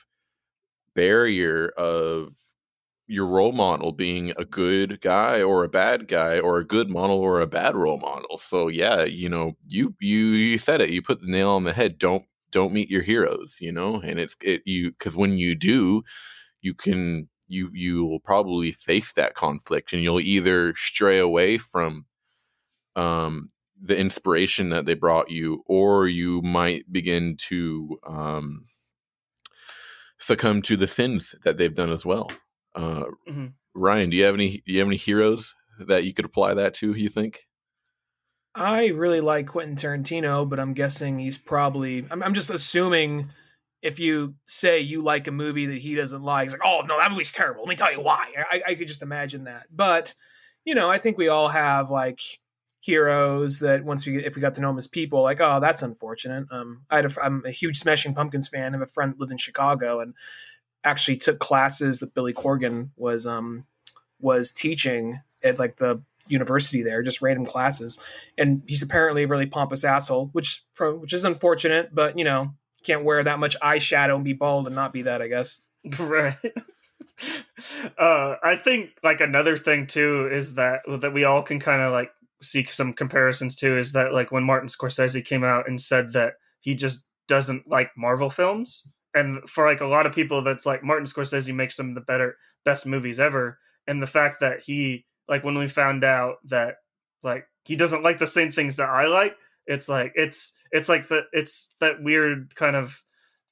barrier 0.96 1.70
of 1.78 2.34
your 3.08 3.26
role 3.28 3.54
model 3.54 3.92
being 3.92 4.32
a 4.38 4.46
good 4.46 5.02
guy 5.02 5.42
or 5.42 5.64
a 5.64 5.70
bad 5.70 6.08
guy 6.08 6.40
or 6.40 6.60
a 6.60 6.66
good 6.66 6.90
model 6.90 7.18
or 7.18 7.42
a 7.42 7.48
bad 7.48 7.76
role 7.76 8.00
model. 8.00 8.38
So 8.40 8.68
yeah, 8.70 9.04
you 9.06 9.30
know, 9.30 9.58
you 9.68 9.96
you 10.02 10.18
you 10.28 10.58
said 10.60 10.82
it. 10.82 10.92
You 10.92 11.02
put 11.02 11.22
the 11.22 11.28
nail 11.32 11.52
on 11.52 11.64
the 11.66 11.74
head. 11.74 11.98
Don't 12.00 12.26
don't 12.52 12.74
meet 12.74 12.90
your 12.90 13.02
heroes, 13.04 13.58
you 13.62 13.72
know? 13.72 13.98
And 14.02 14.20
it's 14.20 14.38
it 14.42 14.62
you 14.66 14.94
cuz 15.00 15.16
when 15.16 15.38
you 15.38 15.56
do, 15.56 16.04
you 16.62 16.74
can 16.76 17.30
you 17.48 17.70
you 17.74 18.06
will 18.06 18.20
probably 18.22 18.72
face 18.74 19.14
that 19.14 19.36
conflict 19.36 19.94
and 19.94 20.04
you'll 20.04 20.20
either 20.22 20.76
stray 20.76 21.20
away 21.20 21.58
from 21.58 22.06
um 22.96 23.52
the 23.82 23.98
inspiration 23.98 24.70
that 24.70 24.86
they 24.86 24.94
brought 24.94 25.30
you 25.30 25.64
or 25.66 26.08
you 26.08 26.42
might 26.42 26.92
begin 26.92 27.38
to 27.38 27.98
um 28.06 28.66
succumb 30.20 30.62
to 30.62 30.76
the 30.76 30.88
sins 30.88 31.34
that 31.44 31.58
they've 31.58 31.76
done 31.76 31.92
as 31.92 32.06
well. 32.06 32.30
Uh, 32.76 33.06
mm-hmm. 33.28 33.48
Ryan, 33.74 34.10
do 34.10 34.18
you 34.18 34.26
have 34.26 34.36
any 34.36 34.62
do 34.66 34.74
you 34.74 34.80
have 34.80 34.88
any 34.88 34.98
heroes 34.98 35.56
that 35.80 36.04
you 36.04 36.14
could 36.14 36.26
apply 36.26 36.54
that 36.54 36.74
to? 36.76 36.94
You 36.94 37.10
think? 37.10 37.48
I 38.56 38.88
really 38.88 39.22
like 39.22 39.48
Quentin 39.48 39.76
Tarantino, 39.76 40.48
but 40.48 40.60
I'm 40.60 40.74
guessing 40.74 41.20
he's 41.20 41.38
probably. 41.38 42.06
I'm, 42.10 42.22
I'm 42.22 42.34
just 42.34 42.50
assuming 42.50 43.30
if 43.82 44.00
you 44.00 44.36
say 44.46 44.80
you 44.80 45.02
like 45.02 45.28
a 45.28 45.32
movie 45.32 45.68
that 45.68 45.78
he 45.78 45.96
doesn't 45.96 46.22
like, 46.22 46.46
he's 46.46 46.54
like, 46.54 46.66
"Oh 46.66 46.82
no, 46.86 46.98
that 46.98 47.12
movie's 47.12 47.32
terrible." 47.32 47.64
Let 47.64 47.70
me 47.70 47.76
tell 47.76 47.92
you 47.92 48.02
why. 48.02 48.26
I, 48.52 48.62
I 48.68 48.76
could 48.76 48.88
just 48.88 49.02
imagine 49.02 49.46
that. 49.46 49.68
But 49.72 50.14
you 50.66 50.76
know, 50.76 50.90
I 50.90 50.98
think 50.98 51.18
we 51.18 51.30
all 51.30 51.48
have 51.48 51.90
like 51.90 52.22
heroes 52.82 53.60
that 53.60 53.84
once 53.84 54.06
we 54.06 54.24
if 54.24 54.36
we 54.36 54.42
got 54.42 54.56
to 54.56 54.62
know 54.62 54.70
them 54.70 54.78
as 54.78 54.88
people, 54.88 55.22
like, 55.22 55.42
oh, 55.42 55.60
that's 55.60 55.82
unfortunate. 55.82 56.46
Um, 56.52 56.84
I 56.90 56.98
had 56.98 57.06
a, 57.06 57.24
I'm 57.24 57.44
a 57.46 57.52
huge 57.52 57.78
Smashing 57.78 58.14
Pumpkins 58.14 58.48
fan. 58.48 58.74
I 58.74 58.78
have 58.78 58.82
a 58.82 58.92
friend 58.92 59.16
lived 59.18 59.32
in 59.32 59.38
Chicago 59.38 60.00
and 60.00 60.14
actually 60.84 61.18
took 61.18 61.40
classes 61.40 62.00
that 62.00 62.14
Billy 62.14 62.34
Corgan 62.34 62.90
was 62.96 63.28
um 63.28 63.66
was 64.20 64.52
teaching 64.52 65.20
at 65.44 65.60
like 65.60 65.78
the 65.78 66.02
university 66.28 66.84
there, 66.84 67.02
just 67.02 67.22
random 67.22 67.46
classes. 67.46 68.00
And 68.38 68.62
he's 68.68 68.84
apparently 68.84 69.24
a 69.24 69.28
really 69.28 69.46
pompous 69.46 69.84
asshole, 69.84 70.30
which 70.32 70.64
which 70.80 71.14
is 71.14 71.26
unfortunate, 71.26 71.94
but 71.94 72.18
you 72.18 72.24
know, 72.24 72.54
can't 72.84 73.04
wear 73.04 73.24
that 73.24 73.40
much 73.40 73.60
eyeshadow 73.60 74.16
and 74.16 74.24
be 74.24 74.34
bald 74.34 74.68
and 74.68 74.76
not 74.76 74.94
be 74.94 75.04
that, 75.04 75.22
I 75.22 75.28
guess. 75.28 75.62
Right. 76.00 76.36
uh, 77.98 78.36
I 78.44 78.56
think 78.56 78.92
like 79.04 79.22
another 79.22 79.58
thing 79.58 79.88
too 79.88 80.30
is 80.32 80.56
that 80.56 80.82
that 80.88 81.14
we 81.14 81.24
all 81.24 81.42
can 81.42 81.60
kind 81.60 81.82
of 81.82 81.92
like 81.92 82.12
see 82.42 82.66
some 82.66 82.94
comparisons 82.94 83.56
to 83.58 83.78
is 83.78 83.92
that 83.94 84.14
like 84.14 84.32
when 84.32 84.44
Martin 84.44 84.70
Scorsese 84.70 85.24
came 85.26 85.44
out 85.44 85.68
and 85.68 85.80
said 85.80 86.14
that 86.14 86.34
he 86.62 86.74
just 86.74 87.04
doesn't 87.28 87.68
like 87.68 87.92
Marvel 87.98 88.30
films, 88.30 88.88
and 89.14 89.48
for 89.50 89.68
like 89.68 89.82
a 89.82 89.86
lot 89.86 90.06
of 90.06 90.14
people, 90.14 90.44
that's 90.44 90.66
like 90.66 90.84
Martin 90.84 91.06
Scorsese 91.06 91.54
makes 91.54 91.76
some 91.76 91.90
of 91.90 91.96
the 91.96 92.02
better 92.02 92.38
best 92.66 92.86
movies 92.86 93.20
ever, 93.20 93.60
and 93.88 94.02
the 94.02 94.08
fact 94.08 94.40
that 94.40 94.62
he 94.62 95.06
like 95.28 95.44
when 95.44 95.58
we 95.58 95.68
found 95.68 96.04
out 96.04 96.38
that 96.46 96.76
like 97.24 97.46
he 97.66 97.76
doesn't 97.76 98.04
like 98.04 98.20
the 98.20 98.28
same 98.28 98.52
things 98.52 98.78
that 98.78 98.90
I 98.90 99.08
like, 99.08 99.36
it's 99.68 99.90
like 99.90 100.14
it's 100.16 100.54
it's 100.72 100.90
like 100.90 101.08
the 101.08 101.24
it's 101.32 101.70
that 101.80 102.02
weird 102.02 102.54
kind 102.56 102.76
of 102.76 103.02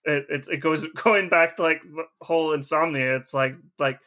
it 0.05 0.25
it, 0.29 0.47
it 0.49 0.57
goes 0.57 0.85
going 1.03 1.29
back 1.29 1.55
to 1.57 1.63
like 1.63 1.81
the 1.83 2.05
whole 2.21 2.53
insomnia. 2.53 3.15
It's 3.17 3.33
like 3.33 3.55
like 3.79 3.99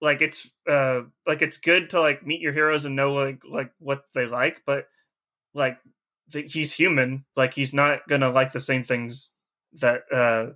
like 0.00 0.20
it's 0.20 0.48
uh 0.68 1.00
like 1.26 1.42
it's 1.42 1.56
good 1.58 1.90
to 1.90 2.00
like 2.00 2.26
meet 2.26 2.40
your 2.40 2.52
heroes 2.52 2.84
and 2.84 2.96
know 2.96 3.14
like 3.14 3.40
like 3.50 3.70
what 3.78 4.04
they 4.14 4.26
like 4.26 4.62
but 4.66 4.86
like 5.54 5.78
th- 6.32 6.52
he's 6.52 6.72
human 6.72 7.24
like 7.36 7.54
he's 7.54 7.72
not 7.72 8.06
gonna 8.08 8.30
like 8.30 8.52
the 8.52 8.60
same 8.60 8.84
things 8.84 9.32
that 9.80 10.02
uh 10.12 10.52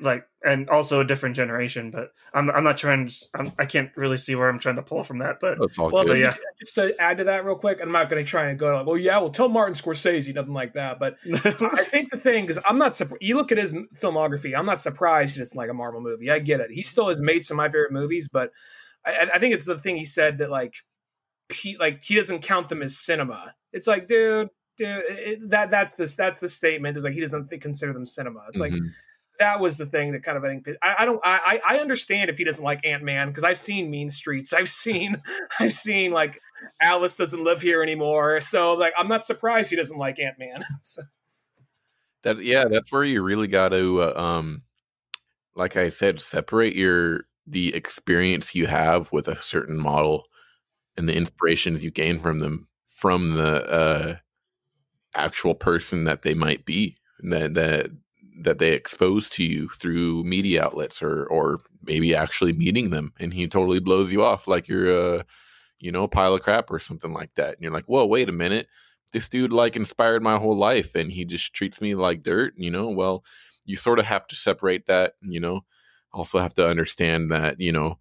like 0.00 0.26
and 0.44 0.70
also 0.70 1.00
a 1.00 1.04
different 1.04 1.34
generation 1.34 1.90
but 1.90 2.12
i'm 2.34 2.48
i'm 2.50 2.62
not 2.62 2.76
trying 2.76 3.08
to 3.08 3.14
I'm, 3.34 3.52
i 3.58 3.66
can 3.66 3.86
not 3.86 3.96
really 3.96 4.16
see 4.16 4.34
where 4.36 4.48
i'm 4.48 4.60
trying 4.60 4.76
to 4.76 4.82
pull 4.82 5.02
from 5.02 5.18
that 5.18 5.38
but 5.40 5.58
well 5.76 6.04
but 6.04 6.18
yeah. 6.18 6.36
Just 6.60 6.76
to 6.76 6.94
add 7.00 7.18
to 7.18 7.24
that 7.24 7.44
real 7.44 7.56
quick 7.56 7.80
i'm 7.82 7.90
not 7.90 8.08
going 8.08 8.24
to 8.24 8.30
try 8.30 8.48
and 8.48 8.58
go 8.58 8.76
like 8.76 8.86
well 8.86 8.96
yeah 8.96 9.18
well 9.18 9.30
tell 9.30 9.48
martin 9.48 9.74
scorsese 9.74 10.32
nothing 10.34 10.54
like 10.54 10.74
that 10.74 11.00
but 11.00 11.16
i 11.44 11.84
think 11.84 12.10
the 12.10 12.16
thing 12.16 12.46
is 12.46 12.60
i'm 12.68 12.78
not 12.78 12.94
surprised 12.94 13.22
you 13.22 13.36
look 13.36 13.50
at 13.50 13.58
his 13.58 13.74
filmography 13.96 14.56
i'm 14.56 14.66
not 14.66 14.78
surprised 14.78 15.34
he 15.34 15.40
doesn't 15.40 15.58
like 15.58 15.70
a 15.70 15.74
marvel 15.74 16.00
movie 16.00 16.30
i 16.30 16.38
get 16.38 16.60
it. 16.60 16.70
He 16.70 16.82
still 16.82 17.08
has 17.08 17.20
made 17.20 17.44
some 17.44 17.56
of 17.56 17.58
my 17.58 17.68
favorite 17.68 17.92
movies 17.92 18.28
but 18.32 18.50
i, 19.04 19.28
I 19.34 19.38
think 19.40 19.54
it's 19.54 19.66
the 19.66 19.78
thing 19.78 19.96
he 19.96 20.04
said 20.04 20.38
that 20.38 20.50
like 20.50 20.74
he 21.52 21.76
like 21.76 22.02
he 22.02 22.14
doesn't 22.14 22.42
count 22.42 22.68
them 22.68 22.82
as 22.82 22.98
cinema. 22.98 23.54
It's 23.72 23.86
like 23.86 24.06
dude 24.06 24.48
dude 24.76 25.02
it, 25.08 25.50
that 25.50 25.70
that's 25.70 25.94
this 25.94 26.14
that's 26.14 26.38
the 26.38 26.48
statement 26.48 26.96
is 26.96 27.04
like 27.04 27.12
he 27.12 27.20
doesn't 27.20 27.50
consider 27.60 27.92
them 27.92 28.06
cinema. 28.06 28.40
It's 28.48 28.60
mm-hmm. 28.60 28.74
like 28.74 28.92
that 29.40 29.58
was 29.58 29.76
the 29.76 29.86
thing 29.86 30.12
that 30.12 30.22
kind 30.22 30.38
of 30.38 30.44
I 30.44 30.48
think 30.48 30.68
I, 30.82 30.94
I 31.00 31.04
don't 31.04 31.20
I 31.24 31.60
I 31.66 31.78
understand 31.78 32.30
if 32.30 32.38
he 32.38 32.44
doesn't 32.44 32.64
like 32.64 32.86
Ant 32.86 33.02
Man 33.02 33.28
because 33.28 33.44
I've 33.44 33.58
seen 33.58 33.90
Mean 33.90 34.08
Streets 34.08 34.52
I've 34.52 34.68
seen 34.68 35.16
I've 35.60 35.72
seen 35.72 36.12
like 36.12 36.40
Alice 36.80 37.16
doesn't 37.16 37.42
live 37.42 37.60
here 37.60 37.82
anymore 37.82 38.40
so 38.40 38.74
like 38.74 38.92
I'm 38.96 39.08
not 39.08 39.24
surprised 39.24 39.70
he 39.70 39.76
doesn't 39.76 39.98
like 39.98 40.18
Ant 40.20 40.38
Man. 40.38 40.60
so. 40.82 41.02
That 42.22 42.42
yeah, 42.42 42.66
that's 42.66 42.92
where 42.92 43.02
you 43.02 43.22
really 43.22 43.48
got 43.48 43.70
to 43.70 44.02
uh, 44.02 44.12
um, 44.14 44.62
like 45.54 45.76
I 45.76 45.88
said, 45.88 46.20
separate 46.20 46.76
your 46.76 47.24
the 47.46 47.74
experience 47.74 48.54
you 48.54 48.66
have 48.66 49.10
with 49.10 49.26
a 49.26 49.40
certain 49.40 49.78
model 49.78 50.24
and 50.96 51.08
the 51.08 51.16
inspirations 51.16 51.82
you 51.82 51.90
gain 51.90 52.18
from 52.18 52.38
them 52.38 52.68
from 52.88 53.34
the 53.34 53.64
uh, 53.70 54.14
actual 55.14 55.54
person 55.54 56.04
that 56.04 56.22
they 56.22 56.34
might 56.34 56.64
be 56.64 56.98
that 57.20 57.54
that 57.54 57.90
that 58.42 58.58
they 58.58 58.72
expose 58.72 59.28
to 59.28 59.44
you 59.44 59.68
through 59.68 60.24
media 60.24 60.64
outlets 60.64 61.02
or 61.02 61.24
or 61.26 61.60
maybe 61.84 62.14
actually 62.14 62.52
meeting 62.52 62.90
them 62.90 63.12
and 63.20 63.34
he 63.34 63.46
totally 63.46 63.80
blows 63.80 64.12
you 64.12 64.24
off 64.24 64.48
like 64.48 64.68
you're 64.68 65.16
a 65.18 65.24
you 65.78 65.92
know 65.92 66.04
a 66.04 66.08
pile 66.08 66.34
of 66.34 66.42
crap 66.42 66.70
or 66.70 66.78
something 66.78 67.12
like 67.12 67.34
that. 67.34 67.54
And 67.54 67.62
you're 67.62 67.72
like 67.72 67.86
whoa 67.86 68.06
wait 68.06 68.28
a 68.28 68.32
minute. 68.32 68.66
This 69.12 69.28
dude 69.28 69.52
like 69.52 69.76
inspired 69.76 70.22
my 70.22 70.38
whole 70.38 70.56
life 70.56 70.94
and 70.94 71.10
he 71.12 71.24
just 71.24 71.52
treats 71.52 71.80
me 71.80 71.94
like 71.94 72.22
dirt 72.22 72.54
you 72.56 72.70
know? 72.70 72.88
Well 72.88 73.24
you 73.66 73.76
sort 73.76 73.98
of 73.98 74.06
have 74.06 74.26
to 74.28 74.36
separate 74.36 74.86
that 74.86 75.14
you 75.22 75.40
know? 75.40 75.64
Also 76.12 76.38
have 76.38 76.54
to 76.54 76.66
understand 76.68 77.30
that 77.30 77.60
you 77.60 77.72
know 77.72 77.98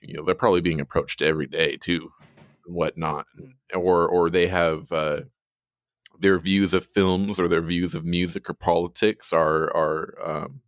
you 0.00 0.14
know 0.14 0.24
they're 0.24 0.34
probably 0.34 0.60
being 0.60 0.80
approached 0.80 1.22
every 1.22 1.46
day 1.46 1.76
too 1.76 2.10
whatnot 2.66 3.26
mm. 3.40 3.52
or 3.74 4.08
or 4.08 4.28
they 4.28 4.48
have 4.48 4.90
uh 4.92 5.20
their 6.20 6.38
views 6.38 6.74
of 6.74 6.86
films 6.86 7.38
or 7.38 7.48
their 7.48 7.62
views 7.62 7.94
of 7.94 8.04
music 8.04 8.48
or 8.50 8.54
politics 8.54 9.32
are 9.32 9.64
are 9.76 10.14
um, 10.24 10.60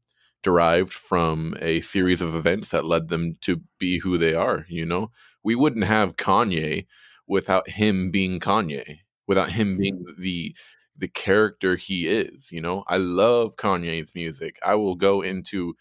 derived 0.43 0.93
from 0.93 1.57
a 1.61 1.81
series 1.81 2.21
of 2.21 2.35
events 2.35 2.71
that 2.71 2.85
led 2.85 3.09
them 3.09 3.37
to 3.43 3.63
be 3.79 3.99
who 3.99 4.19
they 4.19 4.35
are. 4.35 4.67
You 4.69 4.87
know, 4.87 5.11
we 5.43 5.55
wouldn't 5.55 5.85
have 5.85 6.17
Kanye 6.17 6.87
without 7.27 7.69
him 7.71 8.11
being 8.11 8.41
Kanye, 8.41 9.01
without 9.27 9.53
him 9.53 9.77
being 9.79 10.05
mm. 10.05 10.17
the 10.19 10.57
the 10.97 11.09
character 11.09 11.77
he 11.77 12.09
is. 12.09 12.51
You 12.53 12.61
know, 12.61 12.85
I 12.89 12.97
love 12.97 13.57
Kanye's 13.57 14.15
music. 14.15 14.59
I 14.65 14.75
will 14.75 14.97
go 14.97 15.23
into, 15.23 15.75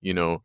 you 0.00 0.14
know, 0.14 0.42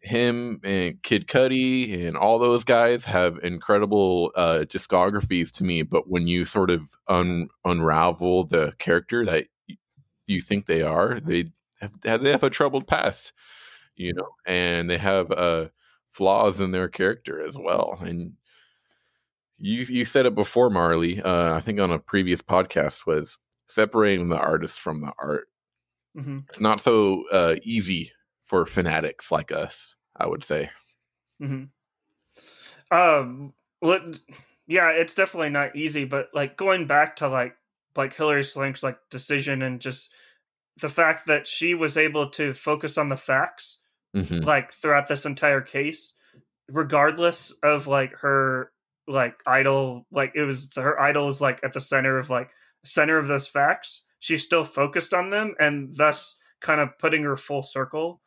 him 0.00 0.60
and 0.62 1.02
Kid 1.02 1.26
Cudi 1.26 2.06
and 2.06 2.16
all 2.16 2.38
those 2.38 2.64
guys 2.64 3.04
have 3.04 3.38
incredible 3.42 4.32
uh, 4.34 4.60
discographies 4.60 5.50
to 5.52 5.64
me. 5.64 5.82
But 5.82 6.08
when 6.08 6.28
you 6.28 6.44
sort 6.44 6.70
of 6.70 6.90
un- 7.08 7.48
unravel 7.64 8.44
the 8.44 8.74
character 8.78 9.24
that 9.26 9.46
you 10.26 10.40
think 10.40 10.66
they 10.66 10.82
are, 10.82 11.20
they 11.20 11.50
have 11.80 12.22
they 12.22 12.30
have 12.30 12.42
a 12.42 12.50
troubled 12.50 12.86
past, 12.86 13.32
you 13.96 14.14
know, 14.14 14.28
and 14.46 14.88
they 14.88 14.98
have 14.98 15.30
uh, 15.30 15.68
flaws 16.06 16.60
in 16.60 16.70
their 16.70 16.88
character 16.88 17.44
as 17.44 17.56
well. 17.58 17.98
And 18.00 18.34
you 19.58 19.82
you 19.82 20.04
said 20.04 20.26
it 20.26 20.34
before, 20.34 20.70
Marley. 20.70 21.20
Uh, 21.20 21.54
I 21.54 21.60
think 21.60 21.80
on 21.80 21.90
a 21.90 21.98
previous 21.98 22.42
podcast 22.42 23.06
was 23.06 23.38
separating 23.66 24.28
the 24.28 24.38
artist 24.38 24.80
from 24.80 25.00
the 25.00 25.12
art. 25.18 25.48
Mm-hmm. 26.16 26.38
It's 26.48 26.60
not 26.60 26.80
so 26.80 27.24
uh, 27.30 27.56
easy 27.62 28.12
for 28.48 28.64
fanatics 28.66 29.30
like 29.30 29.52
us, 29.52 29.94
I 30.16 30.26
would 30.26 30.42
say. 30.42 30.70
Mm-hmm. 31.40 31.64
Um, 32.96 33.52
well, 33.82 34.00
yeah, 34.66 34.88
it's 34.90 35.14
definitely 35.14 35.50
not 35.50 35.76
easy, 35.76 36.04
but 36.04 36.30
like 36.34 36.56
going 36.56 36.86
back 36.86 37.16
to 37.16 37.28
like 37.28 37.54
like 37.94 38.14
Hilary 38.14 38.44
Swank's 38.44 38.82
like 38.82 38.98
decision 39.10 39.62
and 39.62 39.80
just 39.80 40.10
the 40.80 40.88
fact 40.88 41.26
that 41.26 41.46
she 41.46 41.74
was 41.74 41.96
able 41.96 42.30
to 42.30 42.54
focus 42.54 42.96
on 42.96 43.08
the 43.08 43.16
facts 43.16 43.78
mm-hmm. 44.16 44.44
like 44.44 44.72
throughout 44.72 45.08
this 45.08 45.26
entire 45.26 45.60
case, 45.60 46.14
regardless 46.70 47.52
of 47.62 47.86
like 47.86 48.12
her 48.14 48.72
like 49.06 49.34
idol, 49.46 50.06
like 50.10 50.32
it 50.34 50.42
was 50.42 50.70
her 50.76 50.98
idol 51.00 51.28
is 51.28 51.40
like 51.40 51.60
at 51.62 51.72
the 51.72 51.80
center 51.80 52.18
of 52.18 52.30
like 52.30 52.50
center 52.84 53.18
of 53.18 53.26
those 53.26 53.46
facts. 53.46 54.02
She 54.20 54.38
still 54.38 54.64
focused 54.64 55.12
on 55.12 55.30
them 55.30 55.54
and 55.60 55.92
thus 55.94 56.36
kind 56.60 56.80
of 56.80 56.96
putting 56.98 57.22
her 57.22 57.36
full 57.36 57.62
circle 57.62 58.20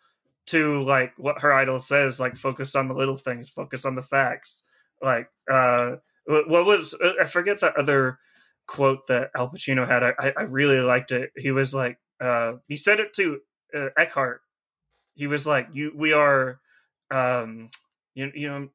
to 0.47 0.83
like 0.83 1.13
what 1.17 1.41
her 1.41 1.53
idol 1.53 1.79
says, 1.79 2.19
like 2.19 2.35
focus 2.35 2.75
on 2.75 2.87
the 2.87 2.93
little 2.93 3.17
things, 3.17 3.49
focus 3.49 3.85
on 3.85 3.95
the 3.95 4.01
facts. 4.01 4.63
Like, 5.01 5.29
uh, 5.51 5.95
what 6.25 6.65
was 6.65 6.95
I 7.19 7.25
forget 7.25 7.59
the 7.59 7.73
other 7.73 8.19
quote 8.67 9.07
that 9.07 9.31
Al 9.35 9.49
Pacino 9.49 9.87
had. 9.87 10.03
I, 10.03 10.33
I 10.37 10.43
really 10.43 10.79
liked 10.79 11.11
it. 11.11 11.31
He 11.35 11.51
was 11.51 11.73
like, 11.73 11.97
uh, 12.21 12.53
he 12.67 12.77
said 12.77 12.99
it 12.99 13.13
to 13.15 13.39
uh, 13.75 13.89
Eckhart. 13.97 14.41
He 15.13 15.27
was 15.27 15.45
like, 15.45 15.67
"You, 15.73 15.91
we 15.95 16.13
are, 16.13 16.59
um, 17.11 17.69
you 18.13 18.31
you 18.33 18.49
know. 18.49 18.69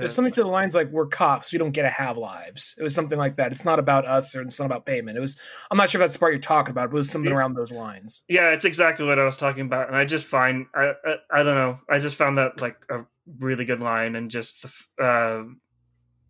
It 0.00 0.02
was 0.02 0.14
something 0.14 0.32
to 0.34 0.42
the 0.42 0.48
lines 0.48 0.74
like 0.74 0.90
"We're 0.90 1.06
cops. 1.06 1.52
We 1.52 1.58
don't 1.58 1.72
get 1.72 1.82
to 1.82 1.90
have 1.90 2.16
lives." 2.16 2.74
It 2.78 2.82
was 2.82 2.94
something 2.94 3.18
like 3.18 3.36
that. 3.36 3.52
It's 3.52 3.64
not 3.64 3.78
about 3.78 4.06
us, 4.06 4.34
or 4.34 4.42
it's 4.42 4.58
not 4.58 4.66
about 4.66 4.86
payment. 4.86 5.16
It 5.16 5.20
was. 5.20 5.38
I'm 5.70 5.78
not 5.78 5.90
sure 5.90 6.00
if 6.00 6.04
that's 6.04 6.14
the 6.14 6.20
part 6.20 6.32
you're 6.32 6.40
talking 6.40 6.70
about. 6.70 6.90
But 6.90 6.96
it 6.96 6.98
was 6.98 7.10
something 7.10 7.32
around 7.32 7.54
those 7.54 7.72
lines. 7.72 8.24
Yeah, 8.28 8.50
it's 8.50 8.64
exactly 8.64 9.06
what 9.06 9.18
I 9.18 9.24
was 9.24 9.36
talking 9.36 9.62
about, 9.66 9.88
and 9.88 9.96
I 9.96 10.04
just 10.04 10.26
find 10.26 10.66
I 10.74 10.92
I, 11.04 11.40
I 11.40 11.42
don't 11.42 11.56
know. 11.56 11.78
I 11.88 11.98
just 11.98 12.16
found 12.16 12.38
that 12.38 12.60
like 12.60 12.76
a 12.90 13.04
really 13.38 13.64
good 13.64 13.80
line, 13.80 14.16
and 14.16 14.30
just 14.30 14.62
the 14.62 15.04
uh, 15.04 15.44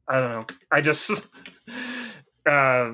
I 0.08 0.20
don't 0.20 0.30
know. 0.30 0.46
I 0.70 0.80
just 0.80 1.26
uh, 2.46 2.90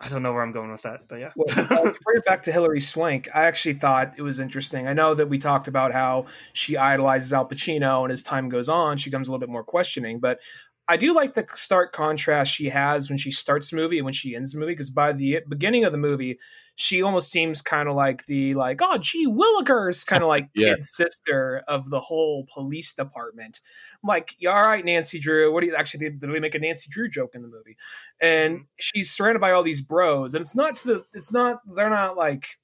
I 0.00 0.08
don't 0.08 0.22
know 0.22 0.32
where 0.32 0.42
I'm 0.42 0.52
going 0.52 0.72
with 0.72 0.82
that, 0.82 1.06
but 1.08 1.16
yeah. 1.20 1.30
Well, 1.36 1.46
uh, 1.56 1.66
to 1.68 1.98
bring 2.04 2.18
it 2.18 2.24
back 2.24 2.42
to 2.42 2.52
Hilary 2.52 2.80
Swank, 2.80 3.28
I 3.34 3.44
actually 3.44 3.74
thought 3.74 4.14
it 4.16 4.22
was 4.22 4.40
interesting. 4.40 4.88
I 4.88 4.92
know 4.92 5.14
that 5.14 5.28
we 5.28 5.38
talked 5.38 5.68
about 5.68 5.92
how 5.92 6.26
she 6.52 6.76
idolizes 6.76 7.32
Al 7.32 7.48
Pacino, 7.48 8.02
and 8.02 8.12
as 8.12 8.22
time 8.22 8.48
goes 8.48 8.68
on, 8.68 8.96
she 8.96 9.10
becomes 9.10 9.28
a 9.28 9.30
little 9.30 9.40
bit 9.40 9.50
more 9.50 9.62
questioning. 9.62 10.18
But 10.18 10.40
I 10.86 10.98
do 10.98 11.14
like 11.14 11.34
the 11.34 11.46
stark 11.54 11.92
contrast 11.92 12.52
she 12.52 12.68
has 12.68 13.08
when 13.08 13.16
she 13.16 13.30
starts 13.30 13.70
the 13.70 13.76
movie 13.76 13.98
and 13.98 14.04
when 14.04 14.12
she 14.12 14.36
ends 14.36 14.52
the 14.52 14.58
movie, 14.58 14.72
because 14.72 14.90
by 14.90 15.12
the 15.12 15.40
beginning 15.48 15.84
of 15.84 15.92
the 15.92 15.98
movie, 15.98 16.38
she 16.76 17.02
almost 17.02 17.30
seems 17.30 17.62
kind 17.62 17.88
of 17.88 17.94
like 17.94 18.26
the 18.26 18.52
like, 18.52 18.80
oh, 18.82 18.98
gee, 18.98 19.26
Willikers, 19.26 20.06
kind 20.06 20.22
of 20.22 20.28
like 20.34 20.50
Yeah. 20.54 20.74
kid 20.74 20.82
sister 20.82 21.62
of 21.68 21.88
the 21.88 22.00
whole 22.00 22.46
police 22.52 22.92
department. 22.92 23.60
I'm 24.02 24.08
like, 24.08 24.36
yeah, 24.38 24.50
all 24.50 24.66
right, 24.66 24.84
Nancy 24.84 25.18
Drew. 25.18 25.52
What 25.52 25.62
do 25.62 25.68
you 25.68 25.74
actually? 25.74 26.08
They 26.08 26.14
literally 26.14 26.40
make 26.40 26.54
a 26.54 26.58
Nancy 26.58 26.90
Drew 26.90 27.08
joke 27.08 27.34
in 27.34 27.40
the 27.42 27.48
movie, 27.48 27.76
and 28.20 28.56
mm-hmm. 28.56 28.64
she's 28.78 29.10
surrounded 29.10 29.40
by 29.40 29.52
all 29.52 29.62
these 29.62 29.80
bros, 29.80 30.34
and 30.34 30.42
it's 30.42 30.56
not 30.56 30.76
to 30.76 30.88
the, 30.88 31.04
it's 31.14 31.32
not, 31.32 31.60
they're 31.74 31.88
not 31.88 32.16
like 32.16 32.58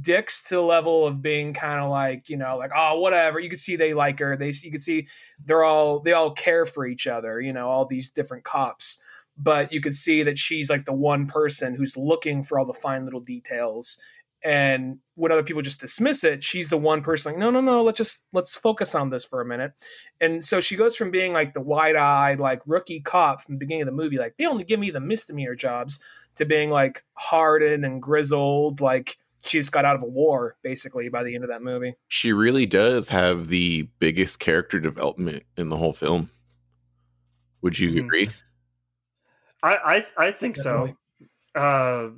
dicks 0.00 0.42
to 0.44 0.56
the 0.56 0.62
level 0.62 1.06
of 1.06 1.20
being 1.20 1.52
kind 1.52 1.82
of 1.82 1.90
like 1.90 2.28
you 2.28 2.36
know 2.36 2.56
like 2.56 2.70
oh 2.74 2.98
whatever. 3.00 3.38
You 3.38 3.48
can 3.48 3.58
see 3.58 3.76
they 3.76 3.94
like 3.94 4.18
her. 4.18 4.36
They 4.36 4.52
you 4.62 4.70
can 4.70 4.80
see 4.80 5.06
they're 5.44 5.64
all 5.64 6.00
they 6.00 6.12
all 6.12 6.30
care 6.30 6.66
for 6.66 6.86
each 6.86 7.06
other 7.06 7.40
you 7.40 7.52
know 7.52 7.68
all 7.68 7.84
these 7.84 8.10
different 8.10 8.44
cops. 8.44 9.00
But 9.36 9.72
you 9.72 9.80
could 9.80 9.94
see 9.94 10.22
that 10.22 10.38
she's 10.38 10.70
like 10.70 10.84
the 10.84 10.92
one 10.92 11.26
person 11.26 11.74
who's 11.74 11.96
looking 11.96 12.42
for 12.42 12.58
all 12.58 12.64
the 12.64 12.72
fine 12.72 13.04
little 13.04 13.20
details. 13.20 14.00
And 14.44 14.98
when 15.14 15.32
other 15.32 15.42
people 15.42 15.62
just 15.62 15.80
dismiss 15.80 16.22
it 16.22 16.44
she's 16.44 16.68
the 16.68 16.76
one 16.76 17.00
person 17.00 17.32
like 17.32 17.38
no 17.38 17.50
no 17.50 17.60
no 17.62 17.82
let's 17.82 17.96
just 17.96 18.26
let's 18.32 18.54
focus 18.54 18.94
on 18.94 19.10
this 19.10 19.24
for 19.24 19.40
a 19.40 19.46
minute. 19.46 19.72
And 20.20 20.42
so 20.42 20.60
she 20.60 20.76
goes 20.76 20.96
from 20.96 21.10
being 21.10 21.32
like 21.32 21.52
the 21.54 21.60
wide-eyed 21.60 22.40
like 22.40 22.62
rookie 22.66 23.00
cop 23.00 23.42
from 23.42 23.54
the 23.54 23.58
beginning 23.58 23.82
of 23.82 23.86
the 23.86 23.92
movie 23.92 24.18
like 24.18 24.34
they 24.38 24.46
only 24.46 24.64
give 24.64 24.80
me 24.80 24.90
the 24.90 25.00
misdemeanor 25.00 25.54
jobs 25.54 26.00
to 26.36 26.44
being 26.44 26.70
like 26.70 27.04
hardened 27.14 27.84
and 27.84 28.02
grizzled 28.02 28.80
like 28.80 29.18
she 29.44 29.58
just 29.58 29.72
got 29.72 29.84
out 29.84 29.96
of 29.96 30.02
a 30.02 30.06
war 30.06 30.56
basically 30.62 31.08
by 31.08 31.22
the 31.22 31.34
end 31.34 31.44
of 31.44 31.50
that 31.50 31.62
movie 31.62 31.94
She 32.08 32.32
really 32.32 32.66
does 32.66 33.08
have 33.10 33.48
the 33.48 33.88
biggest 33.98 34.38
character 34.38 34.80
development 34.80 35.44
in 35.56 35.68
the 35.68 35.76
whole 35.76 35.92
film. 35.92 36.30
Would 37.62 37.78
you 37.78 37.90
Mhm. 37.92 38.04
agree? 38.06 38.30
I 39.62 40.04
I 40.18 40.26
I 40.26 40.30
think 40.32 40.56
so. 40.56 40.96
Uh, 41.54 42.10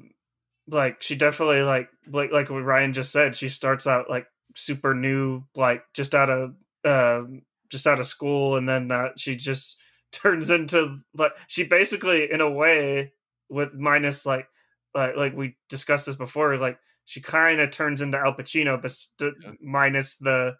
like 0.69 1.03
she 1.03 1.15
definitely 1.15 1.63
like 1.63 1.89
like 2.09 2.33
like 2.33 2.51
what 2.51 2.65
Ryan 2.65 2.93
just 2.93 3.13
said. 3.13 3.37
She 3.37 3.49
starts 3.49 3.87
out 3.87 4.11
like 4.11 4.27
super 4.55 4.95
new, 4.95 5.43
like 5.55 5.85
just 5.95 6.15
out 6.15 6.31
of 6.31 6.55
um 6.85 7.43
just 7.69 7.87
out 7.87 8.01
of 8.01 8.07
school, 8.07 8.57
and 8.57 8.69
then 8.69 8.91
uh, 8.91 9.11
she 9.17 9.37
just 9.37 9.77
turns 10.13 10.51
into 10.51 10.99
like 11.15 11.33
she 11.47 11.65
basically 11.65 12.31
in 12.31 12.41
a 12.41 12.51
way 12.51 13.13
with 13.49 13.75
minus 13.75 14.27
like 14.27 14.49
like 14.95 15.17
like 15.17 15.37
we 15.37 15.57
discussed 15.69 16.07
this 16.07 16.17
before. 16.17 16.57
Like 16.57 16.79
she 17.07 17.21
kind 17.23 17.61
of 17.61 17.71
turns 17.71 18.03
into 18.03 18.19
Al 18.19 18.35
Pacino, 18.35 18.81
but 18.81 18.91
st- 18.91 19.35
Yeah. 19.43 19.53
minus 19.63 20.17
the 20.17 20.55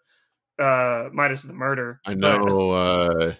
uh 0.59 1.09
minus 1.13 1.43
the 1.43 1.53
murder. 1.53 2.01
I 2.05 2.15
But- 2.15 2.41
know 2.43 2.71
uh, 2.71 3.33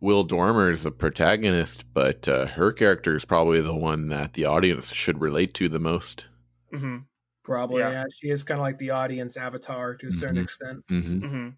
Will 0.00 0.24
Dormer 0.24 0.70
is 0.72 0.82
the 0.82 0.90
protagonist, 0.90 1.84
but 1.94 2.26
uh, 2.28 2.46
her 2.46 2.72
character 2.72 3.16
is 3.16 3.24
probably 3.24 3.60
the 3.60 3.74
one 3.74 4.08
that 4.08 4.32
the 4.34 4.44
audience 4.44 4.92
should 4.92 5.20
relate 5.20 5.54
to 5.54 5.68
the 5.68 5.78
most. 5.78 6.24
Mhm. 6.72 7.04
probably 7.44 7.78
Yeah. 7.80 7.92
yeah, 7.92 8.04
she 8.12 8.28
is 8.28 8.42
kind 8.42 8.58
of 8.58 8.62
like 8.62 8.78
the 8.78 8.90
audience 8.90 9.36
avatar 9.36 9.94
to 9.94 10.08
a 10.08 10.12
certain 10.12 10.38
Mhm. 10.38 10.42
extent 10.42 10.84
hmm 10.88 11.18
hmm 11.20 11.48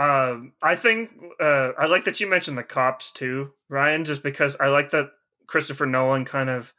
Um, 0.00 0.52
I 0.62 0.76
think 0.76 1.10
uh, 1.40 1.72
I 1.78 1.86
like 1.86 2.04
that 2.04 2.20
you 2.20 2.28
mentioned 2.28 2.56
the 2.58 2.62
cops 2.62 3.10
too, 3.10 3.52
Ryan. 3.68 4.04
Just 4.04 4.22
because 4.22 4.54
I 4.60 4.68
like 4.68 4.90
that 4.90 5.10
Christopher 5.48 5.86
Nolan 5.86 6.24
kind 6.26 6.48
of 6.50 6.72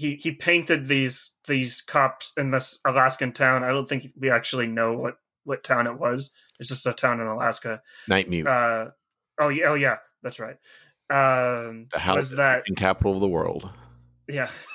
he 0.00 0.16
he 0.16 0.32
painted 0.32 0.88
these 0.88 1.32
these 1.46 1.82
cops 1.82 2.32
in 2.38 2.50
this 2.50 2.78
Alaskan 2.86 3.32
town. 3.32 3.62
I 3.62 3.68
don't 3.68 3.86
think 3.86 4.10
we 4.18 4.30
actually 4.30 4.66
know 4.66 4.96
what 4.96 5.16
what 5.44 5.62
town 5.62 5.86
it 5.86 5.98
was. 5.98 6.30
It's 6.58 6.70
just 6.70 6.86
a 6.86 6.92
town 6.94 7.20
in 7.20 7.26
Alaska. 7.26 7.82
Nightmute, 8.08 8.46
Uh, 8.46 8.90
oh 9.38 9.50
yeah, 9.50 9.66
oh 9.68 9.74
yeah, 9.74 9.96
that's 10.22 10.40
right. 10.40 10.56
Um, 11.10 11.88
the 11.92 11.98
house 11.98 12.16
was 12.16 12.30
that 12.32 12.64
capital 12.76 13.14
of 13.14 13.20
the 13.20 13.28
world. 13.28 13.70
yeah. 14.26 14.48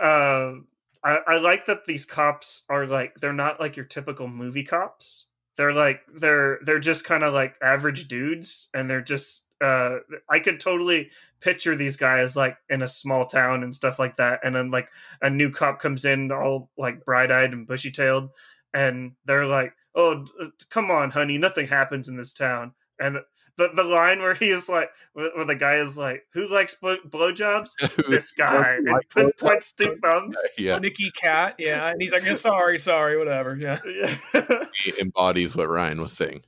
um, 0.00 0.68
I, 1.04 1.18
I 1.26 1.38
like 1.38 1.66
that 1.66 1.84
these 1.86 2.06
cops 2.06 2.62
are 2.70 2.86
like 2.86 3.16
they're 3.20 3.32
not 3.34 3.60
like 3.60 3.76
your 3.76 3.84
typical 3.84 4.26
movie 4.26 4.64
cops. 4.64 5.26
They're 5.58 5.74
like 5.74 6.00
they're 6.16 6.60
they're 6.62 6.80
just 6.80 7.04
kind 7.04 7.22
of 7.22 7.34
like 7.34 7.56
average 7.62 8.08
dudes, 8.08 8.70
and 8.72 8.88
they're 8.88 9.02
just 9.02 9.43
uh 9.60 9.98
I 10.28 10.38
could 10.38 10.60
totally 10.60 11.10
picture 11.40 11.76
these 11.76 11.96
guys 11.96 12.36
like 12.36 12.56
in 12.70 12.82
a 12.82 12.88
small 12.88 13.26
town 13.26 13.62
and 13.62 13.74
stuff 13.74 13.98
like 13.98 14.16
that, 14.16 14.40
and 14.44 14.54
then 14.54 14.70
like 14.70 14.88
a 15.22 15.30
new 15.30 15.50
cop 15.50 15.80
comes 15.80 16.04
in 16.04 16.32
all 16.32 16.70
like 16.76 17.04
bright 17.04 17.30
eyed 17.30 17.52
and 17.52 17.66
bushy 17.66 17.90
tailed, 17.90 18.30
and 18.72 19.12
they're 19.26 19.46
like, 19.46 19.72
"Oh, 19.94 20.24
d- 20.24 20.50
come 20.70 20.90
on, 20.90 21.10
honey, 21.10 21.38
nothing 21.38 21.66
happens 21.68 22.08
in 22.08 22.16
this 22.16 22.32
town," 22.32 22.72
and 22.98 23.18
the 23.56 23.68
the 23.76 23.84
line 23.84 24.18
where 24.20 24.34
he 24.34 24.50
is 24.50 24.68
like, 24.68 24.90
where 25.12 25.30
where 25.36 25.44
the 25.44 25.54
guy 25.54 25.76
is 25.76 25.96
like, 25.96 26.24
"Who 26.32 26.48
likes 26.48 26.74
blow, 26.74 26.96
blowjobs?" 27.08 27.70
This 28.08 28.32
guy 28.32 28.74
and 28.78 28.86
like 28.88 29.08
put, 29.10 29.26
blowjobs? 29.26 29.38
points 29.38 29.72
two 29.72 29.96
thumbs. 30.02 30.36
yeah, 30.58 30.78
Nicky 30.80 31.12
Katt, 31.12 31.54
yeah, 31.58 31.88
and 31.90 32.02
he's 32.02 32.12
like, 32.12 32.24
yeah, 32.24 32.34
sorry, 32.34 32.78
sorry, 32.78 33.16
whatever, 33.16 33.56
yeah. 33.56 33.78
Yeah. 34.34 34.64
he 34.84 34.92
embodies 35.00 35.54
what 35.54 35.68
Ryan 35.68 36.00
was 36.00 36.12
saying. 36.12 36.42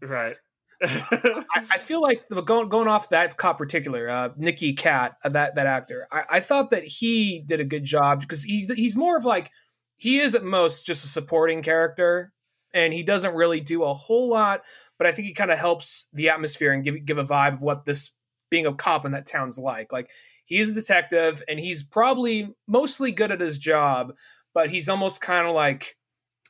right. 0.00 0.36
I, 0.84 1.44
I 1.54 1.78
feel 1.78 2.00
like 2.00 2.28
going 2.44 2.68
going 2.68 2.88
off 2.88 3.08
that 3.10 3.36
cop 3.36 3.58
particular, 3.58 4.08
uh, 4.08 4.28
Nicky 4.36 4.74
Katt, 4.74 5.16
uh, 5.24 5.28
that 5.30 5.56
that 5.56 5.66
actor, 5.66 6.06
I, 6.12 6.24
I 6.30 6.40
thought 6.40 6.70
that 6.70 6.84
he 6.84 7.42
did 7.44 7.60
a 7.60 7.64
good 7.64 7.84
job 7.84 8.20
because 8.20 8.44
he's 8.44 8.72
he's 8.72 8.96
more 8.96 9.16
of 9.16 9.24
like 9.24 9.50
he 9.96 10.20
is 10.20 10.34
at 10.34 10.44
most 10.44 10.86
just 10.86 11.04
a 11.04 11.08
supporting 11.08 11.62
character, 11.62 12.32
and 12.72 12.92
he 12.92 13.02
doesn't 13.02 13.34
really 13.34 13.60
do 13.60 13.82
a 13.82 13.92
whole 13.92 14.28
lot. 14.28 14.62
But 14.98 15.08
I 15.08 15.12
think 15.12 15.26
he 15.26 15.34
kind 15.34 15.50
of 15.50 15.58
helps 15.58 16.08
the 16.12 16.28
atmosphere 16.28 16.72
and 16.72 16.84
give 16.84 17.04
give 17.04 17.18
a 17.18 17.24
vibe 17.24 17.54
of 17.54 17.62
what 17.62 17.84
this 17.84 18.14
being 18.48 18.66
a 18.66 18.74
cop 18.74 19.04
in 19.04 19.12
that 19.12 19.26
town's 19.26 19.58
like. 19.58 19.92
Like 19.92 20.10
he's 20.44 20.70
a 20.70 20.74
detective, 20.74 21.42
and 21.48 21.58
he's 21.58 21.82
probably 21.82 22.54
mostly 22.68 23.10
good 23.10 23.32
at 23.32 23.40
his 23.40 23.58
job, 23.58 24.12
but 24.54 24.70
he's 24.70 24.88
almost 24.88 25.20
kind 25.20 25.48
of 25.48 25.56
like 25.56 25.96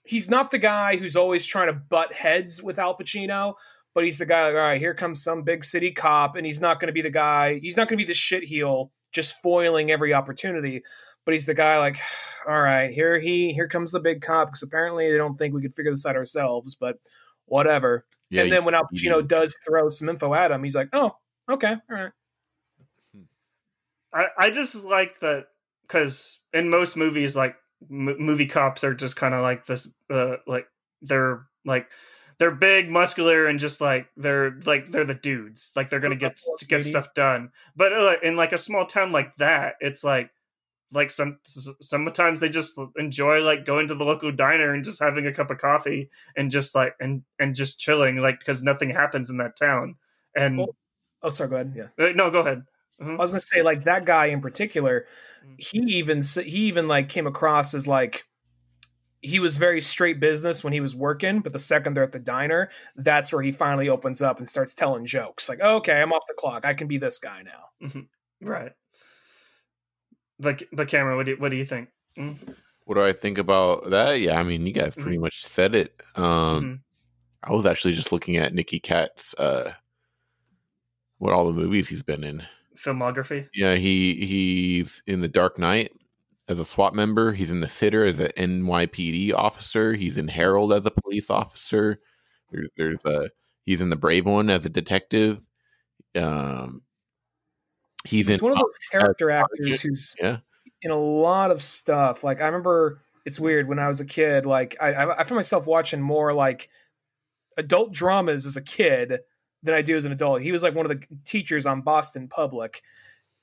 he's 0.04 0.28
not 0.28 0.50
the 0.50 0.58
guy 0.58 0.96
who's 0.96 1.16
always 1.16 1.46
trying 1.46 1.68
to 1.68 1.72
butt 1.72 2.12
heads 2.12 2.62
with 2.62 2.78
Al 2.78 2.96
Pacino 2.96 3.54
but 3.98 4.04
he's 4.04 4.18
the 4.18 4.26
guy 4.26 4.46
like, 4.46 4.54
all 4.54 4.60
right, 4.60 4.80
here 4.80 4.94
comes 4.94 5.24
some 5.24 5.42
big 5.42 5.64
city 5.64 5.90
cop, 5.90 6.36
and 6.36 6.46
he's 6.46 6.60
not 6.60 6.78
going 6.78 6.86
to 6.86 6.92
be 6.92 7.02
the 7.02 7.10
guy. 7.10 7.58
He's 7.58 7.76
not 7.76 7.88
going 7.88 7.98
to 7.98 8.04
be 8.04 8.06
the 8.06 8.14
shit 8.14 8.44
heel, 8.44 8.92
just 9.10 9.42
foiling 9.42 9.90
every 9.90 10.14
opportunity. 10.14 10.84
But 11.24 11.32
he's 11.32 11.46
the 11.46 11.54
guy 11.54 11.78
like, 11.78 11.98
all 12.48 12.62
right, 12.62 12.92
here 12.92 13.18
he 13.18 13.52
here 13.52 13.66
comes 13.66 13.90
the 13.90 13.98
big 13.98 14.20
cop 14.22 14.46
because 14.46 14.62
apparently 14.62 15.10
they 15.10 15.16
don't 15.16 15.36
think 15.36 15.52
we 15.52 15.62
could 15.62 15.74
figure 15.74 15.90
this 15.90 16.06
out 16.06 16.14
ourselves, 16.14 16.76
but 16.76 17.00
whatever. 17.46 18.06
Yeah, 18.30 18.44
and 18.44 18.52
then 18.52 18.64
when 18.64 18.76
Al 18.76 18.86
you- 18.92 19.10
Pacino 19.10 19.26
does 19.26 19.58
throw 19.66 19.88
some 19.88 20.08
info 20.08 20.32
at 20.32 20.52
him, 20.52 20.62
he's 20.62 20.76
like, 20.76 20.90
oh, 20.92 21.16
okay, 21.50 21.72
all 21.90 21.96
right. 21.96 22.12
I, 24.14 24.26
I 24.38 24.50
just 24.50 24.84
like 24.84 25.18
that 25.22 25.46
because 25.82 26.38
in 26.52 26.70
most 26.70 26.96
movies, 26.96 27.34
like 27.34 27.56
m- 27.90 28.14
movie 28.20 28.46
cops 28.46 28.84
are 28.84 28.94
just 28.94 29.16
kind 29.16 29.34
of 29.34 29.42
like 29.42 29.66
this, 29.66 29.92
uh, 30.08 30.36
like 30.46 30.68
they're 31.02 31.46
like 31.64 31.88
they're 32.38 32.50
big, 32.54 32.88
muscular, 32.90 33.46
and 33.46 33.58
just 33.58 33.80
like 33.80 34.08
they're 34.16 34.58
like 34.64 34.86
they're 34.90 35.04
the 35.04 35.14
dudes. 35.14 35.72
Like 35.76 35.90
they're 35.90 36.00
gonna 36.00 36.16
get 36.16 36.38
to 36.58 36.64
get 36.66 36.84
stuff 36.84 37.12
done. 37.14 37.50
But 37.76 37.92
uh, 37.92 38.16
in 38.22 38.36
like 38.36 38.52
a 38.52 38.58
small 38.58 38.86
town 38.86 39.12
like 39.12 39.36
that, 39.38 39.74
it's 39.80 40.04
like 40.04 40.30
like 40.92 41.10
some 41.10 41.38
sometimes 41.82 42.40
they 42.40 42.48
just 42.48 42.78
enjoy 42.96 43.40
like 43.40 43.66
going 43.66 43.88
to 43.88 43.94
the 43.94 44.04
local 44.04 44.32
diner 44.32 44.72
and 44.72 44.84
just 44.84 45.02
having 45.02 45.26
a 45.26 45.32
cup 45.34 45.50
of 45.50 45.58
coffee 45.58 46.08
and 46.36 46.50
just 46.50 46.74
like 46.74 46.94
and 47.00 47.22
and 47.38 47.54
just 47.54 47.78
chilling 47.78 48.16
like 48.16 48.38
because 48.38 48.62
nothing 48.62 48.90
happens 48.90 49.30
in 49.30 49.36
that 49.38 49.56
town. 49.56 49.96
And 50.36 50.58
Well- 50.58 50.76
Oh, 51.20 51.30
sorry, 51.30 51.50
go 51.50 51.56
ahead. 51.56 51.74
Yeah. 51.76 52.06
uh, 52.06 52.10
no, 52.14 52.30
go 52.30 52.38
ahead. 52.40 52.62
Mhm. 53.02 53.14
I 53.14 53.16
was 53.16 53.32
gonna 53.32 53.40
say 53.40 53.62
like 53.62 53.84
that 53.84 54.04
guy 54.06 54.26
in 54.26 54.40
particular, 54.40 55.06
Mm. 55.44 55.56
he 55.58 55.78
even 55.98 56.20
he 56.44 56.60
even 56.68 56.86
like 56.88 57.08
came 57.08 57.26
across 57.26 57.74
as 57.74 57.86
like 57.88 58.24
he 59.22 59.40
was 59.40 59.56
very 59.56 59.80
straight 59.80 60.20
business 60.20 60.62
when 60.62 60.72
he 60.72 60.80
was 60.80 60.94
working, 60.94 61.40
but 61.40 61.52
the 61.52 61.58
second 61.58 61.94
they're 61.94 62.04
at 62.04 62.12
the 62.12 62.18
diner, 62.18 62.70
that's 62.96 63.32
where 63.32 63.42
he 63.42 63.50
finally 63.52 63.88
opens 63.88 64.22
up 64.22 64.38
and 64.38 64.48
starts 64.48 64.74
telling 64.74 65.04
jokes. 65.06 65.48
Like, 65.48 65.60
okay, 65.60 66.00
I'm 66.00 66.12
off 66.12 66.24
the 66.28 66.34
clock. 66.34 66.64
I 66.64 66.74
can 66.74 66.86
be 66.86 66.98
this 66.98 67.18
guy 67.18 67.42
now. 67.42 67.90
Right. 68.40 68.72
But 70.38 70.62
but 70.72 70.88
Cameron, 70.88 71.16
what 71.16 71.26
do 71.26 71.32
you, 71.32 71.36
what 71.38 71.50
do 71.50 71.56
you 71.56 71.64
think? 71.66 71.88
Mm? 72.16 72.36
What 72.84 72.94
do 72.94 73.02
I 73.02 73.12
think 73.12 73.38
about 73.38 73.90
that? 73.90 74.20
Yeah, 74.20 74.38
I 74.38 74.42
mean, 74.44 74.64
you 74.66 74.72
guys 74.72 74.92
Mm-hmm. 74.92 75.02
pretty 75.02 75.18
much 75.18 75.44
said 75.44 75.74
it. 75.74 76.00
Um, 76.14 76.24
Mhm. 76.24 76.80
I 77.42 77.52
was 77.52 77.66
actually 77.66 77.94
just 77.94 78.12
looking 78.12 78.36
at 78.36 78.54
Nicky 78.54 78.80
Katt's 78.80 79.34
uh, 79.34 79.72
what 81.18 81.32
all 81.32 81.46
the 81.46 81.52
movies 81.52 81.88
he's 81.88 82.02
been 82.02 82.24
in. 82.24 82.44
Filmography. 82.76 83.48
Yeah, 83.52 83.74
he 83.74 84.14
he's 84.24 85.02
in 85.06 85.20
The 85.20 85.28
Dark 85.28 85.58
Knight 85.58 85.92
as 86.48 86.58
a 86.58 86.64
SWAT 86.64 86.94
member. 86.94 87.32
He's 87.32 87.52
in 87.52 87.60
The 87.60 87.68
Sitter 87.68 88.04
as 88.04 88.20
an 88.20 88.30
NYPD 88.36 89.34
officer. 89.34 89.94
He's 89.94 90.16
in 90.18 90.28
Harold 90.28 90.72
as 90.72 90.86
a 90.86 90.90
police 90.90 91.30
officer. 91.30 92.00
There, 92.50 92.64
there's 92.76 93.04
a 93.04 93.30
he's 93.66 93.80
in 93.80 93.90
The 93.90 93.96
Brave 93.96 94.26
One 94.26 94.48
as 94.48 94.64
a 94.64 94.70
detective. 94.70 95.46
Um, 96.16 96.82
he's, 98.04 98.28
He's 98.28 98.40
in 98.40 98.44
one 98.44 98.52
of 98.52 98.58
those 98.58 98.78
character 98.90 99.30
actors 99.30 99.80
who's 99.82 100.16
yeah. 100.20 100.38
in 100.82 100.90
a 100.90 100.98
lot 100.98 101.50
of 101.50 101.62
stuff. 101.62 102.24
Like 102.24 102.40
I 102.40 102.46
remember, 102.46 103.02
it's 103.26 103.38
weird 103.38 103.68
when 103.68 103.78
I 103.78 103.88
was 103.88 104.00
a 104.00 104.06
kid. 104.06 104.46
Like 104.46 104.76
I, 104.80 104.94
I 104.94 105.20
I 105.20 105.24
found 105.24 105.36
myself 105.36 105.66
watching 105.66 106.00
more 106.00 106.32
like 106.32 106.70
adult 107.58 107.92
dramas 107.92 108.46
as 108.46 108.56
a 108.56 108.62
kid 108.62 109.18
than 109.62 109.74
I 109.74 109.82
do 109.82 109.96
as 109.96 110.06
an 110.06 110.12
adult. 110.12 110.40
He 110.40 110.52
was 110.52 110.62
like 110.62 110.74
one 110.74 110.90
of 110.90 111.00
the 111.00 111.06
teachers 111.24 111.66
on 111.66 111.82
Boston 111.82 112.28
Public, 112.28 112.82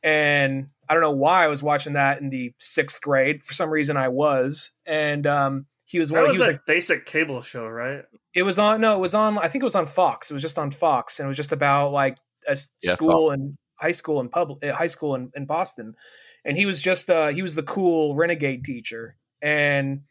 and 0.02 0.70
I 0.88 0.94
don't 0.94 1.02
know 1.02 1.12
why 1.12 1.46
I 1.46 1.48
was 1.48 1.64
watching 1.64 1.94
that 1.94 2.22
in 2.22 2.30
the 2.30 2.54
sixth 2.58 3.02
grade. 3.02 3.44
For 3.44 3.54
some 3.54 3.70
reason, 3.70 3.98
I 3.98 4.10
was, 4.10 4.72
and 4.86 5.26
um, 5.28 5.66
he 5.86 6.00
was 6.00 6.10
That 6.10 6.16
one. 6.16 6.24
was, 6.30 6.34
He 6.34 6.40
was 6.40 6.48
a 6.48 6.52
like 6.52 6.66
basic 6.66 7.06
cable 7.06 7.42
show, 7.42 7.68
right? 7.68 8.04
it 8.34 8.44
was 8.44 8.60
on. 8.60 8.82
No, 8.82 8.96
it 8.96 9.00
was 9.00 9.16
on. 9.16 9.38
I 9.38 9.48
think 9.48 9.64
it 9.64 9.66
was 9.66 9.76
on 9.76 9.86
Fox. 9.86 10.30
It 10.30 10.34
was 10.34 10.44
just 10.44 10.60
on 10.60 10.72
Fox, 10.72 11.20
and 11.20 11.26
it 11.26 11.30
was 11.30 11.38
just 11.38 11.52
about 11.52 11.92
like 11.92 12.18
a 12.48 12.58
Yeah, 12.84 12.92
school 12.94 13.32
and 13.32 13.58
high 13.76 13.92
school 13.92 14.20
and 14.20 14.32
public 14.32 14.64
high 14.72 14.88
school 14.88 15.16
in, 15.16 15.32
in 15.36 15.46
Boston. 15.46 15.96
And 16.44 16.58
he 16.58 16.66
was 16.66 16.82
just 16.82 17.10
uh 17.10 17.28
he 17.30 17.42
was 17.42 17.56
the 17.56 17.64
cool 17.64 18.16
renegade 18.16 18.64
teacher. 18.64 19.18
And 19.42 20.02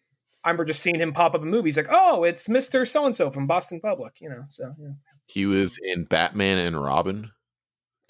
I 0.43 0.49
remember 0.49 0.65
just 0.65 0.83
seeing 0.83 0.99
him 0.99 1.13
pop 1.13 1.35
up 1.35 1.43
in 1.43 1.49
movies 1.49 1.77
like, 1.77 1.87
oh, 1.91 2.25
it's 2.25 2.49
Mister 2.49 2.85
So 2.85 3.05
and 3.05 3.15
So 3.15 3.31
from 3.31 3.47
Boston 3.47 3.81
Public, 3.81 4.15
you 4.21 4.29
know. 4.29 4.45
So 4.49 4.75
yeah. 4.81 4.93
He 5.27 5.47
was 5.47 5.79
in 5.83 6.05
Batman 6.05 6.59
and 6.59 6.83
Robin. 6.83 7.31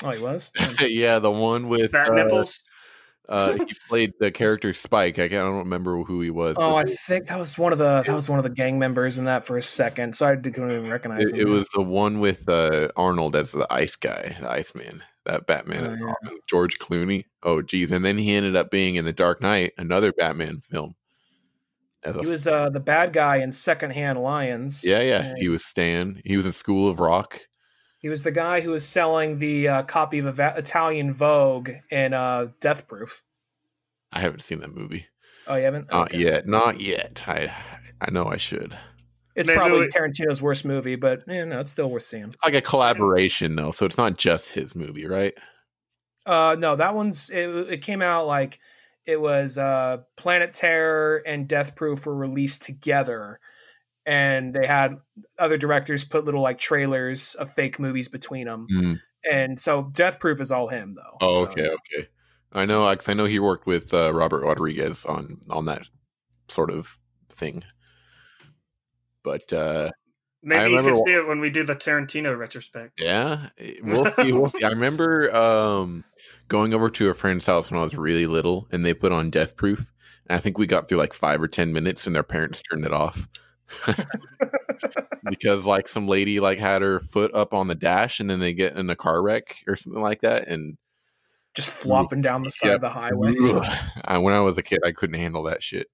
Oh, 0.03 0.11
he 0.11 0.21
was. 0.21 0.53
yeah, 0.81 1.19
the 1.19 1.31
one 1.31 1.69
with 1.69 1.93
Fat 1.93 2.11
uh, 2.11 2.15
nipples. 2.15 2.61
Uh, 3.29 3.53
he 3.55 3.75
played 3.89 4.13
the 4.21 4.31
character 4.31 4.75
Spike. 4.75 5.19
I, 5.19 5.29
can't, 5.29 5.45
I 5.45 5.49
don't 5.49 5.59
remember 5.59 6.03
who 6.03 6.21
he 6.21 6.31
was. 6.31 6.57
Oh, 6.59 6.77
I 6.77 6.85
think 6.85 7.27
that 7.27 7.39
was 7.39 7.59
one 7.59 7.73
of 7.73 7.79
the 7.79 8.03
that 8.07 8.15
was 8.15 8.29
one 8.29 8.39
of 8.39 8.43
the 8.43 8.51
gang 8.51 8.79
members 8.79 9.19
in 9.19 9.25
that 9.25 9.47
for 9.47 9.57
a 9.57 9.63
second. 9.63 10.15
So 10.15 10.27
I 10.27 10.37
couldn't 10.37 10.71
even 10.71 10.91
recognize 10.91 11.31
it, 11.31 11.35
him. 11.35 11.41
it 11.41 11.49
was 11.49 11.69
the 11.75 11.83
one 11.83 12.21
with 12.21 12.49
uh, 12.49 12.89
Arnold 12.97 13.37
as 13.37 13.53
the 13.53 13.67
ice 13.73 13.97
guy, 13.97 14.37
the 14.41 14.51
Iceman. 14.51 15.03
That 15.25 15.47
Batman, 15.47 15.99
Oh, 16.03 16.15
yeah. 16.23 16.31
George 16.47 16.79
Clooney. 16.79 17.25
Oh, 17.43 17.63
geez, 17.63 17.91
and 17.91 18.05
then 18.05 18.19
he 18.19 18.35
ended 18.35 18.57
up 18.57 18.71
being 18.71 18.97
in 18.97 19.07
the 19.07 19.13
Dark 19.13 19.41
Knight, 19.41 19.73
another 19.79 20.13
Batman 20.13 20.61
film. 20.71 20.97
As 22.03 22.15
he 22.17 22.31
was 22.31 22.47
uh, 22.47 22.69
the 22.69 22.81
bad 22.81 23.15
guy 23.15 23.37
in 23.37 23.51
Secondhand 23.51 24.21
Lions. 24.21 24.85
yeah, 24.85 25.01
yeah. 25.01 25.23
and 25.23 25.39
He 25.39 25.49
was 25.49 25.65
Stan. 25.65 26.21
He 26.27 26.37
was 26.37 26.45
in 26.45 26.53
School 26.53 26.89
of 26.89 27.01
Rock. 27.01 27.41
He 28.05 28.11
was 28.11 28.23
the 28.23 28.31
guy 28.33 28.61
who 28.61 28.69
was 28.73 28.87
selling 28.87 29.39
the 29.39 29.67
uh, 29.67 29.83
copy 29.85 30.19
of 30.19 30.27
Eva- 30.27 30.53
Italian 30.59 31.15
Vogue 31.15 31.71
in 31.91 32.13
uh, 32.13 32.49
Death 32.61 32.87
Proof. 32.87 33.23
I 34.13 34.21
haven't 34.21 34.41
seen 34.43 34.59
that 34.59 34.75
movie. 34.75 35.07
Oh, 35.47 35.55
you 35.55 35.65
haven't? 35.65 35.89
Not 35.91 36.11
Okay. 36.11 36.19
yet. 36.23 36.47
Not 36.47 36.83
yet. 36.83 37.25
I 37.27 37.51
I 38.03 38.11
know 38.11 38.27
I 38.27 38.37
should. 38.37 38.77
It's 39.35 39.49
Maybe 39.49 39.57
probably 39.59 39.81
we- 39.81 39.89
Tarantino's 39.89 40.43
worst 40.43 40.67
movie, 40.67 40.97
but 40.97 41.23
yeah, 41.27 41.47
no, 41.47 41.61
it's 41.61 41.71
still 41.71 41.89
worth 41.91 42.03
seeing. 42.03 42.25
It's 42.25 42.45
like 42.45 42.53
a 42.55 42.61
collaboration 42.61 43.57
though, 43.57 43.71
so 43.71 43.87
it's 43.87 43.97
not 43.97 44.19
just 44.19 44.51
his 44.51 44.75
movie, 44.75 45.07
right? 45.07 45.33
Uh, 46.27 46.57
no, 46.59 46.77
that 46.77 46.95
one's 46.95 47.31
it, 47.31 47.49
it 47.49 47.79
came 47.83 48.03
out 48.03 48.27
like 48.27 48.61
it 49.07 49.19
was 49.19 49.57
uh, 49.57 50.03
Planet 50.19 50.53
Terror 50.53 51.23
and 51.27 51.49
Death 51.49 51.75
Proof 51.75 52.05
were 52.05 52.15
released 52.15 52.65
together, 52.65 53.41
and 54.07 54.53
they 54.55 54.67
had 54.67 54.97
other 55.39 55.57
directors 55.57 56.05
put 56.05 56.25
little 56.25 56.43
like 56.43 56.59
trailers 56.59 57.35
of 57.35 57.51
fake 57.53 57.79
movies 57.79 58.09
between 58.09 58.47
them, 58.47 58.67
Mm. 58.73 59.01
and 59.31 59.59
so 59.61 59.85
Death 59.93 60.21
Proof 60.21 60.41
is 60.41 60.51
all 60.53 60.69
him 60.69 60.95
though. 60.95 61.17
Oh, 61.21 61.45
So- 61.45 61.51
okay, 61.53 61.69
okay. 61.69 62.09
I 62.57 62.67
know, 62.67 62.89
because 62.91 63.09
I 63.09 63.15
know 63.15 63.25
he 63.25 63.41
worked 63.41 63.67
with 63.67 63.93
uh, 63.93 64.13
Robert 64.15 64.45
Rodriguez 64.45 65.05
on 65.05 65.39
on 65.51 65.65
that 65.65 65.89
sort 66.49 66.71
of 66.71 66.99
thing. 67.29 67.65
But 69.23 69.53
uh, 69.53 69.91
Maybe 70.43 70.71
you 70.73 70.77
remember 70.77 70.95
can 70.97 71.07
see 71.07 71.15
it 71.15 71.27
when 71.27 71.41
we 71.41 71.49
do 71.51 71.65
the 71.65 71.75
Tarantino 71.75 72.37
retrospect. 72.39 73.01
yeah, 73.01 73.49
eh, 73.59 73.75
we'll 73.83 74.13
see. 74.13 74.33
We'll 74.33 74.51
see. 74.51 74.63
I 74.63 74.69
remember 74.69 75.35
um, 75.35 76.05
going 76.49 76.75
over 76.75 76.91
to 76.91 77.09
a 77.09 77.15
friend's 77.15 77.47
house 77.47 77.71
when 77.71 77.81
I 77.81 77.85
was 77.85 77.95
really 77.97 78.27
little, 78.27 78.69
and 78.71 78.85
they 78.85 78.93
put 78.95 79.13
on 79.13 79.31
Death 79.31 79.57
Proof. 79.57 79.91
And 80.29 80.37
I 80.37 80.41
think 80.41 80.59
we 80.59 80.67
got 80.67 80.89
through 80.89 80.99
like 80.99 81.15
five 81.15 81.41
or 81.43 81.49
ten 81.49 81.73
minutes, 81.73 82.07
and 82.07 82.15
their 82.15 82.23
parents 82.23 82.61
turned 82.63 82.85
it 82.85 82.93
off 82.93 83.27
because 85.29 85.65
like 85.65 85.89
some 85.89 86.07
lady 86.09 86.41
like 86.41 86.59
had 86.59 86.83
her 86.83 87.01
foot 87.01 87.35
up 87.35 87.53
on 87.55 87.67
the 87.69 87.75
dash, 87.75 88.21
and 88.21 88.29
then 88.31 88.41
they 88.41 88.53
get 88.53 88.77
in 88.77 88.89
a 88.91 88.97
car 88.97 89.23
wreck 89.23 89.57
or 89.67 89.77
something 89.77 90.03
like 90.03 90.21
that, 90.23 90.49
and 90.49 90.77
just 91.55 91.71
flopping 91.71 92.21
down 92.21 92.43
the 92.43 92.51
side 92.51 92.69
Yeah. 92.69 92.75
of 92.75 92.81
the 92.81 92.89
highway. 92.91 93.35
I, 94.05 94.19
when 94.19 94.35
I 94.35 94.41
was 94.41 94.59
a 94.59 94.63
kid, 94.63 94.81
I 94.85 94.93
couldn't 94.93 95.19
handle 95.19 95.45
that 95.45 95.63
shit. 95.63 95.87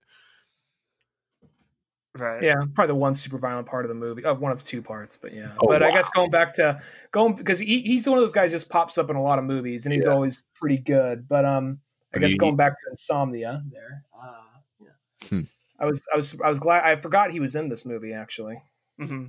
Right. 2.18 2.43
Yeah, 2.43 2.57
probably 2.74 2.89
the 2.89 2.95
one 2.97 3.14
super 3.14 3.39
violent 3.39 3.68
part 3.68 3.85
of 3.85 3.89
the 3.89 3.95
movie. 3.95 4.24
Of 4.24 4.41
one 4.41 4.51
of 4.51 4.64
two 4.64 4.83
parts, 4.83 5.16
but 5.16 5.33
yeah. 5.33 5.53
Oh, 5.62 5.68
but 5.68 5.83
I 5.83 5.93
guess 5.93 6.11
going 6.11 6.31
back 6.31 6.53
to 6.55 6.81
going 7.12 7.35
because 7.35 7.61
he, 7.61 7.83
he's 7.83 8.09
one 8.09 8.18
of 8.18 8.22
those 8.22 8.33
guys 8.33 8.51
just 8.51 8.68
pops 8.68 8.99
up 8.99 9.11
in 9.11 9.16
a 9.16 9.22
lot 9.22 9.39
of 9.39 9.45
movies 9.45 9.87
and 9.87 9.93
he's 9.93 10.07
Yeah. 10.07 10.12
always 10.12 10.43
pretty 10.55 10.78
good. 10.78 11.28
But 11.28 11.45
um, 11.45 11.78
I 12.12 12.16
But 12.16 12.22
guess 12.22 12.33
he- 12.33 12.39
going 12.39 12.57
back 12.57 12.72
to 12.72 12.91
Insomnia 12.91 13.62
there. 13.70 14.03
Uh, 14.20 14.33
yeah. 14.81 15.28
Hmm. 15.28 15.41
I 15.81 15.87
was 15.87 16.07
I 16.12 16.16
was 16.16 16.41
I 16.41 16.49
was 16.49 16.61
glad 16.61 16.85
I 16.85 16.95
forgot 16.97 17.31
he 17.31 17.41
was 17.41 17.55
in 17.57 17.68
this 17.68 17.87
movie 17.87 18.12
actually. 18.12 18.62
hmm 18.99 19.26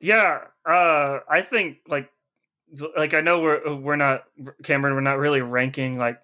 Yeah, 0.00 0.40
uh, 0.66 1.20
I 1.28 1.42
think 1.42 1.78
like 1.88 2.10
like 2.96 3.14
I 3.14 3.20
know 3.20 3.40
we're 3.40 3.74
we're 3.76 3.96
not 3.96 4.24
Cameron. 4.62 4.94
We're 4.94 5.00
not 5.00 5.18
really 5.18 5.40
ranking 5.40 5.98
like 5.98 6.20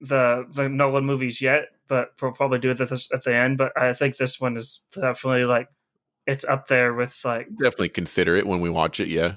the 0.00 0.46
the 0.50 0.68
Nolan 0.68 1.04
movies 1.04 1.40
yet, 1.40 1.68
but 1.88 2.12
we'll 2.20 2.32
probably 2.32 2.58
do 2.58 2.74
this 2.74 3.10
at 3.12 3.24
the 3.24 3.34
end. 3.34 3.58
But 3.58 3.76
I 3.76 3.92
think 3.94 4.16
this 4.16 4.40
one 4.40 4.56
is 4.56 4.82
definitely 4.92 5.44
like 5.44 5.68
it's 6.26 6.44
up 6.44 6.68
there 6.68 6.94
with 6.94 7.18
like 7.24 7.48
Definitely 7.48 7.90
consider 7.90 8.36
it 8.36 8.46
when 8.46 8.60
we 8.60 8.70
watch 8.70 9.00
it. 9.00 9.08
Yeah. 9.08 9.34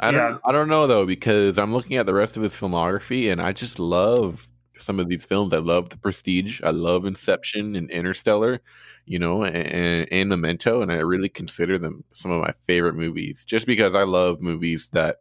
I 0.00 0.10
don't. 0.10 0.32
Yeah. 0.32 0.38
I 0.44 0.52
don't 0.52 0.68
know 0.68 0.86
though 0.86 1.06
because 1.06 1.58
I'm 1.58 1.72
looking 1.72 1.96
at 1.96 2.06
the 2.06 2.14
rest 2.14 2.36
of 2.36 2.42
his 2.42 2.54
filmography 2.54 3.30
and 3.30 3.40
I 3.40 3.52
just 3.52 3.78
love 3.78 4.48
some 4.76 5.00
of 5.00 5.08
these 5.08 5.24
films. 5.24 5.52
I 5.52 5.58
love 5.58 5.90
The 5.90 5.98
Prestige. 5.98 6.60
I 6.62 6.70
love 6.70 7.04
Inception 7.04 7.76
and 7.76 7.90
Interstellar. 7.90 8.60
You 9.06 9.18
know, 9.18 9.44
and, 9.44 10.08
and 10.10 10.28
Memento, 10.30 10.80
and 10.80 10.90
I 10.90 10.96
really 10.96 11.28
consider 11.28 11.76
them 11.76 12.04
some 12.14 12.30
of 12.30 12.40
my 12.40 12.54
favorite 12.66 12.94
movies. 12.94 13.44
Just 13.44 13.66
because 13.66 13.94
I 13.94 14.04
love 14.04 14.40
movies 14.40 14.88
that 14.92 15.18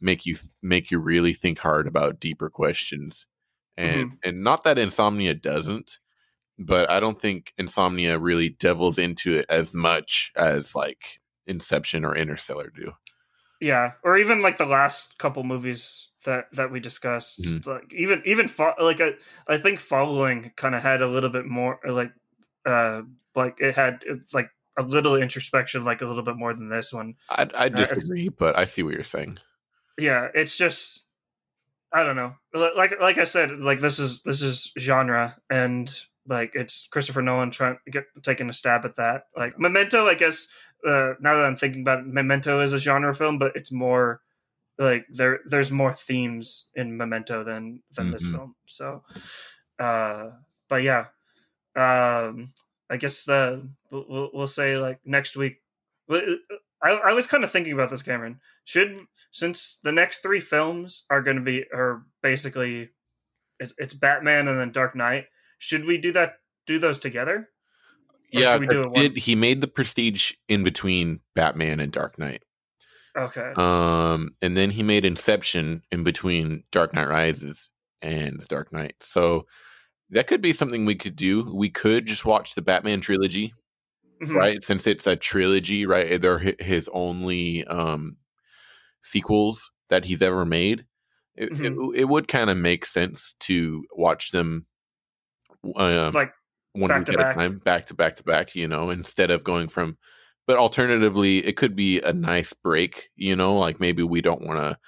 make 0.00 0.26
you 0.26 0.36
make 0.62 0.90
you 0.90 0.98
really 0.98 1.32
think 1.32 1.60
hard 1.60 1.86
about 1.86 2.18
deeper 2.18 2.50
questions, 2.50 3.26
and 3.76 4.06
mm-hmm. 4.06 4.28
and 4.28 4.42
not 4.42 4.64
that 4.64 4.78
Insomnia 4.78 5.34
doesn't, 5.34 6.00
but 6.58 6.90
I 6.90 6.98
don't 6.98 7.22
think 7.22 7.54
Insomnia 7.56 8.18
really 8.18 8.48
devils 8.48 8.98
into 8.98 9.32
it 9.32 9.46
as 9.48 9.72
much 9.72 10.32
as 10.34 10.74
like 10.74 11.20
Inception 11.46 12.04
or 12.04 12.16
Interstellar 12.16 12.72
do. 12.74 12.94
yeah, 13.60 13.92
or 14.04 14.18
even 14.18 14.40
like 14.40 14.58
the 14.58 14.66
last 14.66 15.18
couple 15.18 15.42
movies 15.42 16.08
that 16.28 16.44
that 16.52 16.70
we 16.70 16.78
discussed. 16.80 17.40
Mhm. 17.42 17.66
Like 17.66 17.88
even 17.92 18.22
even 18.24 18.46
fo- 18.48 18.76
like 18.78 19.00
I 19.00 19.14
I 19.48 19.56
think 19.56 19.80
following 19.80 20.52
kind 20.56 20.74
of 20.74 20.82
had 20.82 21.00
a 21.02 21.08
little 21.08 21.30
bit 21.30 21.46
more 21.46 21.80
like 21.88 22.12
uh 22.66 23.02
like 23.34 23.56
it 23.60 23.74
had 23.74 24.04
like 24.32 24.50
a 24.78 24.82
little 24.82 25.16
introspection, 25.16 25.84
like 25.84 26.02
a 26.02 26.06
little 26.06 26.22
bit 26.22 26.36
more 26.36 26.54
than 26.54 26.68
this 26.68 26.92
one. 26.92 27.14
I, 27.30 27.48
I 27.56 27.68
disagree, 27.68 28.28
but 28.28 28.56
I 28.56 28.64
see 28.66 28.82
what 28.84 28.94
you're 28.94 29.04
saying. 29.16 29.38
yeah 29.98 30.28
it's 30.34 30.56
just 30.56 31.02
i 31.92 32.04
don't 32.04 32.14
know 32.14 32.32
like 32.54 32.92
like 33.00 33.18
i 33.18 33.24
said 33.24 33.50
like 33.58 33.80
this 33.80 33.98
is 33.98 34.22
this 34.22 34.42
is 34.42 34.70
genre 34.78 35.34
and 35.50 35.90
like 36.28 36.52
it's 36.54 36.86
christopher 36.92 37.22
nolan 37.22 37.50
trying 37.50 37.76
to 37.84 37.90
get 37.90 38.04
taking 38.22 38.48
a 38.48 38.52
stab 38.52 38.84
at 38.84 38.94
that 38.94 39.24
like 39.36 39.58
memento 39.58 40.06
i 40.06 40.14
guess 40.14 40.46
uh 40.86 41.14
now 41.18 41.34
that 41.34 41.46
i'm 41.48 41.56
thinking 41.56 41.80
about 41.82 41.98
it 42.00 42.06
memento 42.06 42.60
is 42.62 42.72
a 42.72 42.78
genre 42.78 43.12
film 43.12 43.38
but 43.38 43.56
it's 43.56 43.72
more 43.72 44.20
like 44.78 45.06
there 45.10 45.40
there's 45.46 45.70
more 45.72 45.92
themes 45.92 46.66
in 46.74 46.96
memento 46.96 47.42
than 47.44 47.82
than 47.96 48.10
this 48.10 48.22
Mhm. 48.24 48.32
film 48.32 48.54
so 48.66 49.02
uh 49.78 50.30
but 50.68 50.82
yeah 50.82 51.06
um 51.76 52.52
i 52.90 52.96
guess 52.96 53.28
uh 53.28 53.60
we'll, 53.90 54.30
we'll- 54.32 54.46
say 54.46 54.76
like 54.78 55.00
next 55.04 55.36
week 55.36 55.60
I, 56.10 56.90
I 56.90 57.12
was 57.12 57.26
kind 57.26 57.44
of 57.44 57.50
thinking 57.50 57.72
about 57.72 57.90
this 57.90 58.02
cameron 58.02 58.40
should 58.64 58.96
since 59.30 59.78
the 59.82 59.92
next 59.92 60.18
three 60.22 60.40
films 60.40 61.04
are 61.10 61.22
going 61.22 61.36
to 61.36 61.42
be 61.42 61.64
are 61.72 62.02
basically 62.22 62.90
it's, 63.60 63.74
it's 63.78 63.94
batman 63.94 64.48
and 64.48 64.58
then 64.58 64.72
dark 64.72 64.94
knight 64.96 65.26
should 65.58 65.84
we 65.84 65.98
do 65.98 66.12
that 66.12 66.36
do 66.66 66.78
those 66.78 66.98
together 66.98 67.48
Or 68.34 68.40
Yeah, 68.40 68.52
should 68.52 68.60
we 68.62 68.66
do 68.68 68.80
it 68.80 68.84
but 68.84 68.92
one- 68.92 69.02
did 69.02 69.16
he 69.18 69.34
made 69.34 69.60
the 69.60 69.68
Prestige 69.68 70.32
in 70.48 70.62
between 70.64 71.20
Batman 71.34 71.80
and 71.80 71.90
Dark 71.90 72.18
Knight? 72.18 72.42
Okay 73.16 73.52
Um, 73.56 74.30
and 74.42 74.56
then 74.56 74.70
he 74.70 74.82
made 74.82 75.04
Inception 75.04 75.82
in 75.90 76.04
between 76.04 76.64
Dark 76.72 76.94
Knight 76.94 77.08
Rises 77.08 77.68
and 78.02 78.40
The 78.40 78.46
Dark 78.46 78.72
Knight. 78.72 78.96
So 79.00 79.46
that 80.10 80.26
could 80.26 80.40
be 80.40 80.52
something 80.52 80.84
we 80.84 80.94
could 80.94 81.16
do. 81.16 81.42
We 81.54 81.70
could 81.70 82.06
just 82.06 82.24
watch 82.24 82.54
the 82.54 82.62
Batman 82.62 83.00
trilogy 83.00 83.52
Mhm. 84.22 84.34
right? 84.34 84.64
Since 84.64 84.86
it's 84.86 85.06
a 85.06 85.16
trilogy, 85.16 85.86
right? 85.86 86.20
They're 86.20 86.38
his 86.58 86.88
only 86.92 87.64
um 87.66 88.16
sequels 89.02 89.70
that 89.90 90.04
he's 90.04 90.22
ever 90.22 90.44
made. 90.44 90.84
It, 91.36 91.52
it, 91.60 91.72
it 91.94 92.04
would 92.06 92.28
kind 92.28 92.50
of 92.50 92.56
make 92.56 92.84
sense 92.86 93.34
to 93.40 93.84
watch 93.92 94.32
them 94.32 94.66
um, 95.76 96.12
Like 96.12 96.32
one 96.72 96.88
back 96.88 97.00
week 97.00 97.08
at 97.10 97.16
back. 97.18 97.36
a 97.36 97.38
time, 97.38 97.58
back 97.58 97.86
to 97.86 97.94
back 97.94 98.14
to 98.16 98.22
back, 98.24 98.54
you 98.54 98.68
know, 98.68 98.90
instead 98.90 99.30
of 99.30 99.44
going 99.44 99.68
from. 99.68 99.98
But 100.48 100.56
alternatively, 100.56 101.46
it 101.46 101.56
could 101.56 101.76
be 101.76 102.00
a 102.00 102.12
nice 102.12 102.52
break, 102.54 103.10
you 103.16 103.36
know, 103.36 103.56
like 103.58 103.78
maybe 103.80 104.02
we 104.02 104.22
don't 104.22 104.44
want 104.46 104.58
to, 104.58 104.78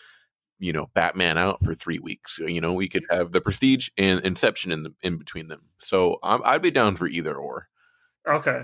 you 0.58 0.72
know, 0.72 0.88
Batman 0.94 1.36
out 1.36 1.62
for 1.62 1.74
three 1.74 1.98
weeks. 1.98 2.38
You 2.38 2.62
know, 2.62 2.72
we 2.72 2.88
could 2.88 3.04
have 3.10 3.32
the 3.32 3.42
Prestige 3.42 3.90
and 3.98 4.20
Inception 4.24 4.72
in 4.72 4.82
the 4.84 4.94
in 5.02 5.18
between 5.18 5.48
them. 5.48 5.60
So 5.78 6.18
I'm, 6.22 6.40
I'd 6.46 6.62
be 6.62 6.70
down 6.70 6.96
for 6.96 7.06
either 7.06 7.36
or. 7.36 7.68
okay. 8.26 8.62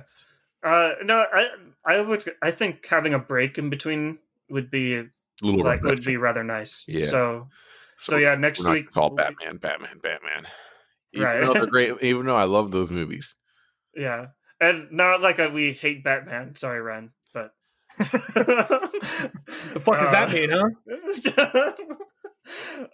Uh, 0.65 0.93
no, 1.05 1.27
I 1.33 1.49
I 1.85 2.01
would 2.01 2.33
I 2.43 2.51
think 2.51 2.85
having 2.87 3.13
a 3.15 3.19
break 3.19 3.59
in 3.59 3.69
between 3.71 4.19
would 4.49 4.71
be 4.71 5.05
little 5.43 5.63
like 5.63 5.83
would 5.83 6.03
be 6.03 6.17
rather 6.17 6.43
nice. 6.43 6.83
Yeah. 6.89 7.07
So 7.07 7.49
so 7.99 8.17
yeah, 8.17 8.35
next 8.37 8.67
week 8.67 8.91
called 8.91 9.17
Batman, 9.17 9.59
Batman, 9.59 9.99
Batman. 10.03 10.47
Even 11.13 11.27
Right. 11.27 11.45
though 11.45 11.53
they're 11.53 11.67
great, 11.71 11.93
even 12.03 12.27
though 12.27 12.37
I 12.37 12.45
love 12.45 12.71
those 12.73 12.91
movies. 12.91 13.35
Yeah, 13.95 14.29
and 14.61 14.91
not 14.91 15.21
like 15.21 15.39
a, 15.39 15.49
we 15.49 15.73
hate 15.73 16.05
Batman. 16.05 16.57
Sorry, 16.57 16.81
Ren, 16.81 17.11
but 17.33 17.53
The 17.99 19.81
fuck 19.81 19.99
does 19.99 20.13
that 20.13 20.33
mean, 20.33 20.51
huh? 20.51 21.73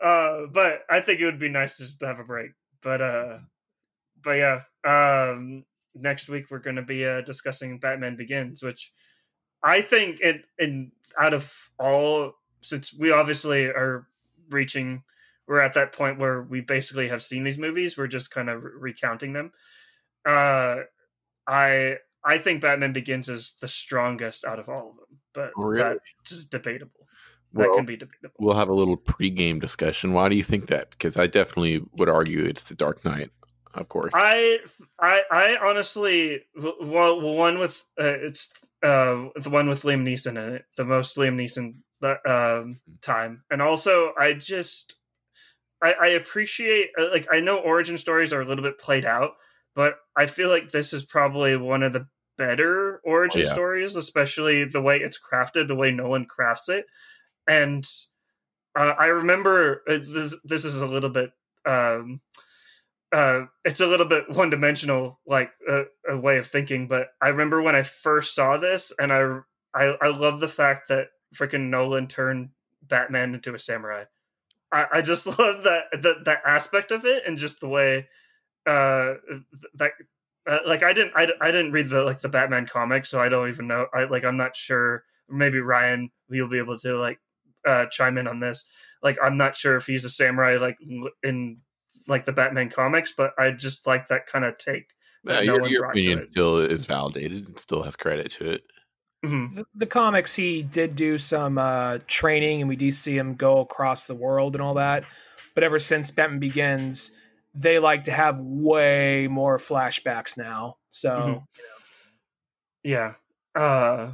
uh, 0.05 0.47
but 0.53 0.81
I 0.89 1.01
think 1.01 1.21
it 1.21 1.25
would 1.25 1.41
be 1.41 1.49
nice 1.49 1.79
just 1.79 2.01
to 2.01 2.07
have 2.07 2.19
a 2.19 2.25
break. 2.25 2.53
But 2.83 3.01
uh, 3.01 3.39
but 4.23 4.33
yeah, 4.33 4.61
um, 4.85 5.65
next 5.95 6.29
week 6.29 6.51
we're 6.51 6.59
going 6.59 6.77
to 6.77 6.83
be 6.83 7.05
uh, 7.07 7.23
discussing 7.23 7.79
Batman 7.79 8.17
Begins, 8.17 8.63
which 8.63 8.93
I 9.63 9.83
think 9.83 10.21
it 10.21 10.45
in 10.59 10.93
out 11.19 11.35
of 11.35 11.53
all 11.79 12.35
since 12.63 12.95
we 12.95 13.11
obviously 13.11 13.67
are 13.67 14.07
reaching, 14.51 15.03
we're 15.47 15.61
at 15.61 15.75
that 15.75 15.93
point 15.93 16.19
where 16.19 16.43
we 16.43 16.61
basically 16.61 17.09
have 17.09 17.23
seen 17.23 17.45
these 17.45 17.59
movies. 17.59 17.97
We're 17.97 18.07
just 18.07 18.31
kind 18.31 18.49
of 18.49 18.63
re- 18.63 18.71
recounting 18.79 19.33
them. 19.33 19.53
Uh, 20.25 20.77
I 21.53 21.97
I 22.25 22.39
think 22.39 22.63
Batman 22.63 22.93
Begins 22.93 23.29
is 23.29 23.55
the 23.61 23.69
strongest 23.69 24.45
out 24.45 24.59
of 24.59 24.69
all 24.69 24.91
of 24.91 24.97
them, 24.97 25.19
but 25.35 25.51
really? 25.57 25.83
that's 25.83 26.01
just 26.25 26.51
debatable. 26.51 27.07
that 27.53 27.73
can 27.75 27.85
be 27.85 27.97
debatable. 27.97 28.35
we'll 28.39 28.57
have 28.57 28.71
a 28.71 28.75
little 28.75 28.97
pregame 28.97 29.61
discussion. 29.61 30.15
Why 30.15 30.29
do 30.29 30.37
you 30.37 30.43
think 30.43 30.69
that? 30.69 30.91
Because 30.91 31.17
I 31.17 31.27
definitely 31.27 31.83
would 31.99 32.09
argue 32.09 32.45
it's 32.45 32.65
the 32.65 32.75
Dark 32.75 33.05
Knight, 33.05 33.31
of 33.75 33.89
course. 33.89 34.13
I 34.15 34.61
I 34.99 35.23
I 35.31 35.57
honestly 35.63 36.41
well 36.57 37.21
one 37.21 37.59
with 37.59 37.85
uh, 38.01 38.05
it's 38.05 38.53
uh 38.83 39.29
the 39.37 39.51
one 39.51 39.69
with 39.69 39.83
Liam 39.83 40.03
Neeson 40.03 40.43
in 40.43 40.55
it, 40.55 40.65
the 40.77 40.85
most 40.85 41.17
Liam 41.17 41.37
Neeson 41.37 41.75
um 42.27 42.81
time, 43.03 43.45
and 43.51 43.61
also 43.61 44.13
I 44.19 44.33
just 44.33 44.95
I, 45.83 45.93
I 45.93 46.07
appreciate 46.09 46.91
uh, 46.99 47.11
like 47.11 47.27
I 47.31 47.41
know 47.41 47.59
origin 47.59 47.99
stories 47.99 48.33
are 48.33 48.41
a 48.41 48.47
little 48.47 48.65
bit 48.65 48.79
played 48.79 49.05
out, 49.05 49.33
but 49.75 49.95
I 50.17 50.27
feel 50.27 50.49
like 50.49 50.71
this 50.71 50.93
is 50.93 51.05
probably 51.05 51.57
one 51.57 51.83
of 51.83 51.93
the 51.93 52.07
better 52.39 53.01
origin 53.05 53.43
Oh, 53.43 53.45
yeah. 53.45 53.53
stories, 53.53 53.97
especially 53.97 54.65
the 54.65 54.81
way 54.83 54.99
it's 54.99 55.19
crafted, 55.19 55.69
the 55.69 55.75
way 55.75 55.91
Nolan 55.91 56.25
crafts 56.27 56.69
it, 56.69 56.87
and 57.47 57.87
uh, 58.75 58.95
I 58.99 59.07
remember 59.07 59.83
uh, 59.89 59.99
this. 60.07 60.35
This 60.45 60.65
is 60.65 60.81
a 60.81 60.87
little 60.87 61.11
bit. 61.11 61.31
Um, 61.67 62.21
uh, 63.13 63.43
it's 63.65 63.81
a 63.81 63.87
little 63.87 64.07
bit 64.07 64.31
one 64.31 64.49
dimensional, 64.49 65.21
like 65.27 65.51
uh, 65.71 65.83
a 66.09 66.17
way 66.17 66.39
of 66.39 66.47
thinking. 66.47 66.89
But 66.89 67.09
I 67.21 67.29
remember 67.29 67.61
when 67.61 67.77
I 67.77 67.83
first 67.83 68.35
saw 68.35 68.57
this, 68.57 68.93
and 68.99 69.13
I 69.13 69.39
I, 69.75 69.97
I 70.01 70.09
love 70.09 70.41
the 70.41 70.49
fact 70.49 70.89
that 70.89 71.09
freaking 71.37 71.69
Nolan 71.69 72.09
turned 72.09 72.51
Batman 72.83 73.35
into 73.35 73.55
a 73.55 73.59
samurai. 73.59 74.05
I, 74.73 74.87
I 74.95 75.03
just 75.03 75.27
love 75.39 75.65
that 75.65 75.85
that 76.03 76.25
that 76.25 76.43
aspect 76.47 76.91
of 76.91 77.05
it, 77.05 77.25
and 77.27 77.37
just 77.37 77.61
the 77.61 77.69
way 77.69 78.09
uh 78.67 79.15
that 79.75 79.93
uh, 80.47 80.59
like 80.67 80.83
I 80.83 80.93
didn't 80.93 81.13
I, 81.15 81.29
I 81.41 81.51
didn't 81.51 81.73
read 81.73 81.89
the 81.89 82.03
like 82.03 82.21
the 82.21 82.29
Batman 82.29 82.67
comic, 82.67 83.07
so 83.07 83.21
I 83.21 83.29
don't 83.29 83.49
even 83.49 83.67
know. 83.67 83.87
I 83.95 84.05
like 84.05 84.25
I'm 84.25 84.37
not 84.37 84.57
sure. 84.57 85.05
Maybe 85.29 85.61
Ryan, 85.61 86.11
you'll 86.29 86.49
be 86.49 86.59
able 86.59 86.79
to 86.79 86.99
like 86.99 87.21
uh 87.67 87.87
chime 87.87 88.19
in 88.19 88.27
on 88.27 88.41
this. 88.41 88.65
Like 89.03 89.19
I'm 89.23 89.37
not 89.37 89.57
sure 89.57 89.77
if 89.77 89.87
he's 89.87 90.05
a 90.05 90.11
samurai 90.11 90.57
like 90.59 90.79
in 91.23 91.59
like 92.09 92.25
the 92.25 92.33
Batman 92.33 92.71
comics, 92.71 93.13
but 93.17 93.33
I 93.39 93.51
just 93.53 93.87
like 93.87 94.09
that 94.09 94.27
kind 94.27 94.45
of 94.45 94.59
take. 94.59 94.87
Yeah, 95.25 95.35
that 95.35 95.45
your 95.45 95.67
your 95.69 95.85
opinion 95.85 96.27
still 96.33 96.59
is 96.59 96.85
validated 96.85 97.47
and 97.47 97.59
still 97.59 97.83
has 97.83 97.95
credit 97.95 98.31
to 98.33 98.51
it. 98.51 98.63
Mhm. 99.25 99.55
the, 99.55 99.65
the 99.77 99.87
comics 99.87 100.35
he 100.35 100.65
did 100.65 100.97
do 100.97 101.17
some 101.17 101.57
uh 101.57 101.99
training 102.09 102.61
and 102.61 102.69
we 102.69 102.75
do 102.75 102.91
see 102.91 103.17
him 103.17 103.35
go 103.35 103.61
across 103.61 104.09
the 104.09 104.17
world 104.17 104.57
and 104.57 104.63
all 104.63 104.75
that 104.75 105.05
but 105.55 105.63
ever 105.63 105.79
since 105.79 106.11
batman 106.11 106.41
begins 106.41 107.13
they 107.55 107.79
like 107.79 108.05
to 108.05 108.13
have 108.13 108.41
way 108.41 109.29
more 109.29 109.59
flashbacks 109.59 110.37
now 110.39 110.77
so 110.91 111.11
Mhm. 111.11 111.47
Yeah. 112.83 113.15
Uh 113.55 114.13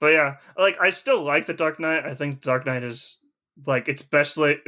but 0.00 0.12
yeah, 0.12 0.36
like 0.56 0.78
I 0.80 0.90
still 0.90 1.22
like 1.24 1.46
the 1.46 1.54
Dark 1.54 1.80
Knight. 1.80 2.04
I 2.06 2.14
think 2.14 2.40
Dark 2.40 2.64
Knight 2.66 2.84
is 2.84 3.18
like 3.66 3.88
it's 3.88 4.02
best 4.02 4.36
like 4.36 4.60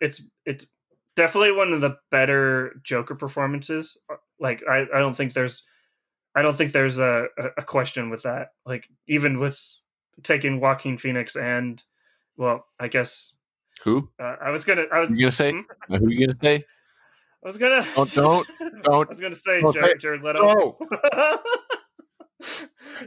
it's 0.00 0.22
it's 0.44 0.66
definitely 1.16 1.50
one 1.52 1.72
of 1.72 1.80
the 1.80 1.96
better 2.12 2.80
Joker 2.84 3.16
performances. 3.16 3.98
Like 4.38 4.62
I 4.68 4.86
I 4.94 4.98
don't 5.00 5.16
think 5.16 5.32
there's 5.32 5.64
I 6.36 6.42
don't 6.42 6.54
think 6.56 6.72
there's 6.72 6.98
a 6.98 7.26
a- 7.36 7.50
a 7.58 7.62
question 7.62 8.10
with 8.10 8.22
that. 8.22 8.50
Like 8.64 8.88
even 9.08 9.38
with 9.40 9.60
taking 10.22 10.60
Joaquin 10.60 10.96
Phoenix 10.98 11.34
and 11.34 11.82
well, 12.36 12.66
I 12.78 12.86
guess 12.88 13.34
Who? 13.82 14.08
uh, 14.20 14.36
I 14.40 14.50
was 14.50 14.64
gonna 14.64 14.84
I 14.92 15.00
was 15.00 15.10
You 15.10 15.16
gonna 15.16 15.32
say? 15.32 15.50
Hmm? 15.52 15.94
Who 15.96 16.10
you 16.10 16.26
gonna 16.28 16.38
say? 16.40 16.64
I 17.46 17.48
was 17.48 17.58
gonna 17.58 17.86
Don't- 17.94 18.12
don't- 18.14 18.46
don't- 18.82 19.06
I 19.06 19.08
was 19.08 19.20
gonna 19.20 19.36
say 19.36 19.62
Jared, 19.72 20.00
Jared 20.00 20.22
Leto. 20.22 20.76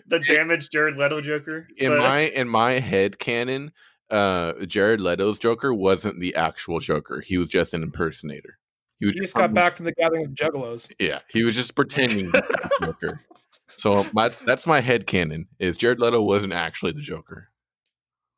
The 0.08 0.20
damaged 0.20 0.72
Jared 0.72 0.98
Leto 0.98 1.22
Joker. 1.22 1.68
In 1.78 1.92
but- 1.92 2.00
my 2.00 2.20
in 2.22 2.48
my 2.50 2.74
head 2.80 3.20
canon, 3.20 3.72
uh, 4.10 4.54
Jared 4.66 5.02
Leto's 5.02 5.38
Joker 5.40 5.74
wasn't 5.74 6.20
the 6.20 6.36
actual 6.36 6.80
Joker. 6.80 7.22
He 7.22 7.38
was 7.38 7.50
just 7.50 7.74
an 7.74 7.84
impersonator. 7.84 8.58
He 9.00 9.06
was 9.08 9.14
he 9.16 9.22
just 9.22 9.36
got 9.36 9.54
back 9.54 9.76
from 9.76 9.86
the 9.86 9.94
gathering 9.94 10.26
of 10.26 10.32
juggalos 10.32 10.92
Yeah, 11.00 11.20
he 11.30 11.44
was 11.44 11.56
just 11.56 11.76
pretending 11.76 12.32
to 12.32 12.42
be 12.42 12.48
the 12.48 12.70
Joker. 12.86 13.22
So 13.78 14.06
my 14.14 14.30
that's 14.46 14.66
my 14.66 14.80
head 14.82 15.06
canon 15.06 15.48
is 15.60 15.78
Jared 15.78 16.00
Leto 16.00 16.22
wasn't 16.22 16.54
actually 16.54 16.92
the 16.94 17.02
Joker. 17.02 17.50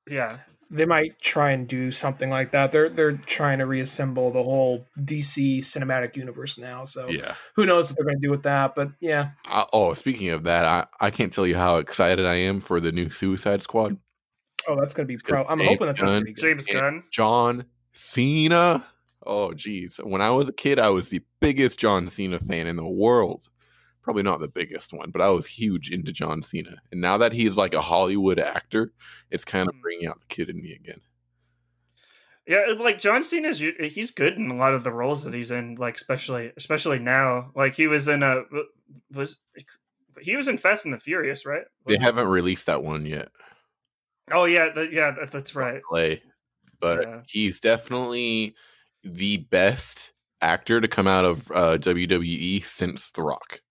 yeah, 0.09 0.37
they 0.73 0.85
might 0.85 1.19
try 1.21 1.51
and 1.51 1.67
do 1.67 1.91
something 1.91 2.29
like 2.29 2.51
that 2.51 2.71
they're 2.71 2.87
they're 2.89 3.11
trying 3.17 3.59
to 3.59 3.65
reassemble 3.65 4.31
the 4.31 4.41
whole 4.41 4.85
dc 4.99 5.57
cinematic 5.59 6.15
universe 6.15 6.57
now 6.57 6.83
so 6.83 7.09
Yeah. 7.09 7.33
who 7.55 7.65
knows 7.65 7.89
what 7.89 7.97
they're 7.97 8.05
going 8.05 8.19
to 8.21 8.25
do 8.27 8.31
with 8.31 8.43
that 8.43 8.73
but 8.73 8.89
yeah 9.01 9.31
I, 9.45 9.65
oh, 9.73 9.93
speaking 9.93 10.29
of 10.29 10.43
that, 10.43 10.65
I, 10.65 10.85
I 10.99 11.11
can't 11.11 11.31
tell 11.33 11.45
you 11.45 11.57
how 11.57 11.77
excited 11.77 12.25
I 12.25 12.35
am 12.35 12.61
for 12.61 12.79
the 12.79 12.91
new 12.91 13.09
Suicide 13.09 13.61
Squad. 13.63 13.97
oh 14.67 14.79
that's 14.79 14.93
going 14.93 15.07
to 15.07 15.13
be 15.13 15.17
pro 15.21 15.43
i'm 15.45 15.59
James 15.59 15.69
hoping 15.69 15.87
that's 15.87 15.99
going 15.99 16.19
to 16.21 16.25
be 16.25 16.33
good 16.33 16.41
James 16.41 16.65
Gunn. 16.67 17.03
John 17.11 17.65
Cena. 17.93 18.85
Oh, 19.23 19.53
geez. 19.53 19.99
When 20.03 20.21
I 20.21 20.31
was 20.31 20.49
a 20.49 20.53
kid, 20.53 20.79
I 20.79 20.89
was 20.89 21.09
the 21.09 21.21
biggest 21.41 21.77
John 21.77 22.09
Cena 22.09 22.39
fan 22.39 22.65
in 22.65 22.75
the 22.75 22.87
world. 22.87 23.49
Probably 24.03 24.23
not 24.23 24.39
the 24.39 24.47
biggest 24.47 24.93
one, 24.93 25.11
but 25.11 25.21
I 25.21 25.29
was 25.29 25.45
huge 25.45 25.91
into 25.91 26.11
John 26.11 26.41
Cena. 26.41 26.77
And 26.91 27.01
now 27.01 27.17
that 27.17 27.33
he's 27.33 27.55
like 27.57 27.73
a 27.75 27.81
Hollywood 27.81 28.39
actor, 28.39 28.93
it's 29.29 29.45
kind 29.45 29.69
of 29.69 29.75
Mhm. 29.75 29.81
bringing 29.81 30.07
out 30.07 30.19
the 30.19 30.25
kid 30.27 30.49
in 30.49 30.61
me 30.61 30.73
again. 30.73 31.01
Yeah, 32.47 32.65
like 32.79 32.99
John 32.99 33.23
Cena's 33.23 33.61
u- 33.61 33.75
he's 33.89 34.09
good 34.11 34.33
in 34.33 34.49
a 34.49 34.55
lot 34.55 34.73
of 34.73 34.83
the 34.83 34.91
roles 34.91 35.23
that 35.23 35.33
he's 35.33 35.51
in. 35.51 35.75
Like 35.75 35.95
especially 35.95 36.51
especially 36.57 36.97
now. 36.99 37.51
Like 37.55 37.75
he 37.75 37.87
was 37.87 38.07
in 38.07 38.23
a 38.23 38.43
was 39.11 39.39
he 40.19 40.35
was 40.35 40.47
in 40.47 40.57
Fast 40.57 40.85
and 40.85 40.93
the 40.93 40.97
Furious, 40.99 41.45
right? 41.45 41.63
They 41.85 41.93
Wasn't- 41.93 42.03
haven't 42.03 42.27
released 42.27 42.65
that 42.65 42.83
one 42.83 43.05
yet. 43.05 43.29
Oh 44.31 44.45
yeah, 44.45 44.69
that, 44.73 44.91
yeah, 44.91 45.11
that, 45.11 45.31
that's 45.31 45.55
right. 45.55 45.81
play, 45.87 46.23
but 46.79 47.03
Yeah. 47.03 47.21
he's 47.27 47.59
definitely 47.59 48.55
the 49.03 49.37
best 49.37 50.11
actor 50.41 50.81
to 50.81 50.87
come 50.87 51.07
out 51.07 51.25
of 51.25 51.51
uh, 51.51 51.77
WWE 51.77 52.59
since 52.61 53.11
The 53.11 53.21
Rock. 53.21 53.61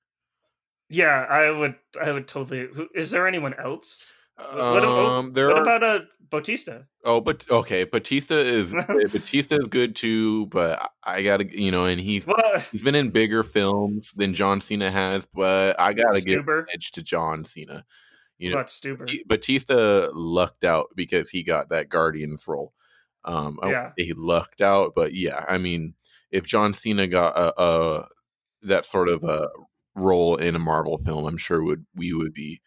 Yeah, 0.90 1.24
I 1.28 1.50
would 1.50 1.74
I 2.02 2.10
would 2.12 2.26
totally. 2.28 2.66
who- 2.74 2.88
Is 2.94 3.10
there 3.10 3.26
anyone 3.28 3.54
else? 3.54 4.04
What, 4.36 4.84
oh, 4.84 5.06
Um, 5.06 5.32
there 5.34 5.48
what 5.48 5.58
are 5.58 5.62
about 5.62 5.82
uh 5.82 6.00
Bautista? 6.30 6.86
oh, 7.04 7.20
but 7.20 7.46
okay, 7.50 7.84
Batista 7.84 8.34
is 8.36 8.72
Batista 9.12 9.56
is 9.56 9.68
good 9.68 9.94
too, 9.94 10.46
but 10.46 10.90
I 11.04 11.22
gotta 11.22 11.46
you 11.50 11.70
know, 11.70 11.84
and 11.84 12.00
he's 12.00 12.26
Well, 12.26 12.58
he's 12.72 12.82
been 12.82 12.94
in 12.94 13.10
bigger 13.10 13.42
films 13.44 14.12
than 14.16 14.32
John 14.34 14.60
Cena 14.60 14.90
has, 14.90 15.26
but 15.34 15.78
I 15.78 15.92
gotta 15.92 16.20
give 16.20 16.44
Stuber. 16.44 16.60
an 16.60 16.66
edge 16.74 16.90
to 16.92 17.02
John 17.02 17.44
Cena. 17.44 17.84
You 18.38 18.54
know. 18.54 18.64
He- 19.06 19.22
Batista 19.26 20.08
lucked 20.14 20.64
out 20.64 20.88
because 20.96 21.30
he 21.30 21.42
got 21.42 21.68
that 21.68 21.88
Guardians 21.90 22.48
role. 22.48 22.72
Um, 23.26 23.58
Yeah. 23.62 23.90
say 23.98 24.06
he 24.06 24.12
lucked 24.14 24.62
out, 24.62 24.94
but 24.96 25.12
yeah, 25.12 25.44
I 25.46 25.58
mean, 25.58 25.94
if 26.30 26.46
John 26.46 26.72
Cena 26.72 27.06
got 27.06 27.36
a, 27.36 27.62
a 27.62 28.08
that 28.62 28.86
sort 28.86 29.08
of 29.10 29.22
a 29.24 29.48
role 29.94 30.36
in 30.36 30.54
a 30.54 30.60
Marvel 30.60 30.98
film, 31.04 31.26
I'm 31.26 31.36
sure 31.36 31.62
would 31.62 31.86
we 31.94 32.12
would 32.12 32.32
be 32.32 32.60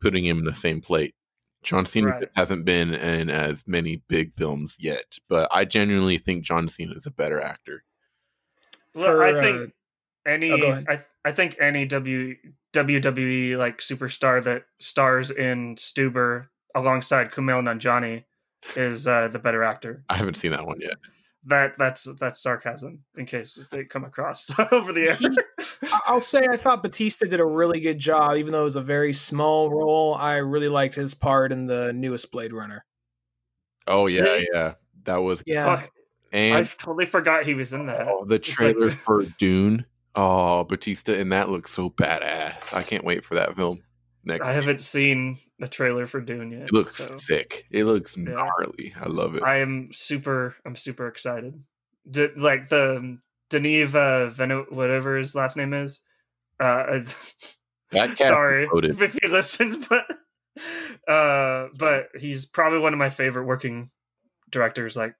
putting 0.00 0.24
him 0.24 0.38
in 0.38 0.44
the 0.44 0.54
same 0.54 0.80
plate. 0.80 1.14
John 1.62 1.86
Cena 1.86 2.08
Right. 2.08 2.28
hasn't 2.34 2.64
been 2.64 2.94
in 2.94 3.30
as 3.30 3.64
many 3.66 4.02
big 4.08 4.32
films 4.34 4.76
yet, 4.78 5.18
but 5.28 5.48
I 5.50 5.64
genuinely 5.64 6.18
think 6.18 6.44
John 6.44 6.68
Cena 6.68 6.94
is 6.94 7.06
a 7.06 7.10
better 7.10 7.40
actor. 7.40 7.84
Well, 8.94 9.06
For, 9.06 9.26
I 9.26 9.32
uh, 9.32 9.42
think 9.42 9.72
any 10.24 10.52
oh. 10.52 10.84
I 10.88 11.00
I 11.24 11.32
think 11.32 11.56
any 11.60 11.84
W 11.86 12.36
WWE 12.74 13.56
like 13.56 13.78
superstar 13.78 14.42
that 14.44 14.64
stars 14.78 15.30
in 15.30 15.76
Stuber 15.76 16.46
alongside 16.74 17.32
Kumail 17.32 17.62
Nanjiani 17.62 18.24
is 18.76 19.06
uh, 19.06 19.28
the 19.28 19.38
better 19.38 19.62
actor. 19.62 20.04
I 20.08 20.16
haven't 20.16 20.36
seen 20.36 20.52
that 20.52 20.66
one 20.66 20.80
yet. 20.80 20.96
That 21.48 21.76
that's 21.78 22.04
that's 22.20 22.40
sarcasm 22.42 23.00
in 23.16 23.26
case 23.26 23.58
they 23.70 23.84
come 23.84 24.04
across 24.04 24.48
over 24.72 24.92
the 24.92 25.08
air. 25.08 25.14
He- 25.14 25.38
I- 25.92 26.00
I'll 26.06 26.20
say 26.20 26.46
I 26.50 26.56
thought 26.56 26.82
Batista 26.82 27.26
did 27.26 27.40
a 27.40 27.44
really 27.44 27.80
good 27.80 27.98
job, 27.98 28.36
even 28.36 28.52
though 28.52 28.60
it 28.60 28.64
was 28.64 28.76
a 28.76 28.80
very 28.82 29.12
small 29.12 29.70
role. 29.70 30.14
I 30.14 30.36
really 30.36 30.68
liked 30.68 30.94
his 30.94 31.14
part 31.14 31.50
in 31.52 31.66
the 31.66 31.92
newest 31.92 32.30
Blade 32.32 32.52
Runner. 32.52 32.84
Oh 33.86 34.06
yeah, 34.06 34.22
Really? 34.22 34.48
yeah, 34.52 34.74
that 35.04 35.16
was 35.16 35.42
Yeah, 35.46 35.82
Oh, 35.82 35.88
and 36.32 36.58
I 36.58 36.62
totally 36.64 37.06
forgot 37.06 37.44
he 37.46 37.54
was 37.54 37.72
in 37.72 37.86
that. 37.86 38.06
oh, 38.06 38.24
the 38.26 38.34
It's 38.36 38.48
like- 38.48 38.74
trailer 38.76 38.90
for 39.04 39.22
Dune. 39.38 39.86
Oh, 40.14 40.64
Batista 40.64 41.12
in 41.12 41.28
that 41.30 41.48
looks 41.48 41.70
so 41.72 41.90
badass. 41.90 42.74
I 42.74 42.82
can't 42.82 43.04
wait 43.04 43.24
for 43.24 43.36
that 43.36 43.54
film. 43.56 43.80
Next, 44.24 44.44
I 44.44 44.52
haven't 44.52 44.82
seen 44.82 45.38
the 45.58 45.68
trailer 45.68 46.06
for 46.06 46.20
Dune 46.20 46.52
yet. 46.52 46.62
it 46.62 46.72
looks 46.72 46.96
so 46.96 47.16
sick. 47.16 47.66
It 47.70 47.84
looks 47.84 48.16
Yeah. 48.16 48.24
gnarly. 48.34 48.94
I 49.00 49.08
love 49.08 49.34
it. 49.34 49.42
I 49.42 49.56
am 49.58 49.90
super. 49.92 50.54
I'm 50.64 50.76
super 50.76 51.08
excited. 51.08 51.62
D- 52.10 52.28
like 52.36 52.68
the 52.68 53.18
Denis 53.50 53.94
uh, 53.94 54.30
Veno, 54.32 54.70
whatever 54.72 55.16
his 55.18 55.34
last 55.34 55.56
name 55.56 55.74
is. 55.74 56.00
Uh, 56.60 57.00
sorry 58.16 58.68
if 58.72 59.16
he 59.22 59.28
listens, 59.28 59.76
but 59.88 60.04
uh, 61.08 61.68
but 61.76 62.08
he's 62.18 62.46
probably 62.46 62.78
one 62.80 62.92
of 62.92 62.98
my 62.98 63.10
favorite 63.10 63.44
working 63.46 63.90
directors. 64.50 64.96
Like 64.96 65.14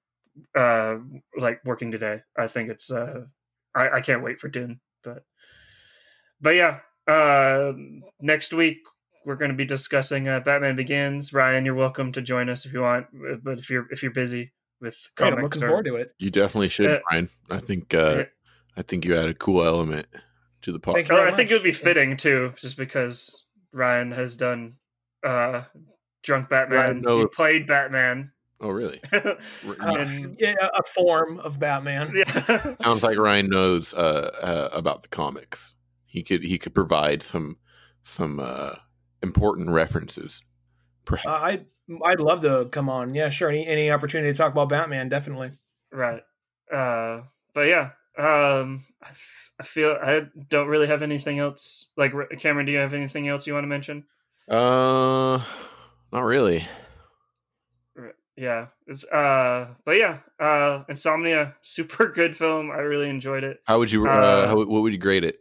uh, 0.57 0.95
like 1.37 1.59
working 1.65 1.91
today. 1.91 2.21
I 2.37 2.47
think 2.47 2.69
it's. 2.69 2.89
Uh, 2.91 3.25
I, 3.75 3.89
I 3.97 4.01
can't 4.01 4.23
wait 4.23 4.39
for 4.39 4.47
Dune, 4.47 4.79
but 5.03 5.23
but 6.41 6.51
yeah. 6.55 6.79
Uh, 7.07 7.73
next 8.21 8.53
week 8.53 8.77
we're 9.25 9.35
going 9.35 9.51
to 9.51 9.57
be 9.57 9.65
discussing 9.65 10.27
uh, 10.27 10.39
Batman 10.39 10.75
Begins. 10.75 11.33
Ryan, 11.33 11.65
you're 11.65 11.75
welcome 11.75 12.11
to 12.13 12.21
join 12.21 12.49
us 12.49 12.65
if 12.65 12.73
you 12.73 12.81
want, 12.81 13.07
but 13.43 13.59
if 13.59 13.69
you're 13.69 13.87
if 13.91 14.01
you're 14.03 14.11
busy 14.11 14.51
with 14.81 14.97
great. 15.15 15.33
I'm 15.33 15.41
looking 15.41 15.63
or- 15.63 15.67
forward 15.67 15.85
to 15.85 15.95
it. 15.97 16.13
You 16.19 16.29
definitely 16.29 16.69
should, 16.69 16.89
Uh, 16.89 16.99
Brian. 17.09 17.29
I 17.49 17.59
think 17.59 17.93
uh, 17.93 18.15
Yeah. 18.19 18.23
I 18.77 18.81
think 18.81 19.05
you 19.05 19.17
add 19.17 19.27
a 19.27 19.33
cool 19.33 19.65
element 19.65 20.07
to 20.61 20.71
the 20.71 20.79
podcast. 20.79 21.09
you 21.09 21.17
Oh, 21.17 21.25
I 21.25 21.31
think 21.35 21.51
it 21.51 21.53
would 21.55 21.63
be 21.63 21.71
fitting 21.71 22.15
too, 22.17 22.53
just 22.55 22.77
because 22.77 23.43
Ryan 23.73 24.11
has 24.11 24.37
done 24.37 24.75
uh 25.25 25.63
drunk 26.23 26.49
Batman. 26.49 27.03
He 27.05 27.25
played 27.27 27.67
Batman. 27.67 28.31
Oh, 28.61 28.69
really? 28.69 29.01
Uh, 29.11 29.35
and 29.81 30.35
yeah, 30.39 30.55
a 30.77 30.83
form 30.83 31.39
of 31.39 31.59
Batman. 31.59 32.11
yeah. 32.15 32.75
Sounds 32.81 33.03
like 33.03 33.17
Ryan 33.17 33.47
knows 33.49 33.93
uh, 33.93 34.31
uh, 34.41 34.69
about 34.75 35.03
the 35.03 35.07
comics. 35.09 35.73
He 36.05 36.23
could 36.23 36.43
he 36.43 36.57
could 36.57 36.73
provide 36.73 37.21
some 37.23 37.57
some 38.01 38.39
uh, 38.39 38.75
important 39.23 39.69
references. 39.69 40.41
Perhaps. 41.05 41.27
Uh, 41.27 41.31
I 41.31 41.65
I'd 42.05 42.19
love 42.19 42.41
to 42.41 42.67
come 42.71 42.87
on. 42.89 43.15
Yeah, 43.15 43.29
sure. 43.29 43.49
Any 43.49 43.65
any 43.67 43.91
opportunity 43.91 44.31
to 44.31 44.37
talk 44.37 44.51
about 44.51 44.69
Batman, 44.69 45.09
definitely. 45.09 45.51
right. 45.91 46.21
Uh 46.71 47.21
but 47.53 47.61
yeah. 47.67 47.91
Um 48.17 48.85
I, 49.01 49.09
f- 49.09 49.51
I 49.59 49.63
feel 49.63 49.97
I 50.01 50.23
don't 50.49 50.67
really 50.67 50.87
have 50.87 51.01
anything 51.01 51.39
else. 51.39 51.85
Like 51.97 52.13
R- 52.13 52.27
Cameron, 52.37 52.65
do 52.65 52.71
you 52.71 52.77
have 52.77 52.93
anything 52.93 53.27
else 53.27 53.47
you 53.47 53.53
want 53.53 53.63
to 53.63 53.67
mention? 53.69 54.05
Uh, 54.47 55.41
not 56.11 56.21
really. 56.21 56.67
Yeah. 58.35 58.67
It's 58.87 59.03
uh 59.05 59.67
but 59.85 59.97
yeah, 59.97 60.19
uh 60.39 60.83
Insomnia, 60.89 61.55
super 61.61 62.07
good 62.11 62.35
film. 62.37 62.71
I 62.71 62.75
really 62.77 63.09
enjoyed 63.09 63.43
it. 63.43 63.59
How 63.65 63.79
would 63.79 63.91
you? 63.91 64.07
Uh, 64.07 64.11
Uh, 64.11 64.47
how, 64.47 64.55
what 64.57 64.69
would 64.81 64.93
you 64.93 64.99
grade 64.99 65.23
it? 65.23 65.39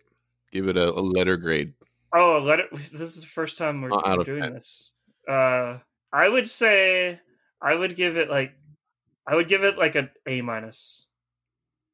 Give 0.53 0.66
it 0.68 0.76
a, 0.76 0.89
a 0.91 1.01
letter 1.01 1.37
grade. 1.37 1.74
Oh, 2.13 2.41
let 2.43 2.61
it. 2.61 2.67
This 2.93 3.15
is 3.17 3.21
the 3.21 3.27
first 3.27 3.59
time 3.59 3.83
we're, 3.83 3.91
we're 3.91 4.25
doing 4.25 4.43
10. 4.43 4.55
this. 4.55 4.91
Uh, 5.29 5.79
I 6.13 6.29
would 6.29 6.49
say 6.49 7.21
I 7.61 7.75
would 7.75 7.97
give 7.97 8.17
it 8.17 8.31
like 8.31 8.53
I 9.27 9.35
would 9.35 9.49
give 9.49 9.63
it 9.65 9.77
like 9.77 9.95
an 9.95 10.11
A 10.27 10.41
minus. 10.41 11.07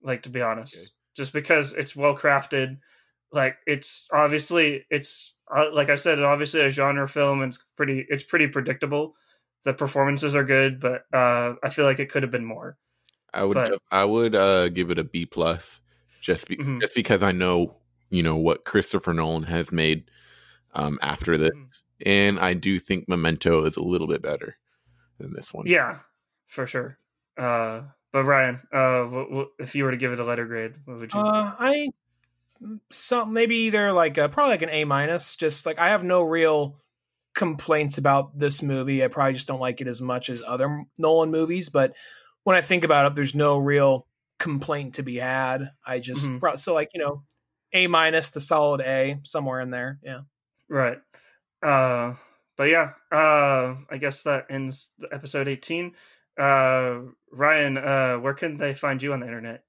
Like 0.02 0.22
to 0.24 0.28
be 0.28 0.42
honest, 0.42 0.76
Okay. 0.76 0.86
just 1.16 1.32
because 1.32 1.72
it's 1.72 1.96
well 1.96 2.16
crafted. 2.16 2.78
Like 3.32 3.56
it's 3.66 4.06
obviously 4.12 4.84
it's 4.90 5.34
uh, 5.54 5.66
like 5.72 5.90
I 5.90 5.96
said, 5.96 6.22
obviously 6.22 6.60
a 6.60 6.70
genre 6.70 7.08
film. 7.08 7.42
And 7.42 7.52
it's 7.52 7.62
pretty. 7.76 8.06
It's 8.08 8.22
pretty 8.22 8.46
predictable. 8.46 9.14
The 9.64 9.72
performances 9.72 10.36
are 10.36 10.44
good, 10.44 10.78
but 10.78 11.06
uh, 11.12 11.54
I 11.64 11.70
feel 11.70 11.86
like 11.86 11.98
it 11.98 12.10
could 12.10 12.22
have 12.22 12.30
been 12.30 12.44
more. 12.44 12.76
I 13.32 13.42
would 13.44 13.54
But- 13.54 13.80
I 13.90 14.04
would 14.04 14.34
uh, 14.36 14.68
give 14.68 14.90
it 14.90 14.98
a 14.98 15.04
B 15.04 15.24
plus, 15.26 15.80
just 16.20 16.46
be, 16.46 16.56
Mhm. 16.58 16.80
just 16.82 16.94
because 16.94 17.22
I 17.22 17.32
know 17.32 17.78
you 18.10 18.22
know 18.22 18.36
what 18.36 18.64
Christopher 18.64 19.12
Nolan 19.14 19.44
has 19.44 19.72
made 19.72 20.10
um, 20.74 20.98
after 21.02 21.38
this, 21.38 21.52
Mhm. 21.54 21.82
and 22.06 22.38
I 22.40 22.54
do 22.54 22.78
think 22.78 23.08
Memento 23.08 23.64
is 23.64 23.76
a 23.76 23.82
little 23.82 24.06
bit 24.08 24.22
better 24.22 24.56
than 25.18 25.32
this 25.34 25.52
one. 25.54 25.66
Yeah, 25.66 26.00
for 26.48 26.66
sure. 26.66 26.98
Uh, 27.38 27.82
but 28.12 28.24
Ryan, 28.24 28.60
uh, 28.72 29.04
wh- 29.04 29.32
wh- 29.32 29.62
if 29.62 29.74
you 29.74 29.84
were 29.84 29.90
to 29.92 29.96
give 29.96 30.12
it 30.12 30.20
a 30.20 30.24
letter 30.24 30.46
grade, 30.46 30.72
what 30.84 30.98
would 30.98 31.12
you? 31.14 31.20
Uh, 31.20 31.54
I 31.58 31.88
some 32.90 33.32
maybe 33.32 33.56
either 33.56 33.92
like 33.92 34.16
a, 34.18 34.28
probably 34.28 34.52
like 34.52 34.62
an 34.62 34.70
A 34.70 34.84
minus. 34.84 35.36
Just 35.36 35.66
like 35.66 35.78
I 35.78 35.88
have 35.90 36.04
no 36.04 36.22
real 36.22 36.80
complaints 37.34 37.98
about 37.98 38.38
this 38.38 38.62
movie. 38.62 39.04
I 39.04 39.08
probably 39.08 39.34
just 39.34 39.48
don't 39.48 39.60
like 39.60 39.80
it 39.80 39.88
as 39.88 40.00
much 40.00 40.30
as 40.30 40.42
other 40.46 40.84
Nolan 40.98 41.30
movies. 41.30 41.68
But 41.68 41.94
when 42.44 42.56
I 42.56 42.60
think 42.60 42.84
about 42.84 43.06
it, 43.06 43.14
there's 43.16 43.34
no 43.34 43.58
real 43.58 44.06
complaint 44.38 44.94
to 44.94 45.02
be 45.02 45.16
had. 45.16 45.70
I 45.86 45.98
just 45.98 46.30
Mhm. 46.32 46.40
pro- 46.40 46.56
so 46.56 46.74
like 46.74 46.90
you 46.94 47.00
know, 47.00 47.24
A 47.74 47.86
minus 47.86 48.30
to 48.32 48.40
solid 48.40 48.80
A 48.80 49.18
somewhere 49.24 49.60
in 49.60 49.70
there. 49.70 49.98
Yeah. 50.02 50.20
Right. 50.68 50.98
Uh 51.62 52.14
but 52.56 52.64
yeah, 52.64 52.92
uh 53.12 53.76
I 53.90 53.98
guess 54.00 54.22
that 54.22 54.46
ends 54.50 54.92
episode 55.12 55.48
18. 55.48 55.92
Uh 56.40 57.00
Ryan, 57.32 57.78
uh 57.78 58.16
where 58.16 58.34
can 58.34 58.56
they 58.56 58.74
find 58.74 59.02
you 59.02 59.12
on 59.12 59.20
the 59.20 59.26
internet? 59.26 59.64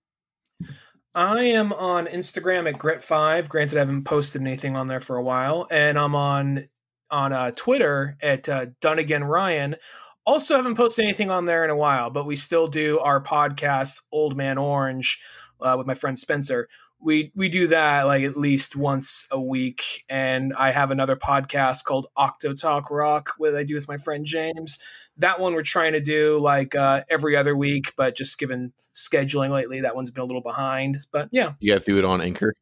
I 1.16 1.44
am 1.44 1.72
on 1.72 2.08
Instagram 2.08 2.68
at 2.68 2.78
Grit5. 2.78 3.48
Granted, 3.48 3.78
I 3.78 3.80
haven't 3.80 4.04
posted 4.04 4.42
anything 4.42 4.76
on 4.76 4.88
there 4.88 5.00
for 5.00 5.16
a 5.16 5.24
while, 5.24 5.66
and 5.72 5.98
I'm 5.98 6.14
on 6.14 6.68
on 7.10 7.32
uh, 7.32 7.52
Twitter 7.52 8.18
at 8.22 8.50
uh, 8.50 8.66
Dunnigan 8.82 9.24
Ryan. 9.24 9.78
Also, 10.26 10.58
haven't 10.58 10.76
posted 10.76 11.06
anything 11.06 11.30
on 11.30 11.46
there 11.46 11.64
in 11.64 11.70
a 11.70 11.76
while, 11.76 12.10
but 12.10 12.26
we 12.26 12.36
still 12.36 12.68
do 12.68 13.00
our 13.00 13.24
podcast, 13.24 14.02
Old 14.12 14.36
Man 14.36 14.58
Orange, 14.58 15.22
uh, 15.62 15.76
with 15.78 15.88
my 15.88 15.94
friend 15.94 16.20
Spencer. 16.20 16.68
We 17.00 17.32
we 17.36 17.50
do 17.50 17.68
that 17.68 18.04
like 18.04 18.24
at 18.24 18.36
least 18.38 18.76
once 18.76 19.28
a 19.32 19.40
week, 19.40 20.04
and 20.10 20.54
I 20.58 20.72
have 20.72 20.90
another 20.92 21.16
podcast 21.16 21.84
called 21.84 22.08
Octo 22.16 22.54
Talk 22.54 22.90
Rock, 22.90 23.34
where 23.38 23.56
I 23.56 23.64
do 23.64 23.76
with 23.76 23.88
my 23.88 23.98
friend 23.98 24.26
James. 24.26 24.80
That 25.18 25.40
one 25.40 25.54
we're 25.54 25.62
trying 25.64 25.94
to 25.94 26.00
do 26.02 26.40
like 26.40 26.74
uh, 26.76 27.04
every 27.10 27.36
other 27.36 27.56
week, 27.56 27.94
but 27.96 28.18
just 28.18 28.40
given 28.40 28.74
scheduling 28.96 29.52
lately, 29.52 29.82
that 29.82 29.96
one's 29.96 30.10
been 30.12 30.24
a 30.24 30.26
little 30.26 30.42
behind. 30.42 30.98
But 31.12 31.30
yeah, 31.32 31.54
You 31.60 31.74
guys 31.74 31.86
do 31.86 31.98
it 31.98 32.06
on 32.06 32.22
Anchor. 32.22 32.54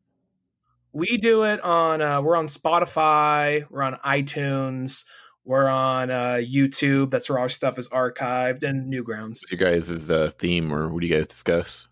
we 0.91 1.17
do 1.17 1.43
it 1.43 1.61
on. 1.61 2.01
Uh, 2.01 2.21
we're 2.21 2.35
on 2.35 2.47
Spotify. 2.47 3.65
We're 3.69 3.81
on 3.83 3.97
iTunes. 4.05 5.05
We're 5.45 5.67
on 5.67 6.11
uh, 6.11 6.41
YouTube. 6.43 7.11
That's 7.11 7.29
where 7.29 7.39
our 7.39 7.49
stuff 7.49 7.77
is 7.79 7.87
archived 7.89 8.63
and 8.63 8.91
Newgrounds. 8.93 9.41
What's 9.41 9.51
your 9.51 9.59
guys' 9.71 9.89
is 9.89 10.11
uh, 10.11 10.31
theme, 10.37 10.71
or 10.73 10.91
what 10.93 11.01
do 11.01 11.07
you 11.07 11.15
guys 11.15 11.27
discuss? 11.27 11.87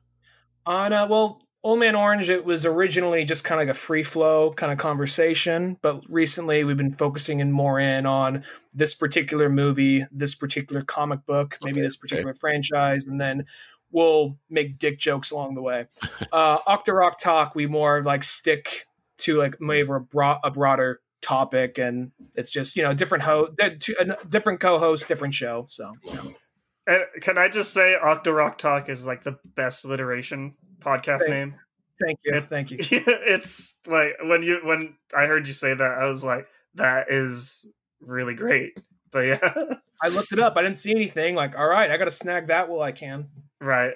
On 0.66 0.94
uh, 0.94 1.08
well, 1.08 1.42
Old 1.64 1.80
Man 1.80 1.96
Orange. 1.96 2.30
It 2.30 2.44
was 2.44 2.66
originally 2.66 3.24
just 3.24 3.44
kind 3.44 3.62
of 3.62 3.68
like 3.68 3.76
a 3.76 3.80
free 3.80 4.04
flow 4.04 4.52
kind 4.52 4.72
of 4.72 4.80
conversation, 4.80 5.78
but 5.82 6.04
recently 6.10 6.64
we've 6.64 6.78
been 6.78 6.92
focusing 6.92 7.40
in 7.40 7.52
more 7.52 7.80
in 7.80 8.06
on 8.06 8.44
this 8.74 8.96
particular 8.96 9.48
movie, 9.48 10.06
this 10.12 10.34
particular 10.34 10.82
comic 10.82 11.26
book, 11.26 11.58
maybe 11.62 11.80
Okay, 11.80 11.88
this 11.88 11.98
particular 11.98 12.34
franchise, 12.34 13.06
and 13.06 13.22
then 13.22 13.46
we'll 13.92 14.38
make 14.50 14.80
dick 14.80 14.98
jokes 14.98 15.30
along 15.30 15.54
the 15.54 15.62
way. 15.62 15.86
uh, 16.32 16.60
Octorock 16.60 17.18
Talk, 17.20 17.54
we 17.54 17.68
more 17.68 18.02
like 18.02 18.24
stick 18.24 18.88
to 19.18 19.38
like 19.38 19.62
maybe 19.62 19.88
a, 19.88 20.40
a 20.44 20.52
broader 20.52 21.00
topic, 21.22 21.78
and 21.78 22.12
it's 22.36 22.50
just 22.50 22.76
you 22.76 22.82
know 22.82 22.96
different 22.96 23.24
ho 23.24 23.50
different 24.28 24.60
co-host, 24.60 25.08
different 25.08 25.36
show. 25.36 25.66
So 25.70 25.94
you 26.06 26.14
know. 26.16 26.34
Can 27.22 27.38
I 27.38 27.48
just 27.48 27.74
say 27.74 27.96
Octorock 28.02 28.58
Talk 28.58 28.90
is 28.90 29.06
like 29.06 29.24
the 29.24 29.38
best 29.56 29.86
alliteration 29.86 30.56
podcast 30.80 31.20
Thank- 31.20 31.30
name? 31.30 31.56
thank 32.04 32.20
you, 32.26 32.32
It's- 32.34 32.50
thank 32.50 32.72
you. 32.72 32.78
it's 32.82 33.76
like 33.86 34.14
when 34.24 34.42
you 34.44 34.60
when 34.64 34.96
I 35.16 35.26
heard 35.28 35.48
you 35.48 35.54
say 35.54 35.74
that, 35.74 35.92
I 35.92 36.06
was 36.06 36.24
like, 36.24 36.48
that 36.76 37.12
is 37.12 37.66
really 38.00 38.34
great. 38.34 38.80
But 39.12 39.20
yeah. 39.22 39.54
I 40.04 40.08
looked 40.08 40.32
it 40.32 40.40
up. 40.40 40.58
I 40.58 40.64
didn't 40.64 40.78
see 40.78 40.90
anything. 40.92 41.36
Like, 41.36 41.56
all 41.60 41.68
right, 41.68 41.92
I 41.92 41.98
got 41.98 42.06
to 42.06 42.12
snag 42.12 42.48
that 42.48 42.68
while 42.70 42.82
I 42.82 42.92
can. 42.92 43.28
Right. 43.60 43.94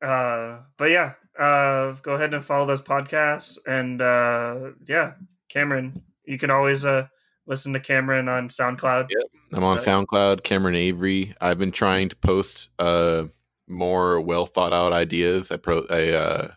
Uh 0.00 0.58
but 0.76 0.90
yeah, 0.90 1.14
uh 1.36 1.92
go 2.02 2.12
ahead 2.12 2.32
and 2.32 2.44
follow 2.44 2.64
those 2.66 2.82
podcasts 2.82 3.58
and 3.66 4.00
uh 4.00 4.70
yeah, 4.86 5.14
Cameron, 5.48 6.02
you 6.24 6.38
can 6.38 6.50
always 6.52 6.84
uh 6.84 7.08
listen 7.48 7.72
to 7.72 7.80
Cameron 7.80 8.28
on 8.28 8.48
SoundCloud. 8.48 9.08
Yep. 9.10 9.22
I'm 9.54 9.64
on 9.64 9.78
Right. 9.78 9.86
SoundCloud, 9.86 10.44
Cameron 10.44 10.76
Avery. 10.76 11.34
I've 11.40 11.58
been 11.58 11.72
trying 11.72 12.08
to 12.10 12.16
post 12.16 12.68
uh 12.78 13.24
more 13.66 14.20
well 14.20 14.46
thought 14.46 14.72
out 14.72 14.92
ideas. 14.92 15.50
I 15.50 15.56
pro 15.56 15.84
I 15.90 16.10
uh 16.10 16.48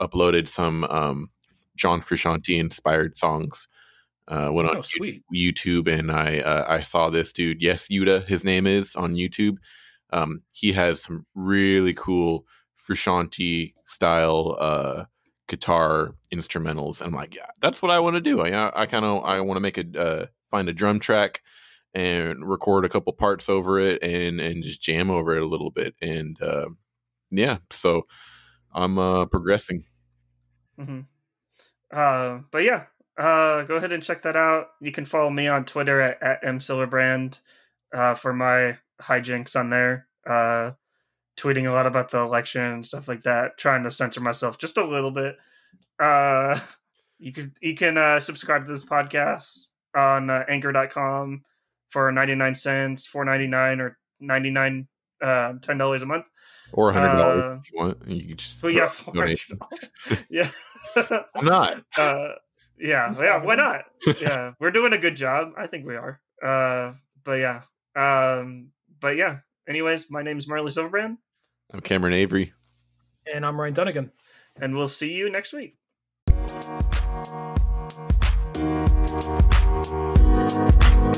uploaded 0.00 0.48
some 0.48 0.84
um 0.84 1.28
John 1.76 2.00
Frusciante 2.02 2.58
inspired 2.58 3.18
songs. 3.18 3.66
Uh 4.28 4.50
went 4.52 4.68
on 4.70 4.76
Oh, 4.78 4.82
sweet. 4.82 5.22
YouTube 5.34 5.88
and 5.92 6.12
I 6.12 6.38
uh, 6.40 6.64
I 6.68 6.82
saw 6.82 7.10
this 7.10 7.32
dude, 7.32 7.60
yes, 7.60 7.88
Yuda, 7.90 8.26
his 8.26 8.44
name 8.44 8.66
is 8.66 8.94
on 8.96 9.14
YouTube. 9.14 9.56
Um, 10.12 10.42
he 10.52 10.72
has 10.72 11.02
some 11.02 11.26
really 11.34 11.92
cool 11.94 12.46
Frusciante 12.78 13.72
style 13.86 14.56
uh, 14.60 15.04
guitar 15.48 16.14
instrumentals. 16.32 17.00
And 17.00 17.08
I'm 17.08 17.14
like, 17.14 17.34
yeah, 17.34 17.46
that's 17.60 17.82
what 17.82 17.90
I 17.90 17.98
want 17.98 18.14
to 18.14 18.20
do. 18.20 18.40
I 18.40 18.82
I 18.82 18.86
kind 18.86 19.04
of 19.04 19.24
I 19.24 19.40
want 19.40 19.56
to 19.56 19.60
make 19.60 19.76
a 19.78 20.00
uh, 20.00 20.26
find 20.54 20.68
a 20.68 20.72
drum 20.72 21.00
track 21.00 21.42
and 21.94 22.48
record 22.48 22.84
a 22.84 22.88
couple 22.88 23.12
parts 23.12 23.48
over 23.48 23.80
it 23.80 24.00
and 24.04 24.40
and 24.40 24.62
just 24.62 24.80
jam 24.80 25.10
over 25.10 25.36
it 25.36 25.42
a 25.42 25.46
little 25.46 25.70
bit. 25.70 25.96
And 26.00 26.40
uh, 26.40 26.68
yeah, 27.30 27.58
so 27.72 28.06
I'm 28.72 28.96
uh, 28.96 29.26
progressing. 29.26 29.84
hmm 30.78 31.00
Uh, 31.92 32.38
but 32.52 32.62
yeah, 32.62 32.84
uh, 33.18 33.62
go 33.62 33.76
ahead 33.76 33.90
and 33.90 34.02
check 34.02 34.22
that 34.22 34.36
out. 34.36 34.68
You 34.80 34.92
can 34.92 35.04
follow 35.06 35.30
me 35.30 35.48
on 35.48 35.64
Twitter 35.64 36.00
at, 36.00 36.22
at 36.22 36.44
uh, 37.92 38.14
for 38.14 38.32
my 38.32 38.78
hijinks 39.02 39.56
on 39.56 39.70
there. 39.70 40.06
Uh, 40.24 40.72
tweeting 41.36 41.68
a 41.68 41.72
lot 41.72 41.86
about 41.86 42.12
the 42.12 42.18
election 42.18 42.62
and 42.62 42.86
stuff 42.86 43.08
like 43.08 43.24
that. 43.24 43.58
Trying 43.58 43.82
to 43.82 43.90
censor 43.90 44.20
myself 44.20 44.58
just 44.58 44.78
a 44.78 44.86
little 44.86 45.10
bit. 45.10 45.36
Uh, 45.98 46.60
you 47.18 47.32
can 47.32 47.52
you 47.60 47.74
can 47.74 47.98
uh, 47.98 48.20
subscribe 48.20 48.66
to 48.66 48.72
this 48.72 48.84
podcast 48.84 49.66
on 49.94 50.30
uh, 50.30 50.44
Anchor.com 50.48 51.42
for 51.90 52.10
ninety 52.12 52.34
nine 52.34 52.54
cents, 52.54 53.06
four 53.06 53.24
ninety 53.24 53.46
nine, 53.46 53.80
or 53.80 53.96
ninety 54.20 54.50
nine 54.50 54.88
uh, 55.22 55.54
ten 55.62 55.78
dollars 55.78 56.02
a 56.02 56.06
month. 56.06 56.24
Or 56.72 56.92
hundred 56.92 57.16
dollars 57.16 57.42
Uh, 57.42 57.58
if 57.62 57.72
you 57.72 57.78
want. 57.78 58.08
You 58.08 58.28
can 58.28 58.36
just 58.36 58.60
But 58.60 58.72
throw 58.72 59.24
yeah, 60.30 60.50
yeah. 60.96 61.22
I'm 61.34 61.44
not. 61.44 61.84
uh 61.96 62.28
yeah 62.78 63.08
It's 63.08 63.20
yeah 63.22 63.36
why 63.42 63.54
not 63.54 63.82
yeah 64.20 64.52
we're 64.58 64.72
doing 64.72 64.92
a 64.92 64.98
good 64.98 65.14
job 65.16 65.52
i 65.56 65.68
think 65.68 65.86
we 65.86 65.94
are 65.94 66.20
uh 66.44 66.92
but 67.22 67.34
yeah 67.34 67.62
um 67.94 68.70
but 69.00 69.16
yeah 69.16 69.38
anyways 69.68 70.10
my 70.10 70.22
name 70.22 70.38
is 70.38 70.48
marley 70.48 70.72
silverbrand 70.72 71.16
I'm 71.72 71.80
Cameron 71.80 72.12
Avery. 72.14 72.52
And 73.32 73.46
I'm 73.46 73.58
Ryan 73.60 73.74
Dunnigan. 73.74 74.10
and 74.60 74.74
we'll 74.76 74.88
see 74.88 75.12
you 75.12 75.30
next 75.30 75.52
week 75.52 75.76
Thank 80.54 81.14